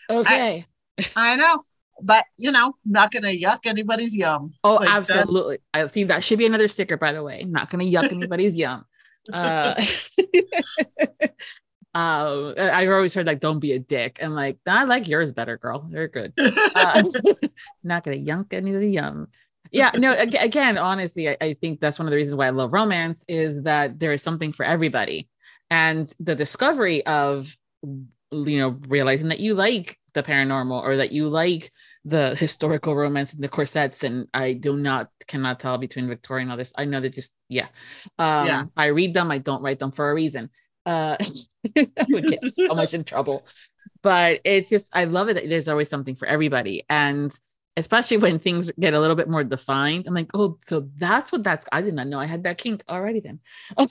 Okay. 0.09 0.67
I 1.15 1.37
know. 1.37 1.61
But 2.03 2.25
you 2.39 2.51
know, 2.51 2.73
not 2.85 3.13
gonna 3.13 3.29
yuck 3.29 3.67
anybody's 3.67 4.17
yum. 4.17 4.53
oh, 4.65 4.77
like, 4.77 4.89
absolutely. 4.89 5.59
I 5.75 5.87
think 5.87 6.09
that 6.09 6.25
should 6.25 6.39
be 6.39 6.47
another 6.47 6.69
sticker, 6.69 6.97
by 6.97 7.13
the 7.13 7.23
way. 7.23 7.45
Not 7.45 7.69
gonna 7.71 7.85
yuck 7.85 8.11
anybody's 8.11 8.57
yum. 8.57 8.85
Uh 9.33 9.75
uh, 11.95 12.53
I 12.57 12.87
always 12.87 13.15
heard 13.15 13.27
like 13.27 13.41
don't 13.41 13.59
be 13.59 13.73
a 13.73 13.79
dick. 13.79 14.19
I'm 14.23 14.35
like, 14.35 14.59
I 14.67 14.85
like 14.85 15.09
yours 15.09 15.33
better, 15.33 15.57
girl. 15.57 15.87
You're 15.91 16.09
good. 16.09 16.33
Uh, 16.75 17.03
not 17.85 18.05
gonna 18.05 18.17
yunk 18.17 18.53
any 18.53 18.75
of 18.75 18.81
the 18.81 18.91
yum. 18.91 19.29
Yeah, 19.73 19.93
no, 19.95 20.13
again, 20.19 20.79
honestly, 20.79 21.29
I, 21.29 21.37
I 21.41 21.55
think 21.55 21.81
that's 21.81 21.99
one 21.99 22.07
of 22.07 22.11
the 22.11 22.17
reasons 22.17 22.35
why 22.35 22.47
I 22.47 22.51
love 22.51 22.73
romance 22.73 23.25
is 23.29 23.63
that 23.63 24.01
there 24.01 24.13
is 24.13 24.23
something 24.23 24.53
for 24.53 24.65
everybody. 24.65 25.29
And 25.71 26.13
the 26.19 26.35
discovery 26.35 27.07
of 27.07 27.57
you 28.33 28.59
know, 28.59 28.81
realizing 28.89 29.29
that 29.29 29.41
you 29.41 29.55
like 29.55 29.99
the 30.15 30.23
paranormal 30.23 30.83
or 30.83 30.97
that 30.97 31.13
you 31.13 31.29
like 31.29 31.71
the 32.05 32.35
historical 32.37 32.95
romance 32.95 33.33
and 33.33 33.43
the 33.43 33.49
corsets. 33.49 34.03
And 34.05 34.27
I 34.33 34.53
do 34.53 34.77
not 34.77 35.11
cannot 35.27 35.61
tell 35.61 35.79
between 35.79 36.09
victorian 36.09 36.49
and 36.49 36.53
others. 36.53 36.73
I 36.77 36.85
know 36.85 37.01
that 37.01 37.15
just 37.15 37.33
yeah. 37.49 37.69
Um 38.19 38.47
Yeah. 38.47 38.65
I 38.77 38.87
read 38.87 39.15
them, 39.15 39.31
I 39.31 39.39
don't 39.39 39.63
write 39.63 39.79
them 39.79 39.93
for 39.93 40.11
a 40.11 40.15
reason. 40.15 40.51
Uh 40.91 41.17
I 41.77 42.07
would 42.09 42.25
get 42.25 42.43
so 42.45 42.75
much 42.81 42.95
in 42.95 43.05
trouble. 43.05 43.47
But 44.03 44.41
it's 44.45 44.71
just 44.71 44.89
I 44.93 45.05
love 45.05 45.29
it 45.29 45.35
that 45.35 45.49
there's 45.49 45.69
always 45.69 45.89
something 45.89 46.17
for 46.17 46.27
everybody. 46.27 46.85
And 46.89 47.31
especially 47.77 48.17
when 48.17 48.39
things 48.39 48.71
get 48.81 48.95
a 48.95 49.01
little 49.01 49.17
bit 49.17 49.29
more 49.29 49.45
defined. 49.45 50.07
I'm 50.07 50.15
like, 50.15 50.31
oh, 50.35 50.59
so 50.61 50.89
that's 50.97 51.31
what 51.33 51.45
that's 51.45 51.65
I 51.71 51.81
did 51.83 51.95
not 51.95 52.09
know 52.09 52.19
I 52.19 52.27
had 52.27 52.43
that 52.45 52.59
kink 52.59 52.83
already 52.89 53.21
then. 53.21 53.39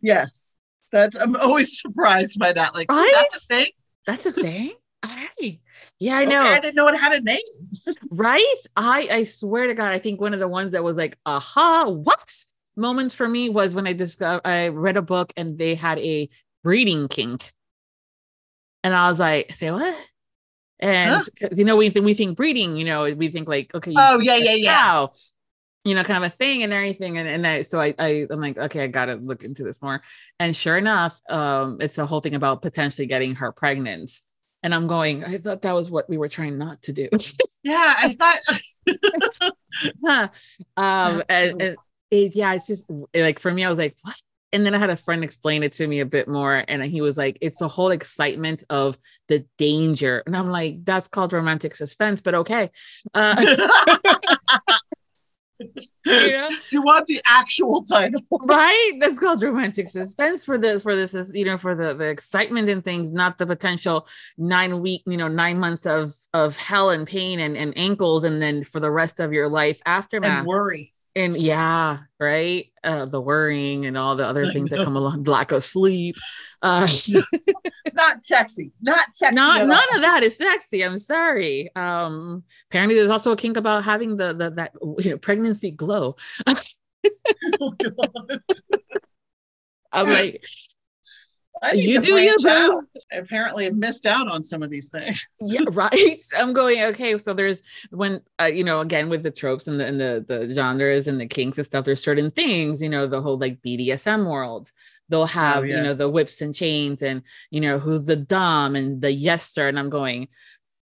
yes. 0.00 0.56
That's 0.92 1.16
I'm 1.18 1.36
always 1.36 1.80
surprised 1.80 2.38
by 2.38 2.52
that. 2.52 2.74
Like, 2.74 2.86
oh, 2.90 2.96
Right? 2.96 3.12
that's 3.14 3.36
a 3.36 3.40
thing. 3.40 3.66
That's 4.06 4.26
a 4.26 4.32
thing. 4.46 4.72
Alright. 5.04 5.60
Yeah, 5.98 6.16
I 6.18 6.24
know. 6.24 6.40
Okay, 6.42 6.54
I 6.54 6.58
didn't 6.60 6.74
know 6.76 6.88
it 6.88 6.98
had 7.00 7.12
a 7.20 7.22
name. 7.22 7.38
right 8.10 8.60
i 8.76 9.08
i 9.10 9.24
swear 9.24 9.66
to 9.66 9.74
god 9.74 9.92
i 9.92 9.98
think 9.98 10.20
one 10.20 10.34
of 10.34 10.40
the 10.40 10.48
ones 10.48 10.72
that 10.72 10.82
was 10.84 10.96
like 10.96 11.16
aha 11.26 11.88
what 11.88 12.24
moments 12.76 13.14
for 13.14 13.28
me 13.28 13.48
was 13.48 13.74
when 13.74 13.86
i 13.86 13.92
discovered 13.92 14.40
i 14.46 14.68
read 14.68 14.96
a 14.96 15.02
book 15.02 15.32
and 15.36 15.58
they 15.58 15.74
had 15.74 15.98
a 15.98 16.28
breeding 16.64 17.08
kink 17.08 17.52
and 18.84 18.94
i 18.94 19.08
was 19.08 19.18
like 19.18 19.52
say 19.52 19.70
what 19.70 19.96
and 20.80 21.10
Huh? 21.40 21.48
you 21.54 21.64
know 21.64 21.76
we 21.76 21.90
think 21.90 22.04
we 22.04 22.14
think 22.14 22.36
breeding 22.36 22.76
you 22.76 22.84
know 22.84 23.12
we 23.14 23.28
think 23.28 23.48
like 23.48 23.74
okay 23.74 23.92
Oh, 23.96 24.20
yeah, 24.22 24.36
yeah, 24.36 24.54
yeah. 24.54 24.76
cow, 24.76 25.12
you 25.84 25.94
know 25.94 26.02
kind 26.02 26.24
of 26.24 26.32
a 26.32 26.34
thing 26.34 26.62
and 26.62 26.72
everything 26.72 27.18
and, 27.18 27.28
and 27.28 27.46
i 27.46 27.62
so 27.62 27.80
I, 27.80 27.94
I 27.98 28.26
i'm 28.30 28.40
like 28.40 28.56
okay 28.58 28.84
i 28.84 28.86
gotta 28.86 29.14
look 29.16 29.44
into 29.44 29.64
this 29.64 29.82
more 29.82 30.00
and 30.40 30.54
sure 30.56 30.78
enough 30.78 31.20
um 31.28 31.78
it's 31.80 31.98
a 31.98 32.06
whole 32.06 32.20
thing 32.20 32.34
about 32.34 32.62
potentially 32.62 33.06
getting 33.06 33.34
her 33.36 33.52
pregnant 33.52 34.10
and 34.62 34.74
i'm 34.74 34.86
going 34.86 35.24
i 35.24 35.38
thought 35.38 35.62
that 35.62 35.74
was 35.74 35.90
what 35.90 36.08
we 36.08 36.18
were 36.18 36.28
trying 36.28 36.58
not 36.58 36.80
to 36.82 36.92
do 36.92 37.08
Yeah, 37.64 37.94
I 37.96 38.12
thought 38.14 39.52
huh. 40.04 40.28
Um, 40.76 41.22
and, 41.28 41.50
so- 41.52 41.58
and 41.60 41.76
it, 42.12 42.36
yeah, 42.36 42.52
it's 42.52 42.66
just 42.66 42.92
like 43.14 43.38
for 43.38 43.50
me, 43.50 43.64
I 43.64 43.70
was 43.70 43.78
like, 43.78 43.96
what? 44.02 44.14
And 44.54 44.66
then 44.66 44.74
I 44.74 44.78
had 44.78 44.90
a 44.90 44.96
friend 44.96 45.24
explain 45.24 45.62
it 45.62 45.72
to 45.74 45.86
me 45.86 46.00
a 46.00 46.06
bit 46.06 46.28
more, 46.28 46.62
and 46.68 46.84
he 46.84 47.00
was 47.00 47.16
like, 47.16 47.38
it's 47.40 47.62
a 47.62 47.68
whole 47.68 47.90
excitement 47.90 48.64
of 48.68 48.98
the 49.28 49.46
danger. 49.56 50.22
And 50.26 50.36
I'm 50.36 50.50
like, 50.50 50.84
that's 50.84 51.08
called 51.08 51.32
romantic 51.32 51.74
suspense, 51.74 52.20
but 52.20 52.34
okay. 52.34 52.70
Uh, 53.14 53.56
you 56.04 56.48
you 56.70 56.82
want 56.82 57.06
the 57.06 57.22
actual 57.26 57.82
title. 57.84 58.20
right 58.44 58.92
that's 59.00 59.18
called 59.18 59.42
romantic 59.42 59.88
suspense 59.88 60.44
for 60.44 60.58
this 60.58 60.82
for 60.82 60.96
this 60.96 61.14
is 61.14 61.32
you 61.34 61.44
know 61.44 61.56
for 61.56 61.74
the 61.74 61.94
the 61.94 62.08
excitement 62.08 62.68
and 62.68 62.84
things 62.84 63.12
not 63.12 63.38
the 63.38 63.46
potential 63.46 64.08
nine 64.36 64.80
week 64.80 65.02
you 65.06 65.16
know 65.16 65.28
nine 65.28 65.58
months 65.58 65.86
of 65.86 66.12
of 66.34 66.56
hell 66.56 66.90
and 66.90 67.06
pain 67.06 67.38
and, 67.38 67.56
and 67.56 67.72
ankles 67.76 68.24
and 68.24 68.42
then 68.42 68.62
for 68.62 68.80
the 68.80 68.90
rest 68.90 69.20
of 69.20 69.32
your 69.32 69.48
life 69.48 69.80
aftermath 69.86 70.38
and 70.38 70.46
worry. 70.46 70.92
And 71.14 71.36
yeah 71.36 71.98
right 72.18 72.72
uh 72.84 73.04
the 73.04 73.20
worrying 73.20 73.84
and 73.86 73.98
all 73.98 74.16
the 74.16 74.26
other 74.26 74.46
things 74.46 74.70
that 74.70 74.84
come 74.84 74.96
along 74.96 75.24
lack 75.24 75.52
of 75.52 75.62
sleep 75.62 76.16
uh 76.62 76.88
Not 77.94 78.24
sexy. 78.24 78.72
Not 78.80 79.14
sexy. 79.14 79.34
not 79.34 79.66
none 79.66 79.78
all. 79.90 79.96
of 79.96 80.02
that 80.02 80.22
is 80.22 80.36
sexy 80.36 80.82
i'm 80.84 80.98
sorry 80.98 81.70
um 81.76 82.42
apparently 82.70 82.96
there's 82.96 83.10
also 83.10 83.32
a 83.32 83.36
kink 83.36 83.56
about 83.56 83.84
having 83.84 84.16
the 84.16 84.32
the 84.32 84.50
that 84.52 84.72
you 84.98 85.10
know 85.10 85.18
pregnancy 85.18 85.70
glow 85.70 86.16
Oh, 87.60 87.72
God. 87.72 88.40
i'm 89.92 90.06
like 90.06 90.44
You 91.74 92.00
do 92.00 92.20
you, 92.20 92.36
out. 92.48 92.84
I 93.12 93.16
apparently 93.16 93.64
have 93.64 93.76
missed 93.76 94.04
out 94.06 94.28
on 94.28 94.42
some 94.42 94.62
of 94.62 94.70
these 94.70 94.90
things. 94.90 95.26
yeah 95.40 95.60
right 95.70 96.22
i'm 96.36 96.52
going 96.52 96.82
okay 96.82 97.16
so 97.18 97.32
there's 97.32 97.62
when 97.90 98.20
uh, 98.40 98.44
you 98.44 98.64
know 98.64 98.80
again 98.80 99.08
with 99.08 99.22
the 99.22 99.30
tropes 99.30 99.68
and 99.68 99.78
the 99.78 99.86
and 99.86 100.00
the 100.00 100.24
the 100.26 100.52
genres 100.52 101.08
and 101.08 101.20
the 101.20 101.26
kinks 101.26 101.58
and 101.58 101.66
stuff 101.66 101.84
there's 101.84 102.02
certain 102.02 102.30
things 102.30 102.82
you 102.82 102.88
know 102.88 103.06
the 103.06 103.20
whole 103.20 103.38
like 103.38 103.62
bdsm 103.62 104.28
world 104.28 104.70
they'll 105.08 105.26
have 105.26 105.66
yeah. 105.66 105.76
you 105.76 105.82
know 105.82 105.94
the 105.94 106.08
whips 106.08 106.40
and 106.40 106.54
chains 106.54 107.02
and 107.02 107.22
you 107.50 107.60
know 107.60 107.78
who's 107.78 108.06
the 108.06 108.16
dom 108.16 108.74
and 108.74 109.00
the 109.00 109.12
yester 109.12 109.68
and 109.68 109.78
i'm 109.78 109.90
going 109.90 110.26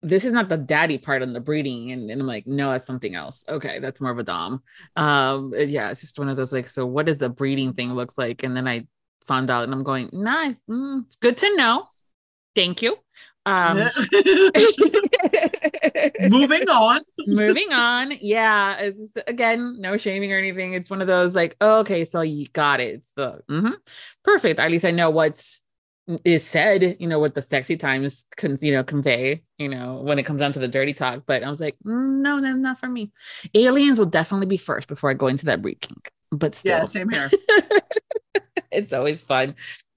this 0.02 0.24
is 0.24 0.32
not 0.32 0.48
the 0.48 0.56
daddy 0.56 0.96
part 0.96 1.22
on 1.22 1.32
the 1.32 1.40
breeding 1.40 1.90
and, 1.90 2.10
and 2.10 2.20
i'm 2.20 2.26
like 2.26 2.46
no 2.46 2.70
that's 2.70 2.86
something 2.86 3.14
else 3.14 3.44
okay 3.48 3.78
that's 3.80 4.00
more 4.00 4.10
of 4.10 4.18
a 4.18 4.22
dom 4.22 4.62
um 4.96 5.52
yeah 5.56 5.90
it's 5.90 6.00
just 6.00 6.18
one 6.18 6.28
of 6.28 6.36
those 6.36 6.52
like 6.52 6.66
so 6.66 6.86
what 6.86 7.06
does 7.06 7.18
the 7.18 7.28
breeding 7.28 7.72
thing 7.72 7.92
looks 7.92 8.16
like 8.16 8.42
and 8.42 8.56
then 8.56 8.68
i 8.68 8.86
found 9.26 9.50
out 9.50 9.64
and 9.64 9.72
i'm 9.72 9.82
going 9.82 10.08
nah 10.12 10.52
mm, 10.68 11.04
it's 11.04 11.16
good 11.16 11.36
to 11.36 11.54
know 11.56 11.84
thank 12.54 12.82
you 12.82 12.96
um 13.46 13.78
Moving 16.20 16.68
on. 16.68 17.00
moving 17.26 17.72
on 17.72 18.12
yeah 18.20 18.76
it's 18.78 19.16
again 19.26 19.80
no 19.80 19.96
shaming 19.96 20.32
or 20.32 20.36
anything 20.36 20.74
it's 20.74 20.90
one 20.90 21.00
of 21.00 21.06
those 21.06 21.34
like 21.34 21.56
oh, 21.60 21.80
okay 21.80 22.04
so 22.04 22.20
you 22.20 22.46
got 22.52 22.80
it 22.80 22.96
it's 22.96 23.12
the 23.16 23.40
mhm. 23.48 23.74
perfect 24.24 24.60
at 24.60 24.70
least 24.70 24.84
i 24.84 24.90
know 24.90 25.10
what's 25.10 25.62
is 26.24 26.46
said, 26.46 26.96
you 26.98 27.06
know, 27.06 27.18
what 27.18 27.34
the 27.34 27.42
sexy 27.42 27.76
times 27.76 28.24
can, 28.36 28.56
you 28.60 28.72
know, 28.72 28.82
convey, 28.82 29.42
you 29.58 29.68
know, 29.68 30.00
when 30.02 30.18
it 30.18 30.24
comes 30.24 30.40
down 30.40 30.52
to 30.52 30.58
the 30.58 30.68
dirty 30.68 30.92
talk. 30.92 31.22
But 31.26 31.42
I 31.42 31.50
was 31.50 31.60
like, 31.60 31.76
mm, 31.84 32.20
no, 32.20 32.40
that's 32.40 32.58
not 32.58 32.78
for 32.78 32.88
me. 32.88 33.12
Aliens 33.54 33.98
will 33.98 34.06
definitely 34.06 34.46
be 34.46 34.56
first 34.56 34.88
before 34.88 35.10
I 35.10 35.14
go 35.14 35.28
into 35.28 35.46
that 35.46 35.62
breed 35.62 35.80
kink. 35.80 36.10
But 36.30 36.54
still. 36.54 36.78
yeah, 36.78 36.84
same 36.84 37.10
here. 37.10 37.30
it's 38.70 38.92
always 38.92 39.22
fun. 39.22 39.54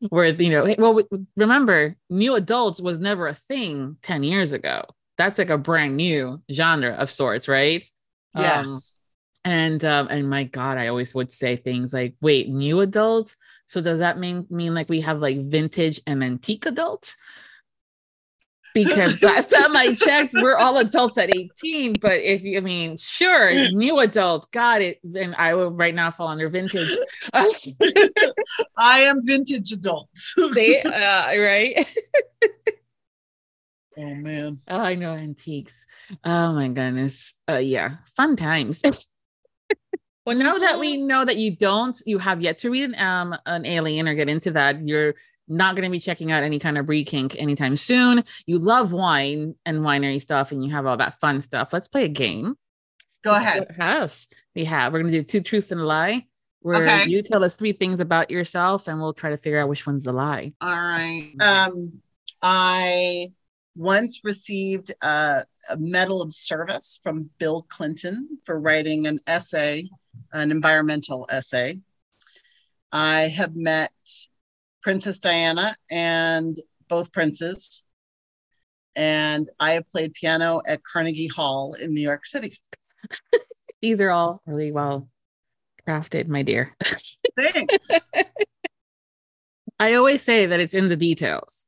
Where 0.10 0.28
you 0.28 0.50
know, 0.50 0.76
well, 0.78 1.02
remember, 1.38 1.96
new 2.10 2.36
adults 2.36 2.82
was 2.82 3.00
never 3.00 3.28
a 3.28 3.34
thing 3.34 3.98
ten 4.02 4.24
years 4.24 4.52
ago. 4.52 4.84
That's 5.18 5.38
like 5.38 5.50
a 5.50 5.58
brand 5.58 5.96
new 5.96 6.42
genre 6.52 6.92
of 6.94 7.10
sorts, 7.10 7.48
right? 7.48 7.88
Yes. 8.38 8.94
Um, 9.46 9.52
and 9.52 9.86
um, 9.86 10.08
and 10.10 10.30
my 10.30 10.44
God, 10.44 10.78
I 10.78 10.88
always 10.88 11.14
would 11.16 11.32
say 11.32 11.56
things 11.56 11.94
like, 11.94 12.16
"Wait, 12.22 12.50
new 12.50 12.82
adults." 12.82 13.36
So 13.66 13.82
does 13.82 14.00
that 14.00 14.18
mean 14.20 14.46
mean 14.50 14.74
like 14.74 14.90
we 14.90 15.02
have 15.02 15.20
like 15.20 15.46
vintage 15.46 16.02
and 16.06 16.24
antique 16.24 16.66
adults? 16.66 17.16
Because 18.74 19.22
last 19.22 19.52
time 19.52 19.76
I 19.76 19.94
checked, 19.94 20.34
we're 20.42 20.56
all 20.56 20.78
adults 20.80 21.18
at 21.18 21.36
18. 21.36 21.94
But 22.02 22.22
if 22.22 22.42
you, 22.42 22.58
I 22.58 22.62
mean, 22.62 22.98
sure, 22.98 23.52
new 23.72 24.00
adult, 24.00 24.52
got 24.52 24.82
it. 24.82 25.00
Then 25.04 25.36
I 25.38 25.54
will 25.54 25.72
right 25.72 25.94
now 25.94 26.10
fall 26.12 26.28
under 26.28 26.50
vintage. 26.50 26.90
I 27.34 29.00
am 29.00 29.20
vintage 29.24 29.72
adult. 29.72 30.10
they, 30.56 30.82
uh, 30.82 31.40
right? 31.40 31.96
oh 33.98 34.16
man. 34.16 34.60
Oh, 34.68 34.80
I 34.80 34.96
know 34.96 35.14
antiques. 35.14 35.74
Oh 36.24 36.54
my 36.54 36.68
goodness. 36.68 37.36
Uh, 37.48 37.58
yeah, 37.58 37.98
fun 38.16 38.36
times. 38.36 38.82
Well, 40.26 40.38
now 40.38 40.58
that 40.58 40.80
we 40.80 40.96
know 40.98 41.26
that 41.26 41.36
you 41.36 41.54
don't, 41.54 42.02
you 42.06 42.18
have 42.18 42.42
yet 42.42 42.60
to 42.60 42.70
read 42.70 42.86
an 42.86 42.96
um 42.98 43.36
an 43.46 43.66
alien 43.66 44.08
or 44.08 44.14
get 44.14 44.30
into 44.30 44.52
that, 44.52 44.82
you're 44.82 45.16
not 45.48 45.76
going 45.76 45.86
to 45.86 45.92
be 45.92 46.00
checking 46.00 46.32
out 46.32 46.44
any 46.44 46.60
kind 46.60 46.78
of 46.78 46.86
breed 46.86 47.06
kink 47.06 47.36
anytime 47.40 47.76
soon. 47.76 48.24
You 48.46 48.60
love 48.60 48.92
wine 48.92 49.56
and 49.66 49.80
winery 49.80 50.22
stuff, 50.22 50.52
and 50.52 50.64
you 50.64 50.72
have 50.72 50.86
all 50.86 50.98
that 50.98 51.20
fun 51.20 51.42
stuff. 51.42 51.74
Let's 51.74 51.88
play 51.88 52.06
a 52.06 52.10
game. 52.10 52.56
Go 53.24 53.34
ahead. 53.34 53.68
Yes, 53.78 54.28
we 54.56 54.66
have. 54.66 54.94
We're 54.94 55.00
going 55.00 55.12
to 55.12 55.20
do 55.20 55.24
two 55.24 55.42
truths 55.42 55.72
and 55.72 55.82
a 55.82 55.86
lie, 55.86 56.28
where 56.62 56.84
okay. 56.84 57.06
you 57.06 57.22
tell 57.22 57.44
us 57.44 57.56
three 57.56 57.74
things 57.74 58.00
about 58.00 58.30
yourself, 58.30 58.88
and 58.88 59.00
we'll 59.00 59.14
try 59.14 59.30
to 59.30 59.38
figure 59.38 59.60
out 59.60 59.70
which 59.70 59.86
one's 59.88 60.04
the 60.04 60.14
lie. 60.14 60.54
All 60.62 60.70
right. 60.70 61.32
Um, 61.40 62.02
I 62.42 63.28
once 63.76 64.22
received 64.24 64.94
a, 65.02 65.46
a 65.70 65.78
Medal 65.78 66.22
of 66.22 66.34
Service 66.34 67.00
from 67.04 67.30
Bill 67.40 67.66
Clinton 67.70 68.38
for 68.44 68.60
writing 68.60 69.08
an 69.08 69.20
essay 69.26 69.90
an 70.34 70.52
environmental 70.52 71.26
essay. 71.30 71.80
I 72.92 73.22
have 73.36 73.56
met 73.56 73.92
Princess 74.84 75.20
Diana 75.20 75.76
and 75.90 76.56
both 76.90 77.12
princes, 77.12 77.84
and 78.96 79.48
I 79.60 79.72
have 79.72 79.88
played 79.90 80.14
piano 80.14 80.62
at 80.68 80.84
Carnegie 80.84 81.28
Hall 81.28 81.74
in 81.74 81.94
New 81.94 82.02
York 82.02 82.26
City. 82.26 82.60
These 83.82 84.00
are 84.02 84.12
all 84.12 84.42
really 84.46 84.72
well 84.72 85.10
crafted, 85.88 86.28
my 86.28 86.44
dear. 86.44 86.76
Thanks. 87.38 87.90
I 89.80 89.96
always 89.96 90.22
say 90.22 90.46
that 90.46 90.60
it's 90.60 90.74
in 90.74 90.90
the 90.90 90.96
details, 90.96 91.66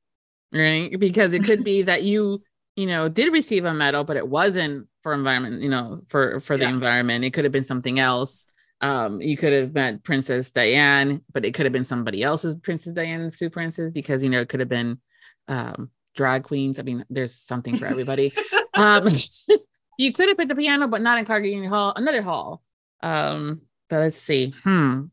right? 0.52 0.98
Because 0.98 1.34
it 1.34 1.44
could 1.44 1.64
be 1.64 1.82
that 1.84 2.04
you, 2.04 2.42
you 2.76 2.86
know, 2.86 3.10
did 3.10 3.34
receive 3.34 3.66
a 3.66 3.74
medal, 3.74 4.04
but 4.04 4.18
it 4.18 4.28
wasn't 4.28 4.88
for 5.02 5.14
environment, 5.14 5.62
you 5.62 5.70
know, 5.70 6.02
for 6.08 6.40
for 6.40 6.58
the 6.58 6.64
yeah. 6.64 6.70
environment. 6.70 7.26
It 7.26 7.32
could 7.32 7.46
have 7.46 7.52
been 7.52 7.66
something 7.66 8.00
else. 8.00 8.48
Um, 8.82 9.22
you 9.22 9.38
could 9.38 9.54
have 9.54 9.74
met 9.74 10.04
Princess 10.04 10.52
Diane, 10.52 11.22
but 11.32 11.46
it 11.46 11.54
could 11.54 11.66
have 11.66 11.74
been 11.74 11.86
somebody 11.86 12.24
else's 12.24 12.56
Princess 12.58 12.94
Diane 12.94 13.32
two 13.32 13.50
princes 13.50 13.92
because 13.92 14.24
you 14.24 14.30
know 14.30 14.42
it 14.42 14.50
could 14.50 14.60
have 14.60 14.70
been 14.70 15.00
um 15.48 15.90
drag 16.16 16.44
queens. 16.44 16.80
I 16.80 16.84
mean, 16.84 17.06
there's 17.10 17.34
something 17.34 17.78
for 17.78 17.86
everybody. 17.86 18.32
um, 18.74 19.08
you 19.98 20.14
could 20.14 20.30
have 20.30 20.38
picked 20.38 20.50
the 20.50 20.56
piano, 20.56 20.88
but 20.88 21.02
not 21.02 21.20
in 21.20 21.26
Carnegie 21.26 21.66
Hall, 21.66 21.94
another 21.96 22.22
hall. 22.22 22.62
Um, 23.02 23.62
but 23.90 24.00
let's 24.00 24.20
see. 24.20 24.54
Hmm. 24.64 25.06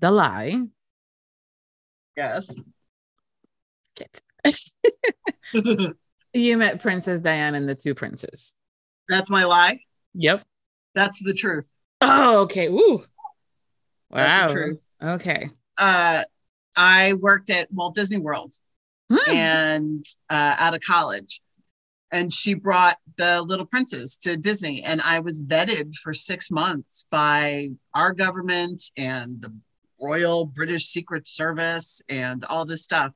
The 0.00 0.10
lie. 0.10 0.60
Yes. 2.16 2.62
you 6.34 6.56
met 6.58 6.82
Princess 6.82 7.20
Diane 7.20 7.54
and 7.54 7.68
the 7.68 7.74
two 7.74 7.94
princes. 7.94 8.54
That's 9.08 9.30
my 9.30 9.44
lie. 9.44 9.78
Yep. 10.14 10.44
That's 10.94 11.22
the 11.24 11.34
truth. 11.34 11.70
Oh, 12.04 12.38
okay. 12.40 12.68
Ooh. 12.68 13.02
Wow. 14.10 14.46
truth. 14.48 14.94
Okay. 15.02 15.50
Uh, 15.78 16.22
I 16.76 17.14
worked 17.14 17.50
at 17.50 17.72
Walt 17.72 17.94
Disney 17.94 18.18
World 18.18 18.52
hmm. 19.10 19.18
and 19.30 20.04
uh, 20.30 20.56
out 20.58 20.74
of 20.74 20.80
college. 20.80 21.40
And 22.12 22.32
she 22.32 22.54
brought 22.54 22.96
the 23.16 23.42
little 23.42 23.66
princes 23.66 24.18
to 24.18 24.36
Disney. 24.36 24.84
And 24.84 25.00
I 25.02 25.18
was 25.18 25.42
vetted 25.42 25.94
for 25.96 26.12
six 26.12 26.50
months 26.50 27.06
by 27.10 27.70
our 27.94 28.12
government 28.12 28.82
and 28.96 29.40
the 29.40 29.52
Royal 30.00 30.46
British 30.46 30.84
Secret 30.84 31.28
Service 31.28 32.02
and 32.08 32.44
all 32.44 32.64
this 32.64 32.84
stuff 32.84 33.12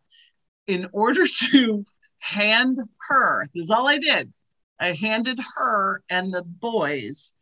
in 0.66 0.86
order 0.92 1.26
to 1.52 1.84
hand 2.20 2.78
her, 3.08 3.46
this 3.54 3.64
is 3.64 3.70
all 3.70 3.88
I 3.88 3.98
did, 3.98 4.32
I 4.80 4.92
handed 4.92 5.40
her 5.56 6.02
and 6.10 6.32
the 6.32 6.42
boys 6.44 7.34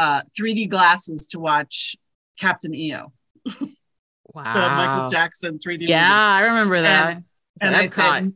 uh, 0.00 0.22
3D 0.38 0.70
glasses 0.70 1.26
to 1.26 1.38
watch 1.38 1.94
Captain 2.38 2.74
EO. 2.74 3.12
Wow. 3.44 3.52
the 4.34 4.34
Michael 4.34 5.10
Jackson 5.10 5.58
3D. 5.58 5.80
Yeah, 5.82 6.00
movie. 6.00 6.14
I 6.14 6.40
remember 6.40 6.80
that. 6.80 7.16
And, 7.16 7.24
and 7.60 7.76
I 7.76 7.84
said, 7.84 8.32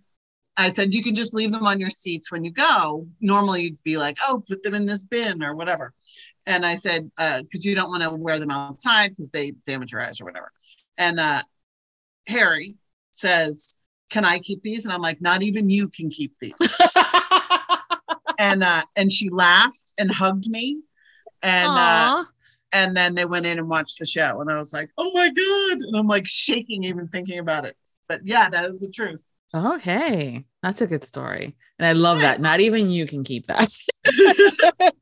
I 0.58 0.68
said, 0.68 0.92
you 0.92 1.02
can 1.02 1.14
just 1.14 1.32
leave 1.32 1.52
them 1.52 1.64
on 1.64 1.80
your 1.80 1.88
seats 1.88 2.30
when 2.30 2.44
you 2.44 2.52
go. 2.52 3.06
Normally 3.22 3.62
you'd 3.62 3.82
be 3.82 3.96
like, 3.96 4.18
oh, 4.28 4.44
put 4.46 4.62
them 4.62 4.74
in 4.74 4.84
this 4.84 5.02
bin 5.02 5.42
or 5.42 5.54
whatever. 5.56 5.94
And 6.44 6.66
I 6.66 6.74
said, 6.74 7.10
because 7.16 7.42
uh, 7.42 7.62
you 7.62 7.74
don't 7.74 7.88
want 7.88 8.02
to 8.02 8.10
wear 8.10 8.38
them 8.38 8.50
outside 8.50 9.08
because 9.08 9.30
they 9.30 9.52
damage 9.66 9.92
your 9.92 10.02
eyes 10.02 10.20
or 10.20 10.26
whatever. 10.26 10.52
And 10.98 11.18
uh, 11.18 11.40
Harry 12.28 12.76
says, 13.10 13.74
can 14.10 14.26
I 14.26 14.38
keep 14.38 14.60
these? 14.60 14.84
And 14.84 14.92
I'm 14.92 15.00
like, 15.00 15.22
not 15.22 15.42
even 15.42 15.70
you 15.70 15.88
can 15.88 16.10
keep 16.10 16.34
these. 16.42 16.52
and 18.38 18.62
uh, 18.62 18.82
and 18.96 19.10
she 19.10 19.30
laughed 19.30 19.92
and 19.96 20.12
hugged 20.12 20.46
me, 20.50 20.80
and 21.44 21.70
uh, 21.70 22.24
and 22.72 22.96
then 22.96 23.14
they 23.14 23.24
went 23.24 23.46
in 23.46 23.58
and 23.58 23.68
watched 23.68 23.98
the 23.98 24.06
show, 24.06 24.40
and 24.40 24.50
I 24.50 24.56
was 24.56 24.72
like, 24.72 24.90
oh 24.98 25.12
my 25.12 25.28
god, 25.28 25.86
and 25.86 25.96
I'm 25.96 26.06
like 26.06 26.26
shaking 26.26 26.84
even 26.84 27.06
thinking 27.08 27.38
about 27.38 27.64
it. 27.64 27.76
But 28.08 28.20
yeah, 28.24 28.48
that 28.48 28.64
is 28.66 28.80
the 28.80 28.90
truth. 28.90 29.24
Okay, 29.54 30.44
that's 30.62 30.80
a 30.80 30.86
good 30.86 31.04
story, 31.04 31.54
and 31.78 31.86
I 31.86 31.92
love 31.92 32.18
Thanks. 32.18 32.38
that. 32.38 32.40
Not 32.40 32.60
even 32.60 32.90
you 32.90 33.06
can 33.06 33.22
keep 33.22 33.46
that. 33.46 33.72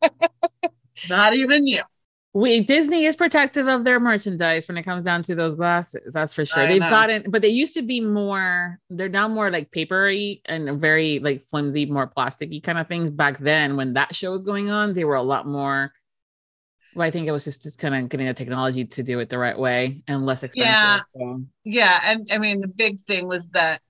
Not 1.09 1.35
even 1.35 1.67
you 1.67 1.83
we 2.35 2.61
Disney 2.61 3.05
is 3.05 3.17
protective 3.17 3.69
of 3.69 3.85
their 3.85 4.01
merchandise 4.01 4.67
when 4.67 4.79
it 4.79 4.85
comes 4.85 5.05
down 5.05 5.23
to 5.25 5.35
those 5.35 5.55
glasses. 5.55 6.13
That's 6.15 6.33
for 6.33 6.47
sure. 6.47 6.63
I 6.63 6.67
They've 6.67 6.81
know. 6.81 6.89
gotten, 6.89 7.31
but 7.31 7.43
they 7.43 7.49
used 7.49 7.75
to 7.75 7.83
be 7.83 8.01
more. 8.01 8.79
They're 8.89 9.11
now 9.11 9.29
more 9.29 9.51
like 9.51 9.71
papery 9.71 10.41
and 10.47 10.81
very 10.81 11.19
like 11.19 11.43
flimsy, 11.43 11.87
more 11.87 12.09
plasticky 12.09 12.63
kind 12.63 12.79
of 12.79 12.89
things. 12.89 13.11
Back 13.11 13.39
then, 13.39 13.77
when 13.77 13.95
that 13.95 14.15
show 14.15 14.31
was 14.31 14.45
going 14.45 14.71
on, 14.71 14.95
they 14.95 15.05
were 15.05 15.17
a 15.17 15.23
lot 15.23 15.47
more. 15.47 15.93
Well, 16.95 17.07
I 17.07 17.11
think 17.11 17.27
it 17.27 17.33
was 17.33 17.45
just 17.45 17.79
kind 17.79 17.95
of 17.95 18.09
getting 18.09 18.27
the 18.27 18.35
technology 18.35 18.85
to 18.85 19.03
do 19.03 19.19
it 19.21 19.29
the 19.29 19.39
right 19.39 19.59
way 19.59 20.03
and 20.09 20.27
less 20.27 20.43
expensive. 20.43 20.73
Yeah, 20.73 20.99
so. 21.17 21.43
yeah, 21.65 22.01
and 22.05 22.27
I 22.33 22.39
mean 22.39 22.61
the 22.61 22.69
big 22.69 23.01
thing 23.01 23.29
was 23.29 23.49
that 23.51 23.81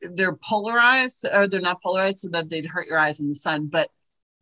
they're 0.00 0.36
polarized, 0.36 1.26
or 1.32 1.48
they're 1.48 1.60
not 1.60 1.82
polarized, 1.82 2.20
so 2.20 2.28
that 2.32 2.48
they'd 2.48 2.66
hurt 2.66 2.86
your 2.86 2.98
eyes 2.98 3.20
in 3.20 3.28
the 3.28 3.34
sun. 3.34 3.66
But 3.66 3.88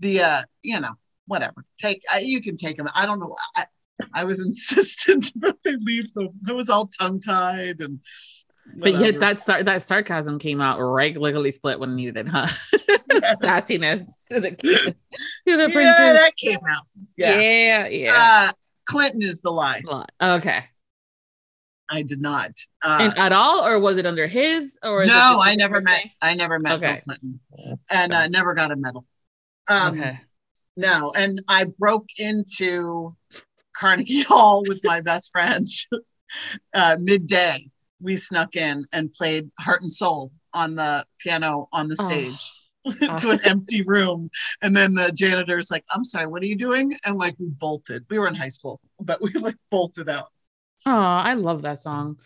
the 0.01 0.21
uh, 0.21 0.43
you 0.63 0.79
know, 0.81 0.95
whatever. 1.27 1.65
Take 1.79 2.03
I, 2.13 2.19
you 2.19 2.43
can 2.43 2.57
take 2.57 2.77
them. 2.77 2.89
I 2.95 3.07
don't 3.07 3.21
know. 3.21 3.35
I, 3.57 3.65
I 4.13 4.25
was 4.25 4.41
insistent 4.45 5.33
that 5.37 5.57
they 5.65 5.77
leave 5.77 6.13
them. 6.13 6.29
I 6.47 6.53
was 6.53 6.71
all 6.71 6.89
tongue 6.89 7.21
tied 7.21 7.81
and. 7.81 8.01
Whatever. 8.75 8.99
But 8.99 9.05
yet 9.05 9.21
that 9.21 9.39
sar- 9.39 9.63
that 9.63 9.83
sarcasm 9.83 10.39
came 10.39 10.61
out 10.61 10.79
regularly 10.79 11.53
split 11.53 11.81
when 11.81 11.97
needed, 11.97 12.29
huh? 12.29 12.47
Yes. 13.11 13.41
Sassiness 13.43 14.19
to 14.31 14.41
the 14.41 14.51
to 14.51 14.95
the 15.47 15.71
yeah, 15.73 16.13
that 16.13 16.33
came 16.37 16.59
out. 16.69 16.83
Yeah, 17.17 17.41
yeah. 17.41 17.87
yeah. 17.87 18.13
Uh, 18.15 18.53
Clinton 18.87 19.23
is 19.23 19.41
the 19.41 19.51
lie. 19.51 19.83
Okay. 20.21 20.65
I 21.89 22.03
did 22.03 22.21
not. 22.21 22.51
Uh, 22.85 23.13
at 23.17 23.33
all, 23.33 23.65
or 23.65 23.79
was 23.79 23.97
it 23.97 24.07
under 24.07 24.27
his? 24.27 24.79
Or 24.83 25.07
no, 25.07 25.41
I 25.43 25.55
never 25.55 25.81
met. 25.81 26.05
I 26.21 26.35
never 26.35 26.59
met 26.59 26.75
okay. 26.75 26.95
Bill 26.95 27.01
Clinton, 27.05 27.41
and 27.91 28.13
uh, 28.13 28.29
never 28.29 28.55
got 28.55 28.73
a 28.73 28.77
medal. 28.77 29.07
Um, 29.69 29.99
okay. 29.99 30.21
No, 30.77 31.13
and 31.17 31.41
I 31.49 31.67
broke 31.79 32.09
into 32.19 33.17
Carnegie 33.77 34.23
Hall 34.29 34.63
with 34.67 34.81
my 34.85 35.01
best 35.01 35.31
friends 35.33 35.87
uh, 36.75 36.97
midday. 37.01 37.71
We 38.01 38.17
snuck 38.17 38.57
in 38.57 38.85
and 38.93 39.13
played 39.13 39.51
Heart 39.59 39.83
and 39.83 39.91
Soul 39.91 40.33
on 40.53 40.75
the 40.75 41.05
piano 41.19 41.69
on 41.73 41.89
the 41.89 41.97
oh. 41.99 42.07
stage. 42.07 42.35
Oh. 42.35 42.53
to 43.19 43.31
an 43.31 43.41
empty 43.43 43.83
room. 43.83 44.31
And 44.63 44.77
then 44.77 44.95
the 44.95 45.11
janitor's 45.11 45.73
like, 45.73 45.85
I'm 45.91 46.05
sorry, 46.05 46.29
what 46.29 46.41
are 46.45 46.47
you 46.47 46.55
doing? 46.55 46.97
And 47.05 47.17
like 47.17 47.35
we 47.37 47.49
bolted. 47.49 48.05
We 48.09 48.17
were 48.21 48.29
in 48.29 48.35
high 48.37 48.47
school, 48.47 48.81
but 49.01 49.21
we 49.21 49.33
like 49.33 49.57
bolted 49.73 50.09
out. 50.09 50.29
Oh, 50.87 50.93
I 50.93 51.35
love 51.35 51.63
that 51.63 51.81
song. 51.81 52.19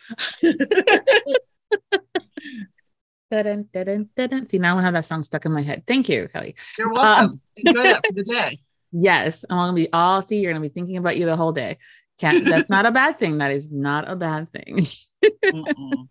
Da-dun, 3.31 3.69
da-dun, 3.73 4.09
da-dun. 4.17 4.49
See, 4.51 4.59
now 4.59 4.77
I 4.77 4.83
have 4.83 4.95
that 4.95 5.07
song 5.07 5.23
stuck 5.23 5.47
in 5.47 5.53
my 5.53 5.63
head. 5.63 5.85
Thank 5.87 6.09
you, 6.09 6.27
Kelly. 6.33 6.57
You're 6.77 6.93
welcome. 6.93 7.31
Um, 7.31 7.41
Enjoy 7.57 7.83
that 7.85 8.03
for 8.07 8.13
the 8.13 8.25
day. 8.25 8.59
Yes, 8.93 9.45
I'm 9.49 9.57
gonna 9.57 9.73
be 9.73 9.93
all 9.93 10.27
see. 10.27 10.41
You're 10.41 10.53
gonna 10.53 10.63
be 10.63 10.69
thinking 10.69 10.97
about 10.97 11.17
you 11.17 11.27
the 11.27 11.37
whole 11.37 11.53
day. 11.53 11.79
Can't. 12.21 12.45
That's 12.45 12.69
not 12.69 12.87
a 12.87 12.93
bad 12.93 13.19
thing. 13.19 13.39
That 13.39 13.51
is 13.51 13.71
not 13.71 14.09
a 14.09 14.15
bad 14.15 14.49
thing. 14.53 14.87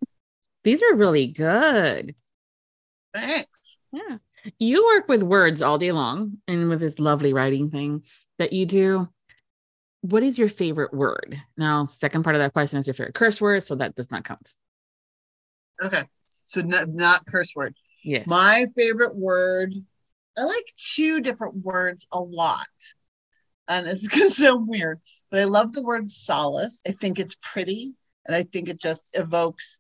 These 0.64 0.82
are 0.82 0.96
really 0.96 1.28
good. 1.28 2.16
Thanks. 3.14 3.78
Yeah. 3.92 4.18
You 4.58 4.86
work 4.86 5.08
with 5.08 5.22
words 5.22 5.62
all 5.62 5.78
day 5.78 5.92
long 5.92 6.38
and 6.48 6.70
with 6.70 6.80
this 6.80 7.00
lovely 7.00 7.34
writing 7.34 7.70
thing 7.70 8.04
that 8.40 8.54
you 8.54 8.66
do. 8.66 9.08
What 10.02 10.24
is 10.24 10.38
your 10.40 10.50
favorite 10.50 10.94
word? 10.94 11.42
Now, 11.58 11.86
second 11.86 12.24
part 12.24 12.36
of 12.36 12.40
that 12.42 12.54
question 12.54 12.80
is 12.80 12.88
your 12.88 12.94
favorite 12.94 13.16
curse 13.16 13.40
word, 13.40 13.64
so 13.64 13.76
that 13.76 13.96
does 13.96 14.10
not 14.10 14.24
count. 14.24 14.54
Okay. 15.84 16.04
So 16.46 16.62
not, 16.62 16.88
not 16.90 17.26
curse 17.28 17.54
word. 17.56 17.76
Yes. 18.04 18.26
My 18.26 18.66
favorite 18.76 19.16
word, 19.16 19.76
I 20.38 20.44
like 20.44 20.74
two 20.78 21.22
different 21.22 21.58
words 21.58 22.08
a 22.12 22.20
lot. 22.20 22.68
And 23.70 23.88
it's 23.88 24.08
gonna 24.14 24.30
sound 24.30 24.68
weird, 24.68 25.00
but 25.32 25.40
I 25.40 25.46
love 25.46 25.72
the 25.74 25.84
word 25.84 26.08
solace. 26.08 26.82
I 26.88 26.92
think 26.92 27.20
it's 27.20 27.38
pretty 27.42 27.94
and 28.26 28.36
I 28.36 28.44
think 28.44 28.70
it 28.70 28.80
just 28.80 29.18
evokes 29.18 29.80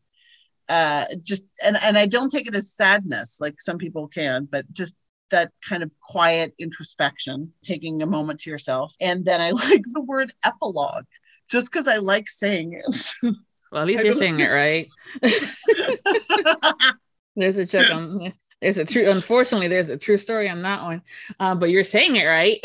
uh 0.69 1.05
just 1.21 1.43
and 1.63 1.77
and 1.83 1.97
I 1.97 2.05
don't 2.05 2.29
take 2.29 2.47
it 2.47 2.55
as 2.55 2.71
sadness 2.71 3.39
like 3.41 3.59
some 3.59 3.77
people 3.77 4.07
can, 4.07 4.47
but 4.49 4.71
just 4.71 4.95
that 5.31 5.51
kind 5.67 5.83
of 5.83 5.91
quiet 5.99 6.53
introspection, 6.59 7.53
taking 7.61 8.01
a 8.01 8.07
moment 8.07 8.39
to 8.41 8.49
yourself. 8.49 8.95
And 8.99 9.25
then 9.25 9.41
I 9.41 9.51
like 9.69 9.83
the 9.93 10.01
word 10.01 10.31
epilogue 10.43 11.05
just 11.49 11.71
because 11.71 11.87
I 11.87 11.97
like 11.97 12.29
saying 12.29 12.73
it. 12.73 13.35
Well, 13.71 13.83
at 13.83 13.87
least 13.87 14.03
you're 14.03 14.15
saying 14.15 14.39
it 14.39 14.47
right. 14.47 14.89
there's 17.35 17.57
a 17.57 17.67
check 17.67 17.93
on 17.93 18.33
there's 18.59 18.79
a 18.79 18.85
true 18.85 19.07
unfortunately 19.07 19.67
there's 19.67 19.89
a 19.89 19.97
true 19.97 20.17
story 20.17 20.49
on 20.49 20.63
that 20.63 20.81
one. 20.81 21.03
Uh, 21.39 21.53
but 21.53 21.69
you're 21.69 21.83
saying 21.83 22.15
it 22.15 22.25
right. 22.25 22.57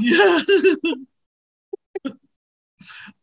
Yeah. 0.00 0.38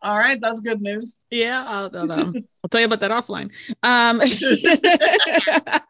All 0.01 0.17
right, 0.17 0.39
that's 0.39 0.59
good 0.59 0.82
news. 0.82 1.17
Yeah, 1.32 1.63
I'll, 1.67 1.89
I'll, 1.95 2.11
um, 2.11 2.36
I'll 2.63 2.69
tell 2.69 2.82
you 2.82 2.86
about 2.86 2.99
that 2.99 3.11
offline. 3.11 3.51
Um, 3.84 4.21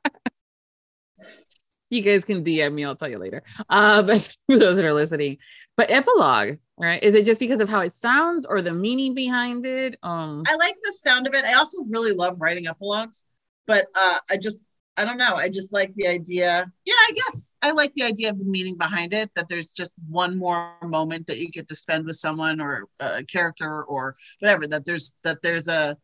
you 1.90 2.02
guys 2.02 2.24
can 2.24 2.44
DM 2.44 2.74
me. 2.74 2.86
I'll 2.86 2.96
tell 2.96 3.10
you 3.10 3.18
later. 3.18 3.44
Uh, 3.70 4.04
but 4.04 4.22
for 4.48 4.58
those 4.58 4.78
that 4.78 4.86
are 4.86 4.94
listening, 4.94 5.38
but 5.76 5.92
epilogue, 5.92 6.58
right? 6.78 7.04
Is 7.04 7.16
it 7.16 7.26
just 7.26 7.40
because 7.40 7.60
of 7.60 7.70
how 7.70 7.82
it 7.82 7.94
sounds 7.94 8.46
or 8.46 8.62
the 8.62 8.74
meaning 8.74 9.14
behind 9.14 9.66
it? 9.66 9.98
Um, 10.02 10.44
I 10.48 10.56
like 10.56 10.76
the 10.82 10.94
sound 10.94 11.28
of 11.28 11.34
it. 11.34 11.44
I 11.46 11.54
also 11.54 11.84
really 11.84 12.14
love 12.14 12.40
writing 12.40 12.68
epilogues, 12.68 13.26
but 13.68 13.86
uh, 13.96 14.18
I 14.32 14.38
just 14.38 14.66
I 14.98 15.06
don't 15.06 15.18
know. 15.18 15.36
I 15.36 15.48
just 15.48 15.72
like 15.72 15.94
the 15.96 16.08
idea. 16.08 16.72
Yeah, 16.86 16.94
I 16.94 17.12
guess 17.14 17.56
I 17.62 17.72
like 17.72 17.94
the 17.94 18.04
idea 18.04 18.32
of 18.32 18.40
the 18.40 18.46
meaning 18.46 18.78
behind 18.78 19.14
it. 19.14 19.32
That 19.36 19.48
there's 19.48 19.74
just 19.74 19.94
one 20.10 20.38
more 20.38 20.76
moment 20.82 21.28
that 21.28 21.38
you 21.38 21.50
get 21.50 21.68
to 21.68 21.76
spend 21.76 22.06
with 22.06 22.16
someone 22.16 22.60
or 22.60 22.88
a 23.00 23.24
character 23.24 23.84
or 23.84 24.16
whatever. 24.40 24.66
That 24.68 24.86
there's 24.86 25.16
that 25.24 25.42
there's 25.44 25.68
a 25.68 25.96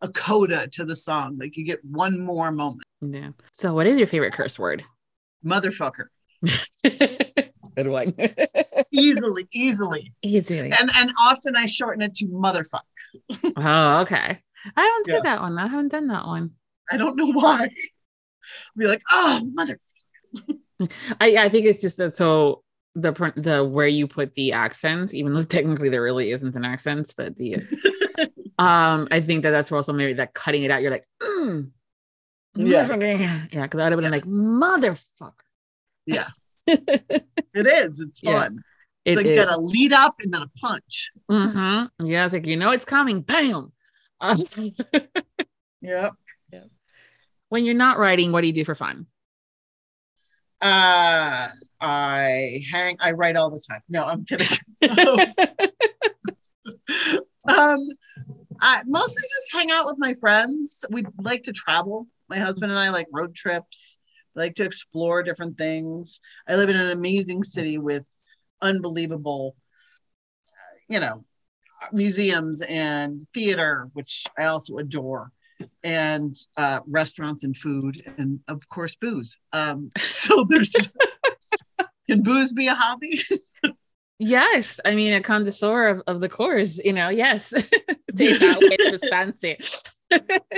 a 0.00 0.08
coda 0.08 0.66
to 0.68 0.84
the 0.84 0.96
song. 0.96 1.36
Like 1.38 1.56
you 1.56 1.64
get 1.64 1.84
one 1.84 2.20
more 2.20 2.50
moment. 2.50 2.84
Yeah. 3.02 3.30
So, 3.52 3.74
what 3.74 3.86
is 3.86 3.98
your 3.98 4.06
favorite 4.06 4.32
curse 4.32 4.58
word? 4.58 4.82
Motherfucker. 5.44 6.06
Good 6.82 7.88
one. 7.88 8.14
easily, 8.90 9.46
easily, 9.52 10.12
easily, 10.22 10.72
and 10.72 10.90
and 10.96 11.12
often 11.20 11.54
I 11.54 11.66
shorten 11.66 12.02
it 12.02 12.14
to 12.16 12.26
motherfuck. 12.26 12.80
oh, 13.56 14.00
okay. 14.02 14.40
I 14.76 14.82
haven't 14.82 15.06
yeah. 15.06 15.14
done 15.14 15.22
that 15.24 15.40
one. 15.40 15.58
I 15.58 15.66
haven't 15.66 15.88
done 15.88 16.08
that 16.08 16.26
one. 16.26 16.52
I 16.90 16.96
don't 16.96 17.16
know 17.16 17.30
why. 17.32 17.68
Be 18.76 18.86
like, 18.86 19.02
oh, 19.10 19.40
mother. 19.52 19.76
I 21.20 21.36
I 21.36 21.48
think 21.48 21.66
it's 21.66 21.80
just 21.80 21.96
that 21.98 22.12
so 22.12 22.62
the 22.94 23.32
the 23.36 23.64
where 23.64 23.86
you 23.86 24.06
put 24.06 24.34
the 24.34 24.52
accent, 24.52 25.14
even 25.14 25.32
though 25.32 25.42
technically 25.44 25.88
there 25.88 26.02
really 26.02 26.30
isn't 26.30 26.54
an 26.54 26.64
accent, 26.64 27.12
but 27.16 27.36
the 27.36 27.56
um, 28.58 29.06
I 29.10 29.20
think 29.20 29.42
that 29.42 29.50
that's 29.50 29.72
also 29.72 29.92
maybe 29.92 30.14
that 30.14 30.34
cutting 30.34 30.62
it 30.62 30.70
out. 30.70 30.82
You're 30.82 30.90
like, 30.90 31.08
mm, 31.22 31.70
yeah, 32.54 33.46
yeah, 33.50 33.62
because 33.62 33.80
I 33.80 33.84
would 33.84 33.92
have 33.92 34.00
been 34.00 34.12
yes. 34.12 34.12
like, 34.12 34.24
motherfucker. 34.24 35.32
Yeah. 36.06 36.24
it 36.66 37.66
is. 37.66 38.00
It's 38.00 38.20
fun. 38.20 38.54
Yeah, 39.04 39.12
it's 39.12 39.16
like 39.16 39.26
is. 39.26 39.44
got 39.44 39.56
a 39.56 39.60
lead 39.60 39.92
up 39.92 40.16
and 40.22 40.32
then 40.32 40.42
a 40.42 40.48
punch. 40.58 41.10
Mm-hmm. 41.30 42.06
Yeah, 42.06 42.24
it's 42.24 42.34
like 42.34 42.46
you 42.46 42.56
know 42.56 42.70
it's 42.72 42.84
coming. 42.84 43.22
Bam. 43.22 43.72
Um. 44.20 44.42
Yeah. 45.80 46.10
When 47.48 47.64
you're 47.64 47.74
not 47.74 47.98
writing, 47.98 48.32
what 48.32 48.42
do 48.42 48.46
you 48.46 48.52
do 48.52 48.64
for 48.64 48.74
fun? 48.74 49.06
Uh, 50.60 51.48
I 51.80 52.60
hang. 52.70 52.96
I 53.00 53.12
write 53.12 53.36
all 53.36 53.50
the 53.50 53.64
time. 53.70 53.80
No, 53.88 54.04
I'm 54.04 54.24
kidding. 54.24 54.46
um, 57.48 57.78
I 58.60 58.82
mostly 58.86 59.22
just 59.36 59.54
hang 59.54 59.70
out 59.70 59.86
with 59.86 59.96
my 59.98 60.14
friends. 60.14 60.84
We 60.90 61.04
like 61.18 61.44
to 61.44 61.52
travel. 61.52 62.08
My 62.28 62.38
husband 62.38 62.72
and 62.72 62.78
I 62.78 62.90
like 62.90 63.06
road 63.12 63.34
trips 63.34 63.98
like 64.38 64.54
to 64.54 64.64
explore 64.64 65.22
different 65.22 65.58
things. 65.58 66.20
I 66.48 66.56
live 66.56 66.70
in 66.70 66.76
an 66.76 66.90
amazing 66.90 67.42
city 67.42 67.76
with 67.76 68.06
unbelievable, 68.62 69.56
you 70.88 71.00
know, 71.00 71.20
museums 71.92 72.62
and 72.62 73.20
theater, 73.34 73.88
which 73.92 74.26
I 74.38 74.44
also 74.44 74.78
adore, 74.78 75.32
and 75.82 76.34
uh, 76.56 76.80
restaurants 76.88 77.44
and 77.44 77.56
food, 77.56 77.96
and 78.16 78.40
of 78.48 78.68
course, 78.68 78.96
booze. 78.96 79.38
Um, 79.52 79.90
so 79.98 80.44
there's, 80.48 80.88
can 82.08 82.22
booze 82.22 82.52
be 82.52 82.68
a 82.68 82.74
hobby? 82.74 83.20
Yes, 84.18 84.80
I 84.84 84.96
mean 84.96 85.12
a 85.12 85.20
connoisseur 85.20 85.88
of, 85.88 86.02
of 86.08 86.20
the 86.20 86.28
course, 86.28 86.80
you 86.84 86.92
know. 86.92 87.08
Yes, 87.08 87.52
fancy. 89.10 89.56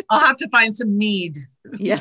I'll 0.08 0.26
have 0.26 0.36
to 0.38 0.48
find 0.48 0.74
some 0.74 0.96
mead. 0.96 1.36
yeah, 1.78 2.00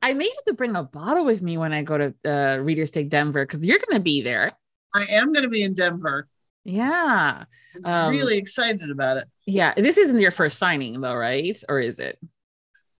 I 0.00 0.14
may 0.14 0.28
have 0.28 0.44
to 0.46 0.54
bring 0.54 0.76
a 0.76 0.84
bottle 0.84 1.24
with 1.24 1.42
me 1.42 1.58
when 1.58 1.72
I 1.72 1.82
go 1.82 1.98
to 1.98 2.14
uh, 2.24 2.58
Readers 2.58 2.92
Take 2.92 3.10
Denver 3.10 3.44
because 3.44 3.64
you're 3.64 3.78
going 3.78 3.98
to 3.98 4.02
be 4.02 4.22
there. 4.22 4.52
I 4.94 5.06
am 5.10 5.32
going 5.32 5.44
to 5.44 5.50
be 5.50 5.64
in 5.64 5.74
Denver. 5.74 6.28
Yeah, 6.64 7.44
um, 7.84 8.10
really 8.10 8.38
excited 8.38 8.90
about 8.90 9.16
it. 9.16 9.24
Yeah, 9.46 9.74
this 9.76 9.98
isn't 9.98 10.20
your 10.20 10.30
first 10.30 10.58
signing 10.58 11.00
though, 11.00 11.14
right? 11.14 11.56
Or 11.68 11.78
is 11.78 11.98
it? 11.98 12.18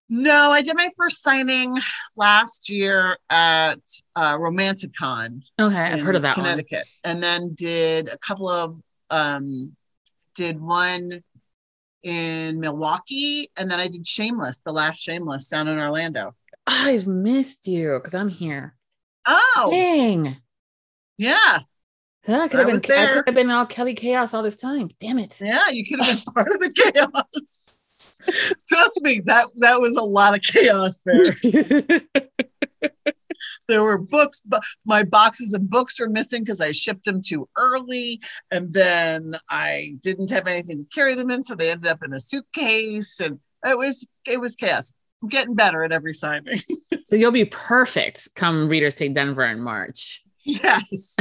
No, 0.07 0.51
I 0.51 0.61
did 0.61 0.75
my 0.75 0.91
first 0.95 1.23
signing 1.23 1.75
last 2.15 2.69
year 2.69 3.17
at 3.29 3.79
uh, 4.15 4.37
Romanticon. 4.37 5.43
Okay, 5.59 5.75
I've 5.75 6.01
heard 6.01 6.15
of 6.15 6.21
that 6.21 6.35
Connecticut, 6.35 6.83
one. 7.03 7.13
and 7.15 7.23
then 7.23 7.53
did 7.55 8.09
a 8.09 8.17
couple 8.19 8.47
of 8.47 8.79
um, 9.09 9.75
did 10.35 10.61
one 10.61 11.23
in 12.03 12.59
Milwaukee, 12.59 13.49
and 13.57 13.69
then 13.69 13.79
I 13.79 13.87
did 13.87 14.05
Shameless, 14.05 14.59
the 14.59 14.71
last 14.71 15.01
Shameless 15.01 15.47
down 15.47 15.67
in 15.67 15.79
Orlando. 15.79 16.35
I've 16.67 17.07
missed 17.07 17.67
you 17.67 17.99
because 17.99 18.13
I'm 18.13 18.29
here. 18.29 18.75
Oh, 19.25 19.69
dang! 19.71 20.37
Yeah, 21.17 21.59
I 22.27 22.47
could 22.47 22.59
have 22.59 22.67
been, 22.67 22.81
there. 22.87 23.09
I 23.09 23.13
could 23.13 23.27
have 23.27 23.35
been 23.35 23.51
all 23.51 23.65
Kelly 23.65 23.93
chaos 23.93 24.33
all 24.33 24.43
this 24.43 24.55
time. 24.55 24.89
Damn 24.99 25.19
it! 25.19 25.37
Yeah, 25.39 25.69
you 25.69 25.85
could 25.85 26.03
have 26.03 26.17
been 26.17 26.23
part 26.33 26.47
of 26.47 26.59
the 26.59 26.73
chaos. 26.93 28.03
Trust 28.67 29.01
me, 29.03 29.21
that 29.25 29.47
that 29.57 29.79
was 29.79 29.95
a 29.95 30.01
lot 30.01 30.35
of 30.35 30.41
chaos 30.41 31.03
there. 31.05 32.01
there 33.67 33.83
were 33.83 33.97
books, 33.97 34.41
but 34.45 34.63
my 34.85 35.03
boxes 35.03 35.53
of 35.53 35.69
books 35.69 35.99
were 35.99 36.09
missing 36.09 36.41
because 36.41 36.61
I 36.61 36.71
shipped 36.71 37.05
them 37.05 37.21
too 37.21 37.47
early, 37.57 38.19
and 38.51 38.73
then 38.73 39.35
I 39.49 39.95
didn't 40.01 40.31
have 40.31 40.47
anything 40.47 40.77
to 40.77 40.95
carry 40.95 41.13
them 41.15 41.29
in, 41.29 41.43
so 41.43 41.55
they 41.55 41.71
ended 41.71 41.91
up 41.91 42.03
in 42.03 42.13
a 42.13 42.19
suitcase, 42.19 43.19
and 43.19 43.39
it 43.65 43.77
was 43.77 44.07
it 44.25 44.39
was 44.41 44.55
chaos. 44.55 44.93
I'm 45.21 45.29
getting 45.29 45.55
better 45.55 45.83
at 45.83 45.91
every 45.91 46.13
signing. 46.13 46.59
so 47.05 47.15
you'll 47.15 47.31
be 47.31 47.45
perfect 47.45 48.29
come 48.35 48.69
Readers 48.69 48.95
Take 48.95 49.13
Denver 49.13 49.45
in 49.45 49.61
March. 49.61 50.21
Yes. 50.47 51.17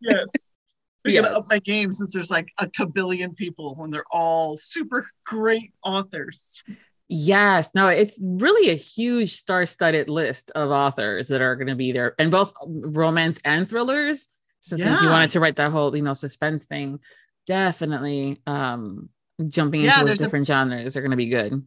Yes. 0.00 0.54
I'm 1.06 1.12
yeah. 1.12 1.22
gonna 1.22 1.38
up 1.38 1.46
my 1.48 1.58
game 1.60 1.90
since 1.90 2.12
there's 2.12 2.30
like 2.30 2.52
a 2.58 2.66
kabillion 2.66 3.34
people 3.34 3.74
and 3.82 3.90
they're 3.90 4.04
all 4.10 4.56
super 4.56 5.08
great 5.24 5.72
authors. 5.82 6.62
Yes, 7.08 7.70
no, 7.74 7.88
it's 7.88 8.18
really 8.20 8.70
a 8.70 8.76
huge 8.76 9.34
star-studded 9.34 10.08
list 10.08 10.52
of 10.54 10.70
authors 10.70 11.28
that 11.28 11.40
are 11.40 11.56
going 11.56 11.66
to 11.66 11.74
be 11.74 11.90
there, 11.90 12.14
and 12.20 12.30
both 12.30 12.52
romance 12.64 13.40
and 13.44 13.68
thrillers. 13.68 14.28
So 14.60 14.76
yeah. 14.76 14.84
since 14.84 15.02
you 15.02 15.08
wanted 15.08 15.32
to 15.32 15.40
write 15.40 15.56
that 15.56 15.72
whole, 15.72 15.96
you 15.96 16.02
know, 16.02 16.14
suspense 16.14 16.66
thing, 16.66 17.00
definitely 17.46 18.40
um 18.46 19.08
jumping 19.48 19.80
into 19.80 19.92
yeah, 19.92 20.04
those 20.04 20.18
different 20.18 20.48
a, 20.48 20.52
genres 20.52 20.96
are 20.96 21.00
going 21.00 21.10
to 21.10 21.16
be 21.16 21.26
good. 21.26 21.64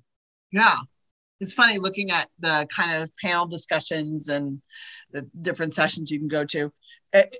Yeah, 0.52 0.78
it's 1.40 1.54
funny 1.54 1.78
looking 1.78 2.12
at 2.12 2.30
the 2.40 2.68
kind 2.74 3.02
of 3.02 3.12
panel 3.18 3.46
discussions 3.46 4.30
and 4.30 4.62
the 5.12 5.28
different 5.42 5.74
sessions 5.74 6.12
you 6.12 6.20
can 6.20 6.28
go 6.28 6.46
to. 6.46 6.72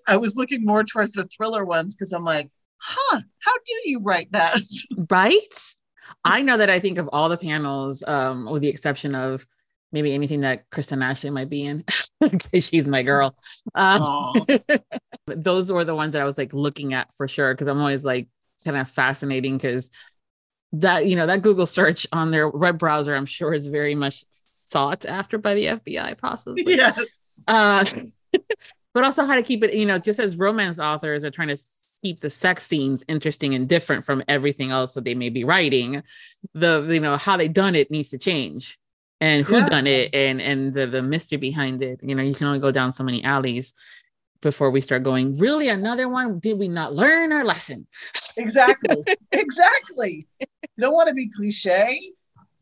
I 0.08 0.18
was 0.18 0.36
looking 0.36 0.66
more 0.66 0.84
towards 0.84 1.14
the 1.14 1.26
thriller 1.26 1.66
ones 1.66 1.96
because 1.96 2.14
I'm 2.14 2.24
like, 2.24 2.50
huh, 2.80 3.22
how 3.40 3.54
do 3.66 3.90
you 3.90 4.00
write 4.02 4.32
that? 4.32 4.60
Right. 5.10 5.40
I 6.24 6.42
know 6.42 6.58
that 6.58 6.70
I 6.70 6.80
think 6.80 6.98
of 6.98 7.10
all 7.12 7.30
the 7.30 7.38
panels, 7.38 8.04
um, 8.06 8.46
with 8.50 8.62
the 8.62 8.68
exception 8.68 9.16
of 9.16 9.46
maybe 9.92 10.14
anything 10.14 10.42
that 10.42 10.70
Kristen 10.70 11.02
Ashley 11.02 11.30
might 11.30 11.50
be 11.50 11.66
in. 11.66 11.84
Because 12.20 12.64
she's 12.64 12.88
my 12.88 13.04
girl. 13.04 13.36
Uh, 13.76 14.32
those 15.28 15.74
were 15.74 15.84
the 15.84 15.94
ones 15.94 16.14
that 16.14 16.22
I 16.22 16.26
was 16.26 16.38
like 16.38 16.54
looking 16.54 16.94
at 16.94 17.10
for 17.18 17.28
sure 17.28 17.54
because 17.54 17.68
I'm 17.68 17.82
always 17.82 18.06
like 18.06 18.30
kind 18.64 18.78
of 18.78 18.90
fascinating 18.90 19.58
because 19.58 19.90
that 20.72 21.06
you 21.06 21.18
know 21.18 21.28
that 21.28 21.42
Google 21.42 21.66
search 21.66 22.08
on 22.14 22.32
their 22.32 22.48
web 22.48 22.80
browser 22.80 23.14
I'm 23.14 23.26
sure 23.26 23.54
is 23.54 23.68
very 23.68 23.94
much 23.94 24.24
sought 24.68 25.06
after 25.06 25.38
by 25.38 25.54
the 25.54 25.66
FBI 25.66 26.18
possibly. 26.18 26.64
Yes. 26.66 27.44
Uh, 27.46 27.84
but 28.94 29.04
also 29.04 29.26
how 29.26 29.36
to 29.36 29.42
keep 29.42 29.64
it 29.64 29.74
you 29.74 29.86
know 29.86 29.98
just 29.98 30.20
as 30.20 30.38
romance 30.38 30.80
authors 30.80 31.24
are 31.24 31.32
trying 31.32 31.50
to 31.50 31.58
keep 32.04 32.20
the 32.20 32.30
sex 32.30 32.68
scenes 32.68 33.04
interesting 33.08 33.56
and 33.56 33.70
different 33.70 34.04
from 34.06 34.22
everything 34.28 34.72
else 34.72 34.94
that 34.94 35.06
they 35.06 35.16
may 35.16 35.30
be 35.30 35.44
writing 35.44 36.04
the 36.54 36.86
you 36.90 37.00
know 37.00 37.16
how 37.16 37.38
they 37.38 37.48
done 37.48 37.76
it 37.76 37.90
needs 37.90 38.10
to 38.10 38.18
change. 38.18 38.78
And 39.22 39.46
who 39.46 39.56
yeah. 39.56 39.70
done 39.70 39.88
it 39.88 40.14
and 40.14 40.42
and 40.42 40.74
the 40.74 40.86
the 40.86 41.02
mystery 41.02 41.38
behind 41.38 41.82
it. 41.82 42.02
You 42.04 42.14
know 42.14 42.22
you 42.22 42.36
can 42.36 42.48
only 42.48 42.60
go 42.60 42.72
down 42.72 42.92
so 42.92 43.06
many 43.06 43.24
alleys 43.24 43.74
before 44.42 44.70
we 44.70 44.82
start 44.82 45.04
going 45.04 45.38
really 45.38 45.70
another 45.70 46.10
one? 46.10 46.40
Did 46.40 46.60
we 46.60 46.68
not 46.68 46.94
learn 46.94 47.32
our 47.32 47.46
lesson? 47.46 47.88
Exactly. 48.38 48.98
Exactly. 49.32 50.28
You 50.40 50.48
don't 50.78 50.94
want 50.94 51.08
to 51.08 51.14
be 51.14 51.30
cliche. 51.30 52.02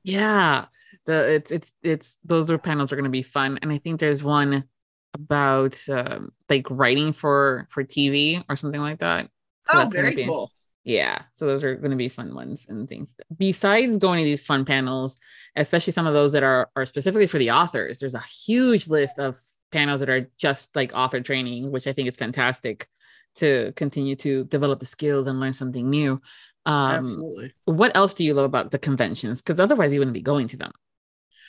Yeah. 0.03 0.65
The 1.05 1.33
it's 1.33 1.51
it's 1.51 1.73
it's 1.81 2.17
those 2.23 2.51
are 2.51 2.59
panels 2.59 2.91
are 2.91 2.95
going 2.95 3.05
to 3.05 3.09
be 3.09 3.23
fun. 3.23 3.57
And 3.63 3.71
i 3.71 3.79
think 3.79 3.99
there's 3.99 4.23
one 4.23 4.65
about 5.13 5.77
um, 5.89 6.31
like 6.49 6.69
writing 6.69 7.13
for 7.13 7.67
for 7.69 7.83
TV 7.83 8.43
or 8.49 8.55
something 8.55 8.81
like 8.81 8.99
that. 8.99 9.29
So 9.67 9.83
oh, 9.83 9.89
very 9.89 10.15
be, 10.15 10.25
cool. 10.25 10.51
Yeah, 10.83 11.21
so 11.33 11.45
those 11.45 11.63
are 11.63 11.75
going 11.75 11.91
to 11.91 11.97
be 11.97 12.09
fun 12.09 12.33
ones 12.33 12.67
and 12.67 12.89
things. 12.89 13.13
Besides 13.37 13.97
going 13.97 14.19
to 14.19 14.25
these 14.25 14.43
fun 14.43 14.65
panels, 14.65 15.17
especially 15.55 15.93
some 15.93 16.07
of 16.07 16.13
those 16.13 16.31
that 16.31 16.43
are 16.43 16.69
are 16.75 16.85
specifically 16.85 17.27
for 17.27 17.37
the 17.37 17.51
authors, 17.51 17.99
there's 17.99 18.15
a 18.15 18.23
huge 18.45 18.87
list 18.87 19.19
of 19.19 19.37
panels 19.71 19.99
that 19.99 20.09
are 20.09 20.29
just 20.37 20.75
like 20.75 20.91
author 20.93 21.21
training, 21.21 21.71
which 21.71 21.87
I 21.87 21.93
think 21.93 22.09
is 22.09 22.17
fantastic 22.17 22.87
to 23.35 23.71
continue 23.75 24.15
to 24.17 24.43
develop 24.45 24.79
the 24.79 24.85
skills 24.85 25.27
and 25.27 25.39
learn 25.39 25.53
something 25.53 25.89
new. 25.89 26.21
Um, 26.65 26.91
Absolutely. 26.91 27.53
What 27.65 27.95
else 27.95 28.13
do 28.13 28.23
you 28.23 28.33
love 28.33 28.45
about 28.45 28.71
the 28.71 28.79
conventions? 28.79 29.41
Because 29.41 29.59
otherwise, 29.59 29.93
you 29.93 29.99
wouldn't 29.99 30.13
be 30.13 30.21
going 30.21 30.47
to 30.49 30.57
them 30.57 30.71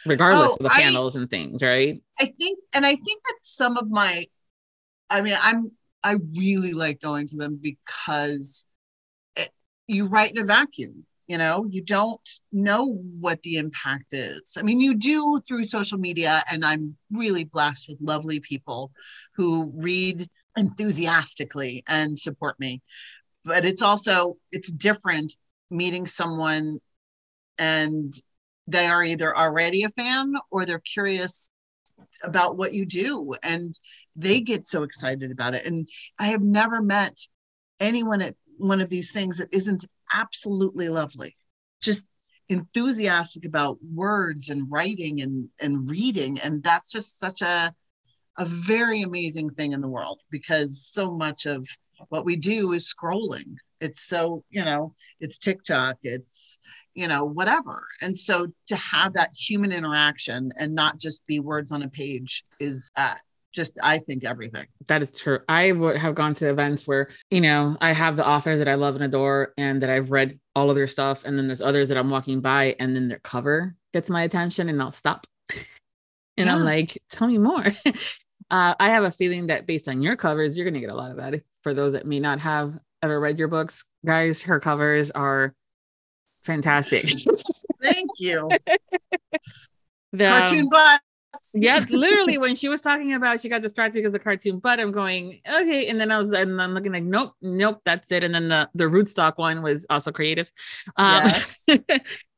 regardless 0.06 0.50
oh, 0.50 0.56
of 0.56 0.62
the 0.62 0.68
panels 0.68 1.16
I, 1.16 1.20
and 1.20 1.30
things, 1.30 1.62
right? 1.62 2.00
I 2.20 2.26
think, 2.26 2.58
and 2.72 2.84
I 2.84 2.94
think 2.94 3.22
that 3.24 3.36
some 3.42 3.76
of 3.76 3.90
my, 3.90 4.24
I 5.10 5.22
mean, 5.22 5.36
I'm, 5.40 5.70
I 6.02 6.16
really 6.38 6.72
like 6.72 7.00
going 7.00 7.28
to 7.28 7.36
them 7.36 7.58
because 7.60 8.66
it, 9.36 9.50
you 9.86 10.06
write 10.06 10.32
in 10.32 10.38
a 10.38 10.44
vacuum. 10.44 11.06
You 11.28 11.38
know, 11.38 11.64
you 11.70 11.82
don't 11.82 12.28
know 12.52 13.00
what 13.18 13.42
the 13.42 13.56
impact 13.56 14.12
is. 14.12 14.56
I 14.58 14.62
mean, 14.62 14.80
you 14.80 14.94
do 14.94 15.40
through 15.46 15.64
social 15.64 15.96
media, 15.96 16.42
and 16.50 16.64
I'm 16.64 16.96
really 17.12 17.44
blessed 17.44 17.88
with 17.88 17.98
lovely 18.02 18.40
people 18.40 18.90
who 19.36 19.72
read 19.74 20.26
enthusiastically 20.56 21.84
and 21.88 22.18
support 22.18 22.58
me. 22.58 22.82
But 23.44 23.64
it's 23.64 23.82
also 23.82 24.36
it's 24.50 24.70
different 24.70 25.34
meeting 25.70 26.06
someone 26.06 26.80
and 27.56 28.12
they 28.66 28.86
are 28.86 29.02
either 29.02 29.36
already 29.36 29.82
a 29.82 29.88
fan 29.88 30.34
or 30.50 30.64
they're 30.64 30.80
curious 30.80 31.50
about 32.22 32.56
what 32.56 32.72
you 32.72 32.86
do 32.86 33.34
and 33.42 33.72
they 34.16 34.40
get 34.40 34.66
so 34.66 34.82
excited 34.82 35.30
about 35.30 35.54
it. 35.54 35.66
And 35.66 35.88
i 36.18 36.26
have 36.26 36.42
never 36.42 36.80
met 36.80 37.16
anyone 37.80 38.22
at 38.22 38.34
one 38.58 38.80
of 38.80 38.90
these 38.90 39.10
things 39.10 39.38
that 39.38 39.52
isn't 39.52 39.84
absolutely 40.14 40.88
lovely. 40.88 41.36
Just 41.80 42.04
enthusiastic 42.48 43.44
about 43.44 43.78
words 43.82 44.50
and 44.50 44.70
writing 44.70 45.22
and 45.22 45.48
and 45.60 45.88
reading 45.88 46.38
and 46.40 46.62
that's 46.62 46.90
just 46.90 47.18
such 47.18 47.40
a 47.40 47.72
a 48.38 48.44
very 48.44 49.02
amazing 49.02 49.48
thing 49.48 49.72
in 49.72 49.80
the 49.80 49.88
world 49.88 50.20
because 50.30 50.84
so 50.84 51.10
much 51.10 51.46
of 51.46 51.66
what 52.08 52.24
we 52.24 52.36
do 52.36 52.72
is 52.72 52.92
scrolling. 52.92 53.54
It's 53.80 54.02
so 54.02 54.44
you 54.50 54.64
know 54.64 54.94
it's 55.20 55.38
tiktok 55.38 55.98
it's 56.02 56.58
you 56.94 57.08
know, 57.08 57.24
whatever. 57.24 57.86
And 58.00 58.16
so 58.16 58.48
to 58.66 58.76
have 58.76 59.14
that 59.14 59.30
human 59.36 59.72
interaction 59.72 60.52
and 60.56 60.74
not 60.74 60.98
just 60.98 61.26
be 61.26 61.40
words 61.40 61.72
on 61.72 61.82
a 61.82 61.88
page 61.88 62.44
is 62.60 62.90
uh, 62.96 63.14
just, 63.52 63.78
I 63.82 63.98
think, 63.98 64.24
everything. 64.24 64.66
That 64.88 65.02
is 65.02 65.10
true. 65.10 65.40
I 65.48 65.72
would 65.72 65.96
have 65.96 66.14
gone 66.14 66.34
to 66.36 66.50
events 66.50 66.86
where, 66.86 67.08
you 67.30 67.40
know, 67.40 67.76
I 67.80 67.92
have 67.92 68.16
the 68.16 68.26
authors 68.26 68.58
that 68.58 68.68
I 68.68 68.74
love 68.74 68.94
and 68.94 69.04
adore 69.04 69.52
and 69.56 69.82
that 69.82 69.90
I've 69.90 70.10
read 70.10 70.38
all 70.54 70.70
of 70.70 70.76
their 70.76 70.86
stuff. 70.86 71.24
And 71.24 71.38
then 71.38 71.46
there's 71.46 71.62
others 71.62 71.88
that 71.88 71.96
I'm 71.96 72.10
walking 72.10 72.40
by 72.40 72.76
and 72.78 72.94
then 72.94 73.08
their 73.08 73.20
cover 73.20 73.74
gets 73.92 74.10
my 74.10 74.22
attention 74.22 74.68
and 74.68 74.80
I'll 74.80 74.92
stop. 74.92 75.26
and 76.36 76.46
yeah. 76.46 76.54
I'm 76.54 76.64
like, 76.64 76.98
tell 77.10 77.28
me 77.28 77.38
more. 77.38 77.64
uh, 78.50 78.74
I 78.78 78.88
have 78.90 79.04
a 79.04 79.10
feeling 79.10 79.46
that 79.46 79.66
based 79.66 79.88
on 79.88 80.02
your 80.02 80.16
covers, 80.16 80.56
you're 80.56 80.64
going 80.64 80.74
to 80.74 80.80
get 80.80 80.90
a 80.90 80.94
lot 80.94 81.10
of 81.10 81.16
that. 81.18 81.42
For 81.62 81.74
those 81.74 81.92
that 81.92 82.06
may 82.06 82.20
not 82.20 82.40
have 82.40 82.78
ever 83.02 83.20
read 83.20 83.38
your 83.38 83.48
books, 83.48 83.84
guys, 84.04 84.42
her 84.42 84.60
covers 84.60 85.10
are 85.10 85.54
fantastic. 86.42 87.04
Thank 87.82 88.10
you. 88.18 88.48
The, 90.14 90.26
cartoon 90.26 90.68
butts. 90.68 91.00
yes, 91.54 91.90
literally 91.90 92.38
when 92.38 92.54
she 92.54 92.68
was 92.68 92.80
talking 92.80 93.14
about 93.14 93.40
she 93.40 93.48
got 93.48 93.62
distracted 93.62 94.00
because 94.00 94.14
of 94.14 94.22
cartoon 94.22 94.58
butt, 94.58 94.78
I'm 94.78 94.92
going, 94.92 95.40
okay. 95.50 95.88
And 95.88 95.98
then 95.98 96.10
I 96.10 96.18
was 96.18 96.30
and 96.32 96.60
I'm 96.60 96.74
looking 96.74 96.92
like, 96.92 97.02
nope, 97.02 97.32
nope, 97.40 97.80
that's 97.84 98.12
it. 98.12 98.22
And 98.22 98.34
then 98.34 98.48
the 98.48 98.68
the 98.74 98.84
rootstock 98.84 99.38
one 99.38 99.62
was 99.62 99.86
also 99.88 100.12
creative. 100.12 100.52
Um, 100.96 101.24
yes. 101.24 101.66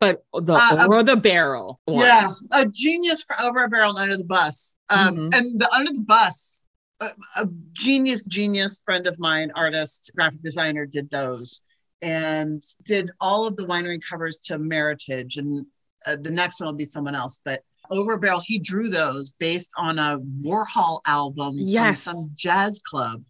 but 0.01 0.25
the 0.33 0.55
uh, 0.55 0.85
over 0.85 1.03
the 1.03 1.17
barrel. 1.17 1.81
One. 1.87 1.99
Yeah, 2.01 2.29
a 2.53 2.67
genius 2.67 3.25
for 3.25 3.35
over 3.43 3.65
a 3.65 3.69
barrel 3.69 3.97
under 3.97 4.17
the 4.17 4.25
bus. 4.25 4.77
Um, 4.89 5.17
mm-hmm. 5.17 5.29
and 5.35 5.61
the 5.61 5.69
under 5.75 5.93
the 5.93 6.05
bus, 6.07 6.65
a, 7.01 7.09
a 7.37 7.47
genius, 7.73 8.25
genius 8.27 8.81
friend 8.85 9.07
of 9.07 9.19
mine, 9.19 9.51
artist, 9.55 10.13
graphic 10.15 10.43
designer, 10.43 10.87
did 10.87 11.11
those 11.11 11.63
and 12.05 12.63
did 12.85 13.11
all 13.19 13.47
of 13.47 13.57
the 13.57 13.65
winery 13.65 13.99
covers 14.07 14.39
to 14.39 14.59
Meritage, 14.59 15.39
and 15.39 15.67
uh, 16.07 16.17
the 16.21 16.31
next 16.31 16.61
one 16.61 16.67
will 16.67 16.77
be 16.77 16.85
someone 16.85 17.15
else. 17.15 17.41
But 17.43 17.63
Over 17.91 18.19
Barrel, 18.19 18.43
he 18.45 18.59
drew 18.59 18.91
those 18.91 19.33
based 19.33 19.73
on 19.79 19.99
a 19.99 20.19
Warhol 20.19 21.01
album 21.07 21.55
yes. 21.57 22.05
from 22.05 22.15
some 22.15 22.31
jazz 22.35 22.83
club. 22.83 23.25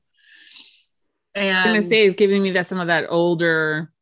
And 1.36 1.56
I'm 1.56 1.74
gonna 1.82 1.86
say 1.86 2.06
it's 2.06 2.16
giving 2.16 2.42
me 2.42 2.50
that 2.50 2.66
some 2.66 2.80
of 2.80 2.88
that 2.88 3.06
older, 3.08 3.92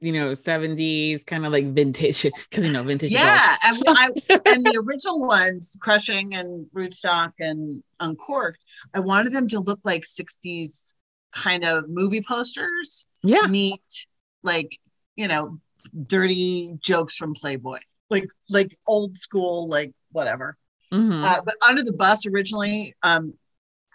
you 0.00 0.12
know, 0.12 0.32
70s 0.32 1.24
kind 1.24 1.46
of 1.46 1.52
like 1.52 1.72
vintage 1.72 2.22
because 2.22 2.66
you 2.66 2.72
know 2.72 2.82
vintage. 2.82 3.10
Yeah, 3.10 3.56
and, 3.64 3.82
I, 3.86 4.10
and 4.28 4.66
the 4.66 4.82
original 4.86 5.20
ones, 5.20 5.76
Crushing 5.80 6.34
and 6.34 6.66
Rootstock 6.74 7.32
and 7.40 7.82
Uncorked, 8.00 8.62
I 8.94 9.00
wanted 9.00 9.32
them 9.32 9.48
to 9.48 9.60
look 9.60 9.80
like 9.84 10.02
60s 10.02 10.94
kind 11.34 11.64
of 11.64 11.88
movie 11.88 12.22
posters 12.22 13.06
yeah. 13.22 13.46
meet 13.46 14.06
like 14.42 14.78
you 15.16 15.28
know 15.28 15.58
dirty 16.08 16.72
jokes 16.78 17.16
from 17.16 17.34
playboy. 17.34 17.78
Like 18.10 18.26
like 18.50 18.76
old 18.86 19.14
school 19.14 19.68
like 19.68 19.92
whatever. 20.12 20.54
Mm-hmm. 20.92 21.24
uh, 21.24 21.40
but 21.44 21.54
under 21.66 21.82
the 21.82 21.94
bus 21.94 22.24
originally 22.26 22.94
um 23.02 23.34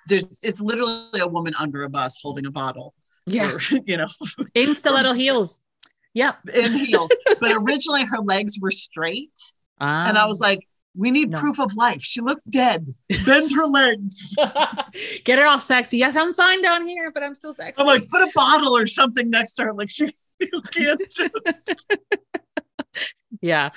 there's 0.07 0.25
it's 0.41 0.59
literally 0.59 1.19
a 1.21 1.27
woman 1.27 1.53
under 1.57 1.83
a 1.83 1.89
bus 1.89 2.19
holding 2.21 2.45
a 2.45 2.51
bottle 2.51 2.93
yeah. 3.25 3.53
or, 3.53 3.59
you 3.85 3.97
know. 3.97 4.07
In 4.53 4.75
stiletto 4.75 5.13
heels. 5.23 5.61
Yep. 6.13 6.37
In 6.63 6.73
heels. 6.73 7.11
But 7.39 7.53
originally 7.55 8.03
her 8.05 8.17
legs 8.17 8.57
were 8.59 8.71
straight. 8.71 9.31
Um, 9.79 10.07
and 10.07 10.17
i 10.17 10.25
was 10.25 10.41
like 10.41 10.67
we 10.95 11.11
need 11.11 11.29
no. 11.29 11.39
proof 11.39 11.59
of 11.59 11.73
life. 11.75 12.01
She 12.01 12.21
looks 12.21 12.43
dead. 12.43 12.87
Bend 13.25 13.51
her 13.51 13.65
legs. 13.65 14.35
Get 15.23 15.39
her 15.39 15.45
all 15.45 15.59
sexy. 15.59 15.97
Yes, 15.97 16.15
I'm 16.15 16.33
fine 16.33 16.61
down 16.61 16.87
here, 16.87 17.11
but 17.11 17.23
I'm 17.23 17.35
still 17.35 17.53
sexy. 17.53 17.79
I'm 17.79 17.87
like, 17.87 18.07
put 18.07 18.21
a 18.21 18.31
bottle 18.33 18.75
or 18.75 18.87
something 18.87 19.29
next 19.29 19.53
to 19.55 19.65
her. 19.65 19.73
Like 19.73 19.89
she 19.89 20.09
you 20.39 20.61
can't 20.71 21.01
just. 21.09 21.95
yeah. 23.41 23.69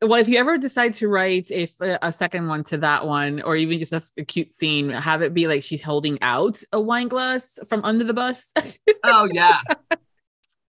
Well, 0.00 0.20
if 0.20 0.28
you 0.28 0.38
ever 0.38 0.58
decide 0.58 0.94
to 0.94 1.08
write 1.08 1.50
a, 1.50 1.66
uh, 1.80 1.98
a 2.02 2.12
second 2.12 2.46
one 2.46 2.62
to 2.64 2.78
that 2.78 3.06
one, 3.06 3.40
or 3.42 3.56
even 3.56 3.78
just 3.78 3.92
a, 3.92 4.02
a 4.18 4.24
cute 4.24 4.50
scene, 4.50 4.90
have 4.90 5.22
it 5.22 5.34
be 5.34 5.46
like 5.46 5.62
she's 5.62 5.82
holding 5.82 6.18
out 6.22 6.62
a 6.72 6.80
wine 6.80 7.08
glass 7.08 7.58
from 7.68 7.84
under 7.84 8.04
the 8.04 8.14
bus. 8.14 8.52
oh 9.04 9.28
yeah. 9.32 9.58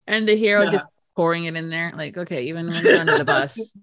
and 0.06 0.28
the 0.28 0.36
hero 0.36 0.62
yeah. 0.62 0.72
just 0.72 0.88
pouring 1.16 1.44
it 1.44 1.56
in 1.56 1.70
there. 1.70 1.92
Like, 1.96 2.16
okay, 2.18 2.44
even 2.44 2.68
when 2.68 2.84
you're 2.84 3.00
under 3.00 3.18
the 3.18 3.24
bus, 3.24 3.74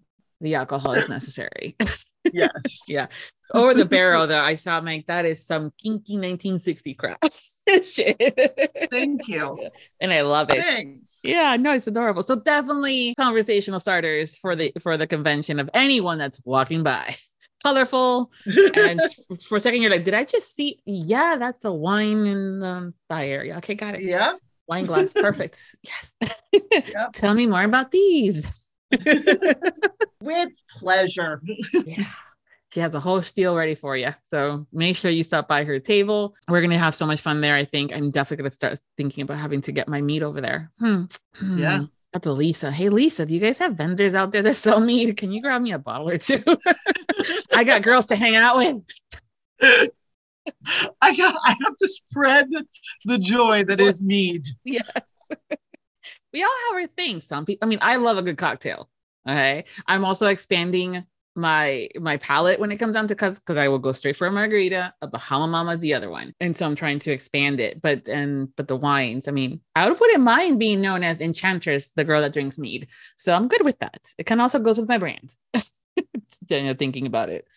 the 0.41 0.55
alcohol 0.55 0.93
is 0.93 1.09
necessary. 1.09 1.75
yes. 2.33 2.85
yeah. 2.87 3.07
Or 3.53 3.73
the 3.73 3.85
barrel 3.85 4.27
though. 4.27 4.41
I 4.41 4.55
saw 4.55 4.79
Mike, 4.81 5.07
that 5.07 5.25
is 5.25 5.45
some 5.45 5.71
kinky 5.81 6.15
1960 6.15 6.93
crap. 6.93 7.23
Shit. 7.83 8.89
Thank 8.91 9.27
you. 9.27 9.69
And 10.01 10.13
I 10.13 10.21
love 10.21 10.49
it. 10.49 10.61
Thanks. 10.61 11.21
Yeah, 11.25 11.57
no, 11.57 11.73
it's 11.73 11.87
adorable. 11.87 12.23
So 12.23 12.35
definitely 12.35 13.13
conversational 13.15 13.79
starters 13.81 14.37
for 14.37 14.55
the 14.55 14.71
for 14.81 14.95
the 14.95 15.07
convention 15.07 15.59
of 15.59 15.69
anyone 15.73 16.17
that's 16.17 16.39
walking 16.45 16.83
by. 16.83 17.15
Colorful. 17.61 18.31
and 18.45 19.01
for 19.45 19.57
a 19.57 19.59
second, 19.59 19.81
you're 19.81 19.91
like, 19.91 20.05
did 20.05 20.13
I 20.13 20.23
just 20.23 20.55
see? 20.55 20.79
Yeah, 20.85 21.35
that's 21.35 21.65
a 21.65 21.73
wine 21.73 22.25
in 22.25 22.59
the 22.59 22.93
fire. 23.09 23.43
Yeah, 23.43 23.57
okay, 23.57 23.75
got 23.75 23.95
it. 23.95 24.03
Yeah. 24.03 24.33
Wine 24.67 24.85
glass. 24.85 25.11
Perfect. 25.11 25.75
yes. 25.83 26.31
Yep. 26.71 27.13
Tell 27.13 27.33
me 27.33 27.45
more 27.45 27.63
about 27.63 27.91
these. 27.91 28.45
With 30.21 30.49
pleasure. 30.79 31.41
yeah. 31.85 32.05
She 32.71 32.81
has 32.81 32.93
a 32.93 32.99
whole 32.99 33.23
steal 33.23 33.55
ready 33.55 33.73
for 33.73 33.97
you. 33.97 34.13
So 34.29 34.67
make 34.71 34.95
sure 34.95 35.09
you 35.09 35.23
stop 35.23 35.47
by 35.47 35.63
her 35.63 35.79
table. 35.79 36.35
We're 36.47 36.61
going 36.61 36.69
to 36.71 36.77
have 36.77 36.93
so 36.93 37.07
much 37.07 37.19
fun 37.19 37.41
there. 37.41 37.55
I 37.55 37.65
think 37.65 37.91
I'm 37.91 38.11
definitely 38.11 38.43
going 38.43 38.49
to 38.51 38.55
start 38.55 38.79
thinking 38.95 39.23
about 39.23 39.37
having 39.37 39.61
to 39.63 39.71
get 39.71 39.87
my 39.87 40.01
meat 40.01 40.21
over 40.21 40.39
there. 40.39 40.71
Hmm. 40.77 41.05
Yeah. 41.55 41.85
That's 42.13 42.27
a 42.27 42.31
Lisa. 42.31 42.71
Hey, 42.71 42.89
Lisa, 42.89 43.25
do 43.25 43.33
you 43.33 43.39
guys 43.39 43.57
have 43.59 43.73
vendors 43.75 44.13
out 44.13 44.31
there 44.31 44.41
that 44.41 44.55
sell 44.55 44.79
meat? 44.79 45.17
Can 45.17 45.31
you 45.31 45.41
grab 45.41 45.61
me 45.61 45.71
a 45.71 45.79
bottle 45.79 46.09
or 46.09 46.17
two? 46.17 46.43
I 47.53 47.63
got 47.63 47.81
girls 47.81 48.07
to 48.07 48.15
hang 48.15 48.35
out 48.35 48.57
with. 48.57 48.81
I 51.01 51.15
got 51.15 51.35
I 51.45 51.55
have 51.63 51.75
to 51.75 51.87
spread 51.87 52.47
the 53.05 53.19
joy 53.19 53.63
that 53.65 53.79
is 53.79 54.01
mead. 54.01 54.43
Yes. 54.63 54.89
We 56.33 56.43
all 56.43 56.49
have 56.69 56.81
our 56.81 56.87
things. 56.87 57.25
Some 57.25 57.45
people, 57.45 57.65
I 57.65 57.69
mean, 57.69 57.79
I 57.81 57.97
love 57.97 58.17
a 58.17 58.21
good 58.21 58.37
cocktail. 58.37 58.89
Okay. 59.27 59.65
I'm 59.87 60.05
also 60.05 60.27
expanding 60.27 61.05
my 61.35 61.87
my 61.99 62.17
palate 62.17 62.59
when 62.59 62.71
it 62.71 62.77
comes 62.77 62.95
down 62.95 63.07
to 63.07 63.15
because 63.15 63.39
because 63.39 63.57
I 63.57 63.67
will 63.67 63.79
go 63.79 63.91
straight 63.91 64.15
for 64.15 64.27
a 64.27 64.31
margarita, 64.31 64.93
a 65.01 65.07
Bahama 65.07 65.47
Mama 65.47 65.73
is 65.73 65.79
the 65.79 65.93
other 65.93 66.09
one, 66.09 66.33
and 66.39 66.55
so 66.55 66.65
I'm 66.65 66.75
trying 66.75 66.99
to 66.99 67.11
expand 67.11 67.59
it. 67.59 67.81
But 67.81 68.07
and 68.07 68.53
but 68.55 68.67
the 68.67 68.75
wines, 68.75 69.27
I 69.27 69.31
mean, 69.31 69.61
I 69.75 69.89
would 69.89 69.99
wouldn't 69.99 70.23
mind 70.23 70.59
being 70.59 70.81
known 70.81 71.03
as 71.03 71.21
Enchantress, 71.21 71.89
the 71.89 72.03
girl 72.03 72.21
that 72.21 72.33
drinks 72.33 72.57
mead. 72.57 72.87
So 73.15 73.33
I'm 73.33 73.47
good 73.47 73.63
with 73.63 73.79
that. 73.79 74.13
It 74.17 74.25
kind 74.25 74.41
of 74.41 74.43
also 74.43 74.59
goes 74.59 74.79
with 74.79 74.89
my 74.89 74.97
brand. 74.97 75.35
know, 76.49 76.73
thinking 76.73 77.05
about 77.05 77.29
it, 77.29 77.47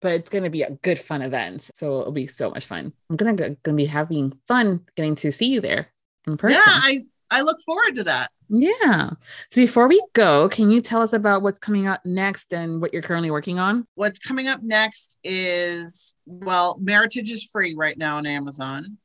but 0.00 0.12
it's 0.12 0.30
gonna 0.30 0.50
be 0.50 0.62
a 0.62 0.70
good 0.70 0.98
fun 0.98 1.22
event, 1.22 1.70
so 1.74 2.00
it'll 2.00 2.12
be 2.12 2.26
so 2.26 2.50
much 2.50 2.66
fun. 2.66 2.92
I'm 3.10 3.16
gonna 3.16 3.34
gonna 3.62 3.76
be 3.76 3.86
having 3.86 4.32
fun 4.48 4.80
getting 4.96 5.14
to 5.16 5.30
see 5.30 5.46
you 5.46 5.60
there 5.60 5.88
in 6.26 6.36
person. 6.36 6.60
Yeah, 6.66 6.72
I 6.74 7.00
I 7.32 7.40
look 7.40 7.60
forward 7.62 7.94
to 7.96 8.04
that. 8.04 8.30
Yeah. 8.48 9.10
So 9.50 9.60
before 9.60 9.88
we 9.88 10.02
go, 10.12 10.48
can 10.50 10.70
you 10.70 10.82
tell 10.82 11.00
us 11.00 11.14
about 11.14 11.42
what's 11.42 11.58
coming 11.58 11.86
up 11.86 12.04
next 12.04 12.52
and 12.52 12.80
what 12.82 12.92
you're 12.92 13.02
currently 13.02 13.30
working 13.30 13.58
on? 13.58 13.86
What's 13.94 14.18
coming 14.18 14.46
up 14.46 14.62
next 14.62 15.18
is 15.24 16.14
well, 16.26 16.78
Meritage 16.78 17.30
is 17.30 17.48
free 17.50 17.74
right 17.76 17.96
now 17.96 18.18
on 18.18 18.26
Amazon. 18.26 18.98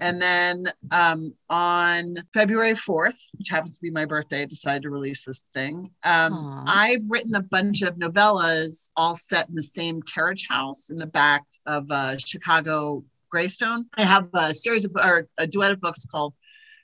And 0.00 0.20
then 0.20 0.64
um, 0.92 1.34
on 1.50 2.16
February 2.32 2.72
4th, 2.72 3.16
which 3.38 3.50
happens 3.50 3.76
to 3.76 3.82
be 3.82 3.90
my 3.90 4.06
birthday, 4.06 4.42
I 4.42 4.46
decided 4.46 4.82
to 4.82 4.90
release 4.90 5.24
this 5.24 5.44
thing. 5.52 5.90
Um, 6.02 6.64
I've 6.66 7.02
written 7.10 7.34
a 7.34 7.42
bunch 7.42 7.82
of 7.82 7.96
novellas 7.96 8.90
all 8.96 9.14
set 9.14 9.48
in 9.48 9.54
the 9.54 9.62
same 9.62 10.00
carriage 10.02 10.48
house 10.48 10.90
in 10.90 10.96
the 10.96 11.06
back 11.06 11.44
of 11.66 11.90
uh, 11.90 12.16
Chicago 12.16 13.04
Greystone. 13.30 13.86
I 13.94 14.04
have 14.04 14.28
a 14.32 14.54
series 14.54 14.84
of, 14.84 14.92
or 14.96 15.28
a 15.38 15.46
duet 15.46 15.72
of 15.72 15.80
books 15.80 16.06
called 16.06 16.34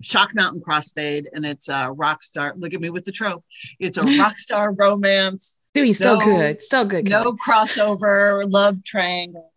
Shock 0.03 0.35
Mountain 0.35 0.63
Crossfade, 0.67 1.27
and 1.33 1.45
it's 1.45 1.69
a 1.69 1.91
rock 1.93 2.23
star. 2.23 2.55
Look 2.57 2.75
at 2.75 2.81
me 2.81 2.91
with 2.91 3.05
the 3.05 3.13
trope. 3.13 3.45
It's 3.79 3.99
a 3.99 4.03
rock 4.03 4.39
star 4.39 4.73
romance. 4.75 5.61
Doing 5.75 5.95
so 5.95 6.17
no, 6.17 6.25
good, 6.25 6.63
so 6.63 6.85
good. 6.85 7.09
No 7.09 7.33
crossover, 7.33 8.45
love 8.51 8.83
triangle, 8.85 9.53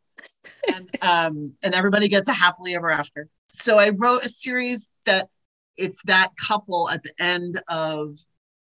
and 0.72 0.90
um, 1.02 1.56
and 1.64 1.74
everybody 1.74 2.08
gets 2.08 2.30
a 2.30 2.34
happily 2.34 2.76
ever 2.76 2.92
after. 2.92 3.28
So 3.50 3.80
I 3.80 3.92
wrote 3.98 4.24
a 4.24 4.30
series 4.30 4.90
that 5.06 5.30
it's 5.78 6.04
that 6.04 6.30
couple 6.38 6.90
at 6.90 7.02
the 7.04 7.14
end 7.20 7.62
of 7.68 8.18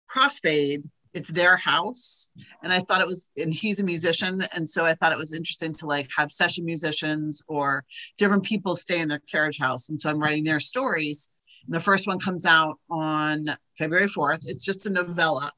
Crossfade. 0.09 0.89
It's 1.13 1.30
their 1.30 1.57
house, 1.57 2.30
and 2.61 2.72
I 2.72 2.80
thought 2.80 3.01
it 3.01 3.07
was, 3.07 3.32
and 3.38 3.51
he's 3.51 3.80
a 3.80 3.84
musician, 3.84 4.43
and 4.53 4.68
so 4.68 4.86
I 4.86 4.93
thought 4.93 5.11
it 5.11 5.18
was 5.18 5.34
interesting 5.34 5.74
to 5.74 5.88
like 5.88 6.09
have 6.15 6.32
session 6.32 6.63
musicians 6.63 7.41
or 7.47 7.86
different 8.18 8.43
people 8.43 8.76
stay 8.76 8.99
in 8.99 9.07
their 9.07 9.22
carriage 9.32 9.57
house, 9.57 9.89
and 9.89 9.99
so 9.99 10.09
I'm 10.09 10.20
writing 10.20 10.43
their 10.43 10.59
stories 10.59 11.32
the 11.68 11.80
first 11.80 12.07
one 12.07 12.20
comes 12.20 12.45
out 12.45 12.80
on 12.89 13.47
February 13.78 14.07
4th. 14.07 14.41
It's 14.45 14.65
just 14.65 14.88
a 14.88 14.89
novella. 14.89 15.51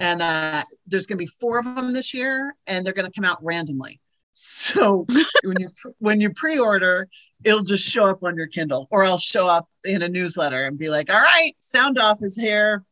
And 0.00 0.20
uh, 0.20 0.62
there's 0.86 1.06
going 1.06 1.18
to 1.18 1.22
be 1.22 1.30
four 1.40 1.58
of 1.58 1.64
them 1.64 1.92
this 1.92 2.12
year, 2.12 2.56
and 2.66 2.84
they're 2.84 2.92
going 2.92 3.10
to 3.10 3.14
come 3.14 3.28
out 3.28 3.38
randomly. 3.42 4.00
So 4.32 5.06
when 5.44 5.60
you 5.60 5.68
when 5.98 6.20
you 6.20 6.30
pre-order, 6.30 7.08
it'll 7.44 7.62
just 7.62 7.88
show 7.88 8.10
up 8.10 8.24
on 8.24 8.36
your 8.36 8.48
Kindle, 8.48 8.88
or 8.90 9.04
I'll 9.04 9.18
show 9.18 9.46
up 9.46 9.68
in 9.84 10.02
a 10.02 10.08
newsletter 10.08 10.64
and 10.64 10.76
be 10.76 10.90
like, 10.90 11.08
"All 11.08 11.20
right, 11.20 11.52
Sound 11.60 12.00
Off 12.00 12.18
is 12.20 12.36
here," 12.36 12.82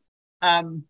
um, 0.40 0.84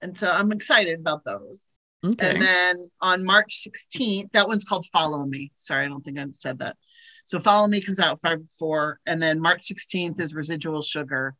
and 0.00 0.16
so 0.16 0.30
I'm 0.30 0.50
excited 0.50 0.98
about 0.98 1.26
those. 1.26 1.62
Okay. 2.04 2.30
And 2.30 2.40
then 2.40 2.90
on 3.02 3.24
March 3.24 3.66
16th, 3.66 4.32
that 4.32 4.48
one's 4.48 4.64
called 4.64 4.86
Follow 4.86 5.26
Me. 5.26 5.50
Sorry, 5.54 5.84
I 5.84 5.88
don't 5.88 6.02
think 6.02 6.18
I 6.18 6.24
said 6.30 6.60
that. 6.60 6.76
So 7.28 7.38
Follow 7.38 7.68
Me 7.68 7.82
comes 7.82 8.00
out 8.00 8.22
five 8.22 8.40
four, 8.58 9.00
and 9.06 9.20
then 9.20 9.38
March 9.40 9.70
16th 9.70 10.18
is 10.18 10.34
Residual 10.34 10.80
Sugar, 10.80 11.34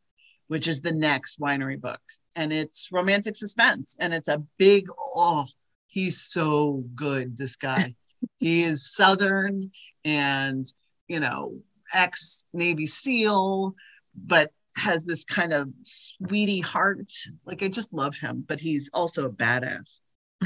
which 0.47 0.67
is 0.67 0.81
the 0.81 0.93
next 0.93 1.39
winery 1.39 1.81
book. 1.81 1.99
And 2.35 2.53
it's 2.53 2.89
romantic 2.91 3.35
suspense. 3.35 3.97
And 3.99 4.13
it's 4.13 4.27
a 4.27 4.43
big, 4.59 4.87
oh, 4.97 5.45
he's 5.87 6.21
so 6.21 6.83
good, 6.93 7.35
this 7.35 7.55
guy. 7.55 7.95
he 8.37 8.61
is 8.61 8.93
Southern 8.93 9.71
and, 10.05 10.63
you 11.07 11.19
know, 11.19 11.55
ex 11.91 12.45
Navy 12.53 12.85
SEAL, 12.85 13.73
but 14.15 14.51
has 14.75 15.05
this 15.05 15.25
kind 15.25 15.53
of 15.53 15.69
sweetie 15.81 16.61
heart. 16.61 17.11
Like 17.45 17.63
I 17.63 17.67
just 17.67 17.91
love 17.91 18.15
him, 18.15 18.45
but 18.47 18.59
he's 18.59 18.91
also 18.93 19.25
a 19.25 19.31
badass. 19.31 20.01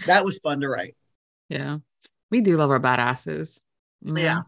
That 0.06 0.24
was 0.24 0.40
fun 0.40 0.62
to 0.62 0.70
write. 0.70 0.96
Yeah. 1.50 1.80
We 2.32 2.42
do 2.42 2.56
love 2.56 2.72
our 2.72 2.80
badasses. 2.80 3.60
Mm-hmm. 4.04 4.18
Yeah. 4.18 4.42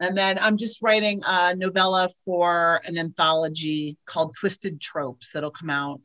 And 0.00 0.16
then 0.16 0.38
I'm 0.40 0.56
just 0.56 0.82
writing 0.82 1.22
a 1.26 1.54
novella 1.56 2.08
for 2.24 2.80
an 2.84 2.98
anthology 2.98 3.96
called 4.04 4.34
Twisted 4.38 4.80
Tropes 4.80 5.32
that'll 5.32 5.50
come 5.50 5.70
out 5.70 6.02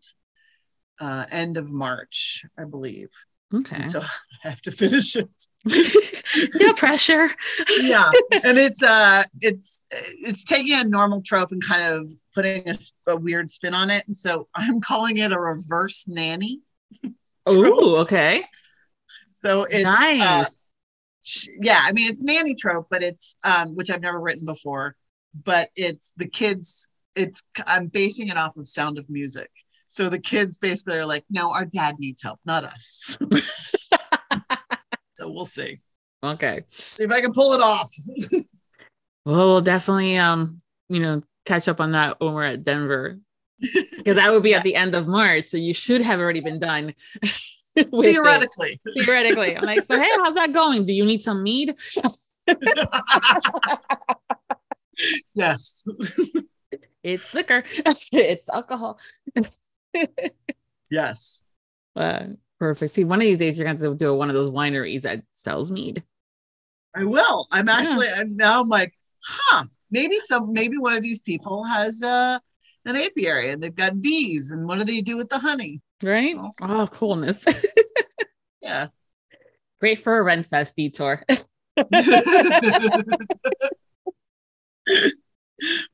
uh, 0.99 1.25
end 1.31 1.57
of 1.57 1.73
March, 1.73 2.45
I 2.57 2.63
believe. 2.63 3.09
Okay. 3.53 3.77
And 3.77 3.89
so 3.89 3.99
I 4.43 4.49
have 4.49 4.61
to 4.61 4.71
finish 4.71 5.15
it. 5.15 5.29
no 6.59 6.73
pressure. 6.73 7.29
yeah, 7.81 8.09
and 8.31 8.57
it's 8.57 8.81
uh, 8.81 9.23
it's 9.41 9.83
it's 9.91 10.45
taking 10.45 10.79
a 10.79 10.83
normal 10.83 11.21
trope 11.21 11.51
and 11.51 11.61
kind 11.61 11.93
of 11.93 12.09
putting 12.33 12.67
a, 12.69 12.73
a 13.07 13.17
weird 13.17 13.51
spin 13.51 13.73
on 13.73 13.89
it, 13.89 14.05
and 14.07 14.15
so 14.15 14.47
I'm 14.55 14.79
calling 14.79 15.17
it 15.17 15.33
a 15.33 15.39
reverse 15.39 16.07
nanny. 16.07 16.61
Oh, 17.45 17.97
okay. 17.97 18.43
So 19.33 19.63
it's 19.63 19.85
uh, 19.85 19.91
nice. 19.91 20.21
Uh, 20.21 20.45
yeah, 21.61 21.81
I 21.83 21.91
mean 21.91 22.09
it's 22.09 22.23
nanny 22.23 22.55
trope, 22.55 22.87
but 22.89 23.03
it's 23.03 23.37
um, 23.43 23.75
which 23.75 23.89
I've 23.89 24.01
never 24.01 24.19
written 24.19 24.45
before, 24.45 24.95
but 25.45 25.69
it's 25.75 26.13
the 26.17 26.27
kids. 26.27 26.89
It's 27.15 27.43
I'm 27.65 27.87
basing 27.87 28.29
it 28.29 28.37
off 28.37 28.57
of 28.57 28.67
Sound 28.67 28.97
of 28.97 29.09
Music. 29.09 29.49
So 29.87 30.07
the 30.07 30.19
kids 30.19 30.57
basically 30.57 30.97
are 30.97 31.05
like, 31.05 31.25
no, 31.29 31.53
our 31.53 31.65
dad 31.65 31.95
needs 31.99 32.23
help, 32.23 32.39
not 32.45 32.63
us. 32.63 33.17
so 35.15 35.29
we'll 35.29 35.43
see. 35.43 35.81
Okay. 36.23 36.63
See 36.69 37.03
if 37.03 37.11
I 37.11 37.19
can 37.19 37.33
pull 37.33 37.51
it 37.53 37.61
off. 37.61 37.91
well, 39.25 39.49
we'll 39.49 39.61
definitely 39.61 40.17
um, 40.17 40.61
you 40.87 40.99
know, 40.99 41.23
catch 41.45 41.67
up 41.67 41.79
on 41.79 41.93
that 41.93 42.19
when 42.19 42.33
we're 42.33 42.43
at 42.43 42.63
Denver. 42.63 43.17
Because 43.59 44.15
that 44.15 44.31
would 44.31 44.43
be 44.43 44.49
yes. 44.51 44.59
at 44.59 44.63
the 44.63 44.75
end 44.75 44.95
of 44.95 45.07
March. 45.07 45.45
So 45.45 45.57
you 45.57 45.73
should 45.73 46.01
have 46.01 46.19
already 46.19 46.41
been 46.41 46.59
done. 46.59 46.93
theoretically. 47.75 48.79
It. 48.85 49.05
Theoretically. 49.05 49.57
I'm 49.57 49.63
like, 49.63 49.85
so 49.85 49.99
hey, 49.99 50.09
how's 50.17 50.35
that 50.35 50.53
going? 50.53 50.85
Do 50.85 50.93
you 50.93 51.05
need 51.05 51.21
some 51.21 51.43
mead? 51.43 51.75
yes. 55.33 55.83
it's 57.03 57.33
liquor. 57.33 57.63
it's 58.11 58.49
alcohol. 58.49 58.99
yes. 60.89 61.43
Uh, 61.95 62.25
perfect. 62.59 62.93
See, 62.93 63.03
one 63.03 63.19
of 63.19 63.23
these 63.23 63.37
days 63.37 63.57
you're 63.57 63.65
going 63.65 63.77
to 63.77 63.95
do 63.95 64.15
one 64.15 64.29
of 64.29 64.35
those 64.35 64.49
wineries 64.49 65.03
that 65.03 65.23
sells 65.33 65.71
mead. 65.71 66.03
I 66.95 67.05
will. 67.05 67.47
I'm 67.51 67.69
actually. 67.69 68.07
Yeah. 68.07 68.19
I'm 68.19 68.35
now. 68.35 68.61
I'm 68.61 68.67
like, 68.67 68.93
huh? 69.23 69.63
Maybe 69.91 70.17
some. 70.17 70.51
Maybe 70.51 70.77
one 70.77 70.93
of 70.93 71.01
these 71.01 71.21
people 71.21 71.63
has 71.63 72.03
uh, 72.03 72.37
an 72.85 72.97
apiary 72.97 73.51
and 73.51 73.63
they've 73.63 73.73
got 73.73 74.01
bees. 74.01 74.51
And 74.51 74.67
what 74.67 74.77
do 74.77 74.83
they 74.83 74.99
do 74.99 75.15
with 75.15 75.29
the 75.29 75.39
honey? 75.39 75.79
Right? 76.03 76.35
Awesome. 76.37 76.71
Oh, 76.71 76.87
coolness. 76.87 77.45
yeah. 78.61 78.87
Great 79.79 79.99
for 79.99 80.19
a 80.19 80.23
Renfest 80.23 80.75
detour. 80.75 81.23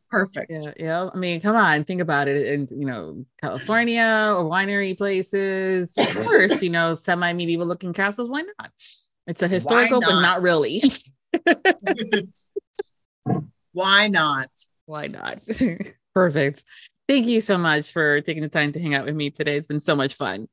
Perfect. 0.09 0.51
Yeah, 0.51 0.73
yeah. 0.77 1.09
I 1.13 1.17
mean, 1.17 1.41
come 1.41 1.55
on, 1.55 1.83
think 1.83 2.01
about 2.01 2.27
it. 2.27 2.47
In 2.47 2.67
you 2.71 2.85
know, 2.85 3.25
California 3.41 4.33
or 4.35 4.45
winery 4.45 4.97
places, 4.97 5.97
of 5.97 6.07
course, 6.25 6.61
you 6.61 6.69
know, 6.69 6.95
semi-medieval 6.95 7.67
looking 7.67 7.93
castles. 7.93 8.29
Why 8.29 8.41
not? 8.41 8.71
It's 9.27 9.41
a 9.41 9.47
historical, 9.47 9.99
not? 9.99 10.09
but 10.09 10.21
not 10.21 10.41
really. 10.41 10.83
Why 13.73 14.07
not? 14.07 14.49
Why 14.85 15.07
not? 15.07 15.41
Perfect. 16.13 16.63
Thank 17.07 17.27
you 17.27 17.39
so 17.41 17.57
much 17.57 17.91
for 17.91 18.21
taking 18.21 18.43
the 18.43 18.49
time 18.49 18.73
to 18.73 18.79
hang 18.79 18.93
out 18.93 19.05
with 19.05 19.15
me 19.15 19.29
today. 19.29 19.55
It's 19.57 19.67
been 19.67 19.79
so 19.79 19.95
much 19.95 20.13
fun. 20.13 20.47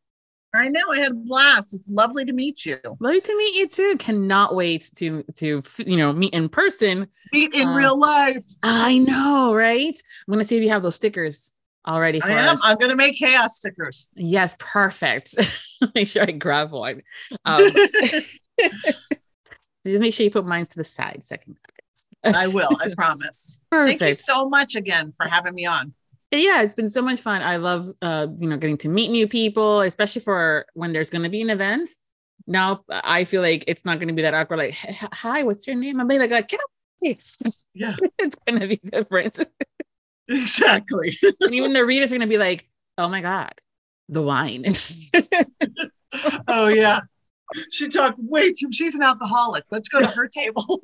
I 0.54 0.68
know 0.68 0.80
I 0.92 1.00
had 1.00 1.10
a 1.10 1.14
blast. 1.14 1.74
It's 1.74 1.90
lovely 1.90 2.24
to 2.24 2.32
meet 2.32 2.64
you. 2.64 2.76
Lovely 3.00 3.20
to 3.20 3.38
meet 3.38 3.56
you 3.56 3.68
too. 3.68 3.96
Cannot 3.98 4.54
wait 4.54 4.88
to 4.96 5.24
to 5.34 5.62
you 5.78 5.96
know 5.96 6.12
meet 6.12 6.32
in 6.32 6.48
person. 6.48 7.08
Meet 7.32 7.56
in 7.56 7.66
uh, 7.66 7.74
real 7.74 7.98
life. 7.98 8.44
I 8.62 8.98
know, 8.98 9.52
right? 9.52 10.00
I'm 10.28 10.32
gonna 10.32 10.44
see 10.44 10.56
if 10.56 10.62
you 10.62 10.68
have 10.70 10.84
those 10.84 10.94
stickers 10.94 11.50
already. 11.86 12.22
I 12.22 12.30
am. 12.30 12.50
Us. 12.50 12.60
I'm 12.62 12.78
gonna 12.78 12.94
make 12.94 13.18
chaos 13.18 13.56
stickers. 13.56 14.10
Yes, 14.14 14.54
perfect. 14.58 15.34
Make 15.94 16.08
sure 16.08 16.22
I 16.22 16.30
grab 16.30 16.70
one. 16.70 17.02
Um, 17.44 17.60
Just 19.86 20.00
make 20.00 20.14
sure 20.14 20.24
you 20.24 20.30
put 20.30 20.46
mine 20.46 20.64
to 20.64 20.76
the 20.76 20.84
side 20.84 21.22
second. 21.24 21.58
I 22.22 22.46
will. 22.46 22.74
I 22.80 22.94
promise. 22.96 23.60
Perfect. 23.70 23.98
Thank 23.98 24.08
you 24.08 24.14
so 24.14 24.48
much 24.48 24.76
again 24.76 25.12
for 25.14 25.26
having 25.26 25.54
me 25.54 25.66
on. 25.66 25.92
Yeah, 26.38 26.62
it's 26.62 26.74
been 26.74 26.90
so 26.90 27.02
much 27.02 27.20
fun. 27.20 27.42
I 27.42 27.56
love, 27.56 27.88
uh, 28.02 28.26
you 28.38 28.48
know, 28.48 28.56
getting 28.56 28.78
to 28.78 28.88
meet 28.88 29.10
new 29.10 29.28
people, 29.28 29.80
especially 29.80 30.22
for 30.22 30.66
when 30.74 30.92
there's 30.92 31.10
going 31.10 31.22
to 31.22 31.30
be 31.30 31.42
an 31.42 31.50
event. 31.50 31.90
Now 32.46 32.84
I 32.90 33.24
feel 33.24 33.40
like 33.40 33.64
it's 33.66 33.84
not 33.84 33.98
going 33.98 34.08
to 34.08 34.14
be 34.14 34.22
that 34.22 34.34
awkward. 34.34 34.58
Like, 34.58 34.74
hi, 34.74 35.44
what's 35.44 35.66
your 35.66 35.76
name? 35.76 36.00
I'm 36.00 36.08
like, 36.08 36.30
like 36.30 36.48
get 36.48 36.60
away. 37.02 37.18
Yeah, 37.74 37.94
it's 38.18 38.36
going 38.46 38.60
to 38.60 38.68
be 38.68 38.76
different. 38.76 39.38
exactly. 40.28 41.12
and 41.40 41.54
even 41.54 41.72
the 41.72 41.84
readers 41.84 42.12
are 42.12 42.16
going 42.16 42.28
to 42.28 42.32
be 42.32 42.38
like, 42.38 42.68
oh 42.98 43.08
my 43.08 43.20
god, 43.20 43.54
the 44.08 44.22
wine. 44.22 44.64
oh 46.48 46.68
yeah, 46.68 47.00
she 47.70 47.88
talked 47.88 48.18
way 48.18 48.52
too. 48.52 48.70
She's 48.70 48.94
an 48.94 49.02
alcoholic. 49.02 49.64
Let's 49.70 49.88
go 49.88 50.00
to 50.00 50.06
her 50.06 50.28
table. 50.28 50.82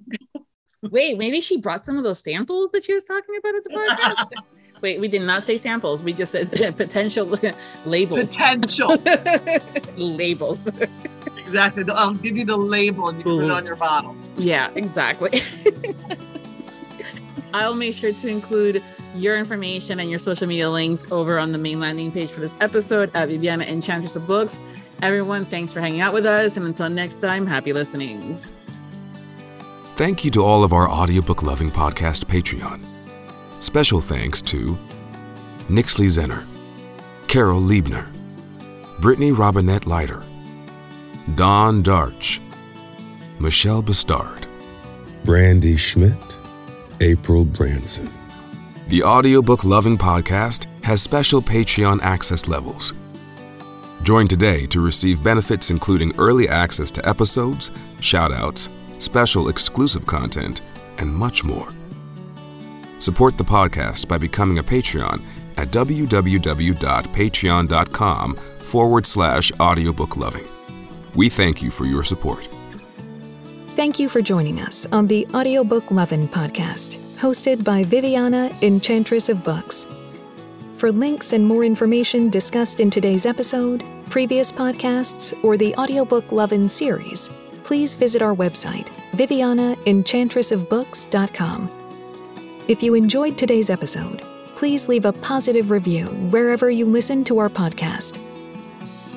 Wait, 0.83 1.19
maybe 1.19 1.41
she 1.41 1.59
brought 1.59 1.85
some 1.85 1.99
of 1.99 2.05
those 2.05 2.23
samples 2.23 2.71
that 2.73 2.85
she 2.85 2.95
was 2.95 3.05
talking 3.05 3.37
about 3.37 3.55
at 3.55 3.65
the 3.65 3.71
podcast. 3.71 4.33
Wait, 4.81 5.01
we 5.01 5.09
did 5.09 5.23
not 5.23 5.43
say 5.43 5.59
samples. 5.59 6.03
We 6.03 6.13
just 6.13 6.33
said 6.33 6.51
potential 6.77 7.27
labels. 7.87 8.37
Potential 8.37 8.97
labels. 9.97 10.67
Exactly. 11.37 11.85
I'll 11.89 12.15
give 12.15 12.37
you 12.37 12.45
the 12.45 12.57
label 12.57 13.09
and 13.09 13.19
you 13.19 13.25
can 13.25 13.39
put 13.39 13.45
it 13.45 13.51
on 13.51 13.65
your 13.65 13.77
bottle. 13.77 14.17
Yeah, 14.37 14.71
exactly. 14.75 15.41
I'll 17.53 17.75
make 17.75 17.97
sure 17.97 18.13
to 18.13 18.29
include 18.29 18.83
your 19.17 19.37
information 19.37 19.99
and 19.99 20.09
your 20.09 20.21
social 20.21 20.47
media 20.47 20.71
links 20.71 21.11
over 21.11 21.39
on 21.39 21.53
the 21.53 21.59
main 21.59 21.81
landing 21.81 22.13
page 22.13 22.31
for 22.31 22.41
this 22.41 22.53
episode 22.61 23.11
at 23.15 23.29
Viviana 23.29 23.65
Enchantress 23.65 24.15
of 24.15 24.27
Books. 24.27 24.61
Everyone, 25.03 25.45
thanks 25.45 25.73
for 25.73 25.81
hanging 25.81 26.01
out 26.01 26.15
with 26.15 26.27
us. 26.27 26.57
And 26.57 26.67
until 26.67 26.89
next 26.89 27.17
time, 27.21 27.47
happy 27.47 27.73
listening. 27.73 28.37
Thank 29.97 30.25
you 30.25 30.31
to 30.33 30.43
all 30.43 30.63
of 30.63 30.73
our 30.73 30.89
Audiobook 30.89 31.43
Lovin' 31.43 31.71
podcast 31.71 32.25
Patreon. 32.27 32.90
Special 33.61 34.01
thanks 34.01 34.41
to 34.43 34.79
Nixley 35.69 36.07
Zenner, 36.07 36.47
Carol 37.29 37.61
Liebner, 37.61 38.09
Brittany 39.01 39.33
Robinette 39.33 39.87
Leiter, 39.87 40.23
Don 41.35 41.83
Darch, 41.83 42.41
Michelle 43.39 43.83
Bastard, 43.83 44.47
Brandy 45.25 45.77
Schmidt, 45.77 46.39
April 47.03 47.45
Branson. 47.45 48.09
The 48.89 49.03
Audiobook 49.03 49.63
Lovin' 49.63 49.99
podcast 49.99 50.67
has 50.83 51.03
special 51.03 51.43
Patreon 51.43 52.01
access 52.01 52.49
levels. 52.49 52.95
Join 54.03 54.27
today 54.27 54.67
to 54.69 54.81
receive 54.81 55.23
benefits 55.23 55.71
including 55.71 56.17
early 56.19 56.49
access 56.49 56.91
to 56.93 57.07
episodes, 57.07 57.71
shoutouts, 57.99 58.71
special 58.99 59.51
exclusive 59.51 60.07
content, 60.07 60.63
and 60.97 61.15
much 61.15 61.45
more. 61.45 61.69
Support 63.01 63.37
the 63.39 63.45
podcast 63.45 64.07
by 64.09 64.19
becoming 64.19 64.59
a 64.59 64.63
Patreon 64.63 65.23
at 65.57 65.69
www.patreon.com 65.69 68.37
forward 68.37 69.07
slash 69.07 69.51
Audiobook 69.59 70.17
Lovin'. 70.17 70.45
We 71.15 71.29
thank 71.29 71.61
you 71.63 71.71
for 71.71 71.85
your 71.87 72.03
support. 72.05 72.49
Thank 73.71 73.99
you 73.99 74.09
for 74.11 74.21
joining 74.21 74.61
us 74.61 74.87
on 74.93 75.07
the 75.07 75.27
Audiobook 75.35 75.91
Lovin' 75.91 76.29
podcast, 76.29 76.99
hosted 77.17 77.65
by 77.65 77.85
Viviana, 77.85 78.55
Enchantress 78.61 79.31
of 79.31 79.43
Books. 79.43 79.87
For 80.77 80.93
links 80.93 81.33
and 81.33 81.47
more 81.47 81.65
information 81.65 82.29
discussed 82.31 82.81
in 82.81 82.91
today's 82.91 83.25
episode, 83.27 83.83
previous 84.11 84.53
podcasts, 84.53 85.33
or 85.43 85.57
the 85.57 85.75
Audiobook 85.77 86.31
Lovin' 86.33 86.69
series, 86.69 87.31
please 87.65 87.95
visit 87.95 88.21
our 88.21 88.35
website, 88.35 88.89
vivianaenchantressofbooks.com. 89.13 91.80
If 92.71 92.85
you 92.85 92.95
enjoyed 92.95 93.37
today's 93.37 93.69
episode, 93.69 94.23
please 94.55 94.89
leave 94.89 95.05
a 95.05 95.13
positive 95.13 95.73
review 95.73 96.07
wherever 96.31 96.71
you 96.71 96.87
listen 96.87 97.25
to 97.25 97.41
our 97.41 97.49
podcast. 97.49 98.21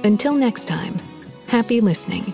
Until 0.03 0.33
next 0.33 0.67
time, 0.67 0.97
Happy 1.53 1.81
listening. 1.81 2.33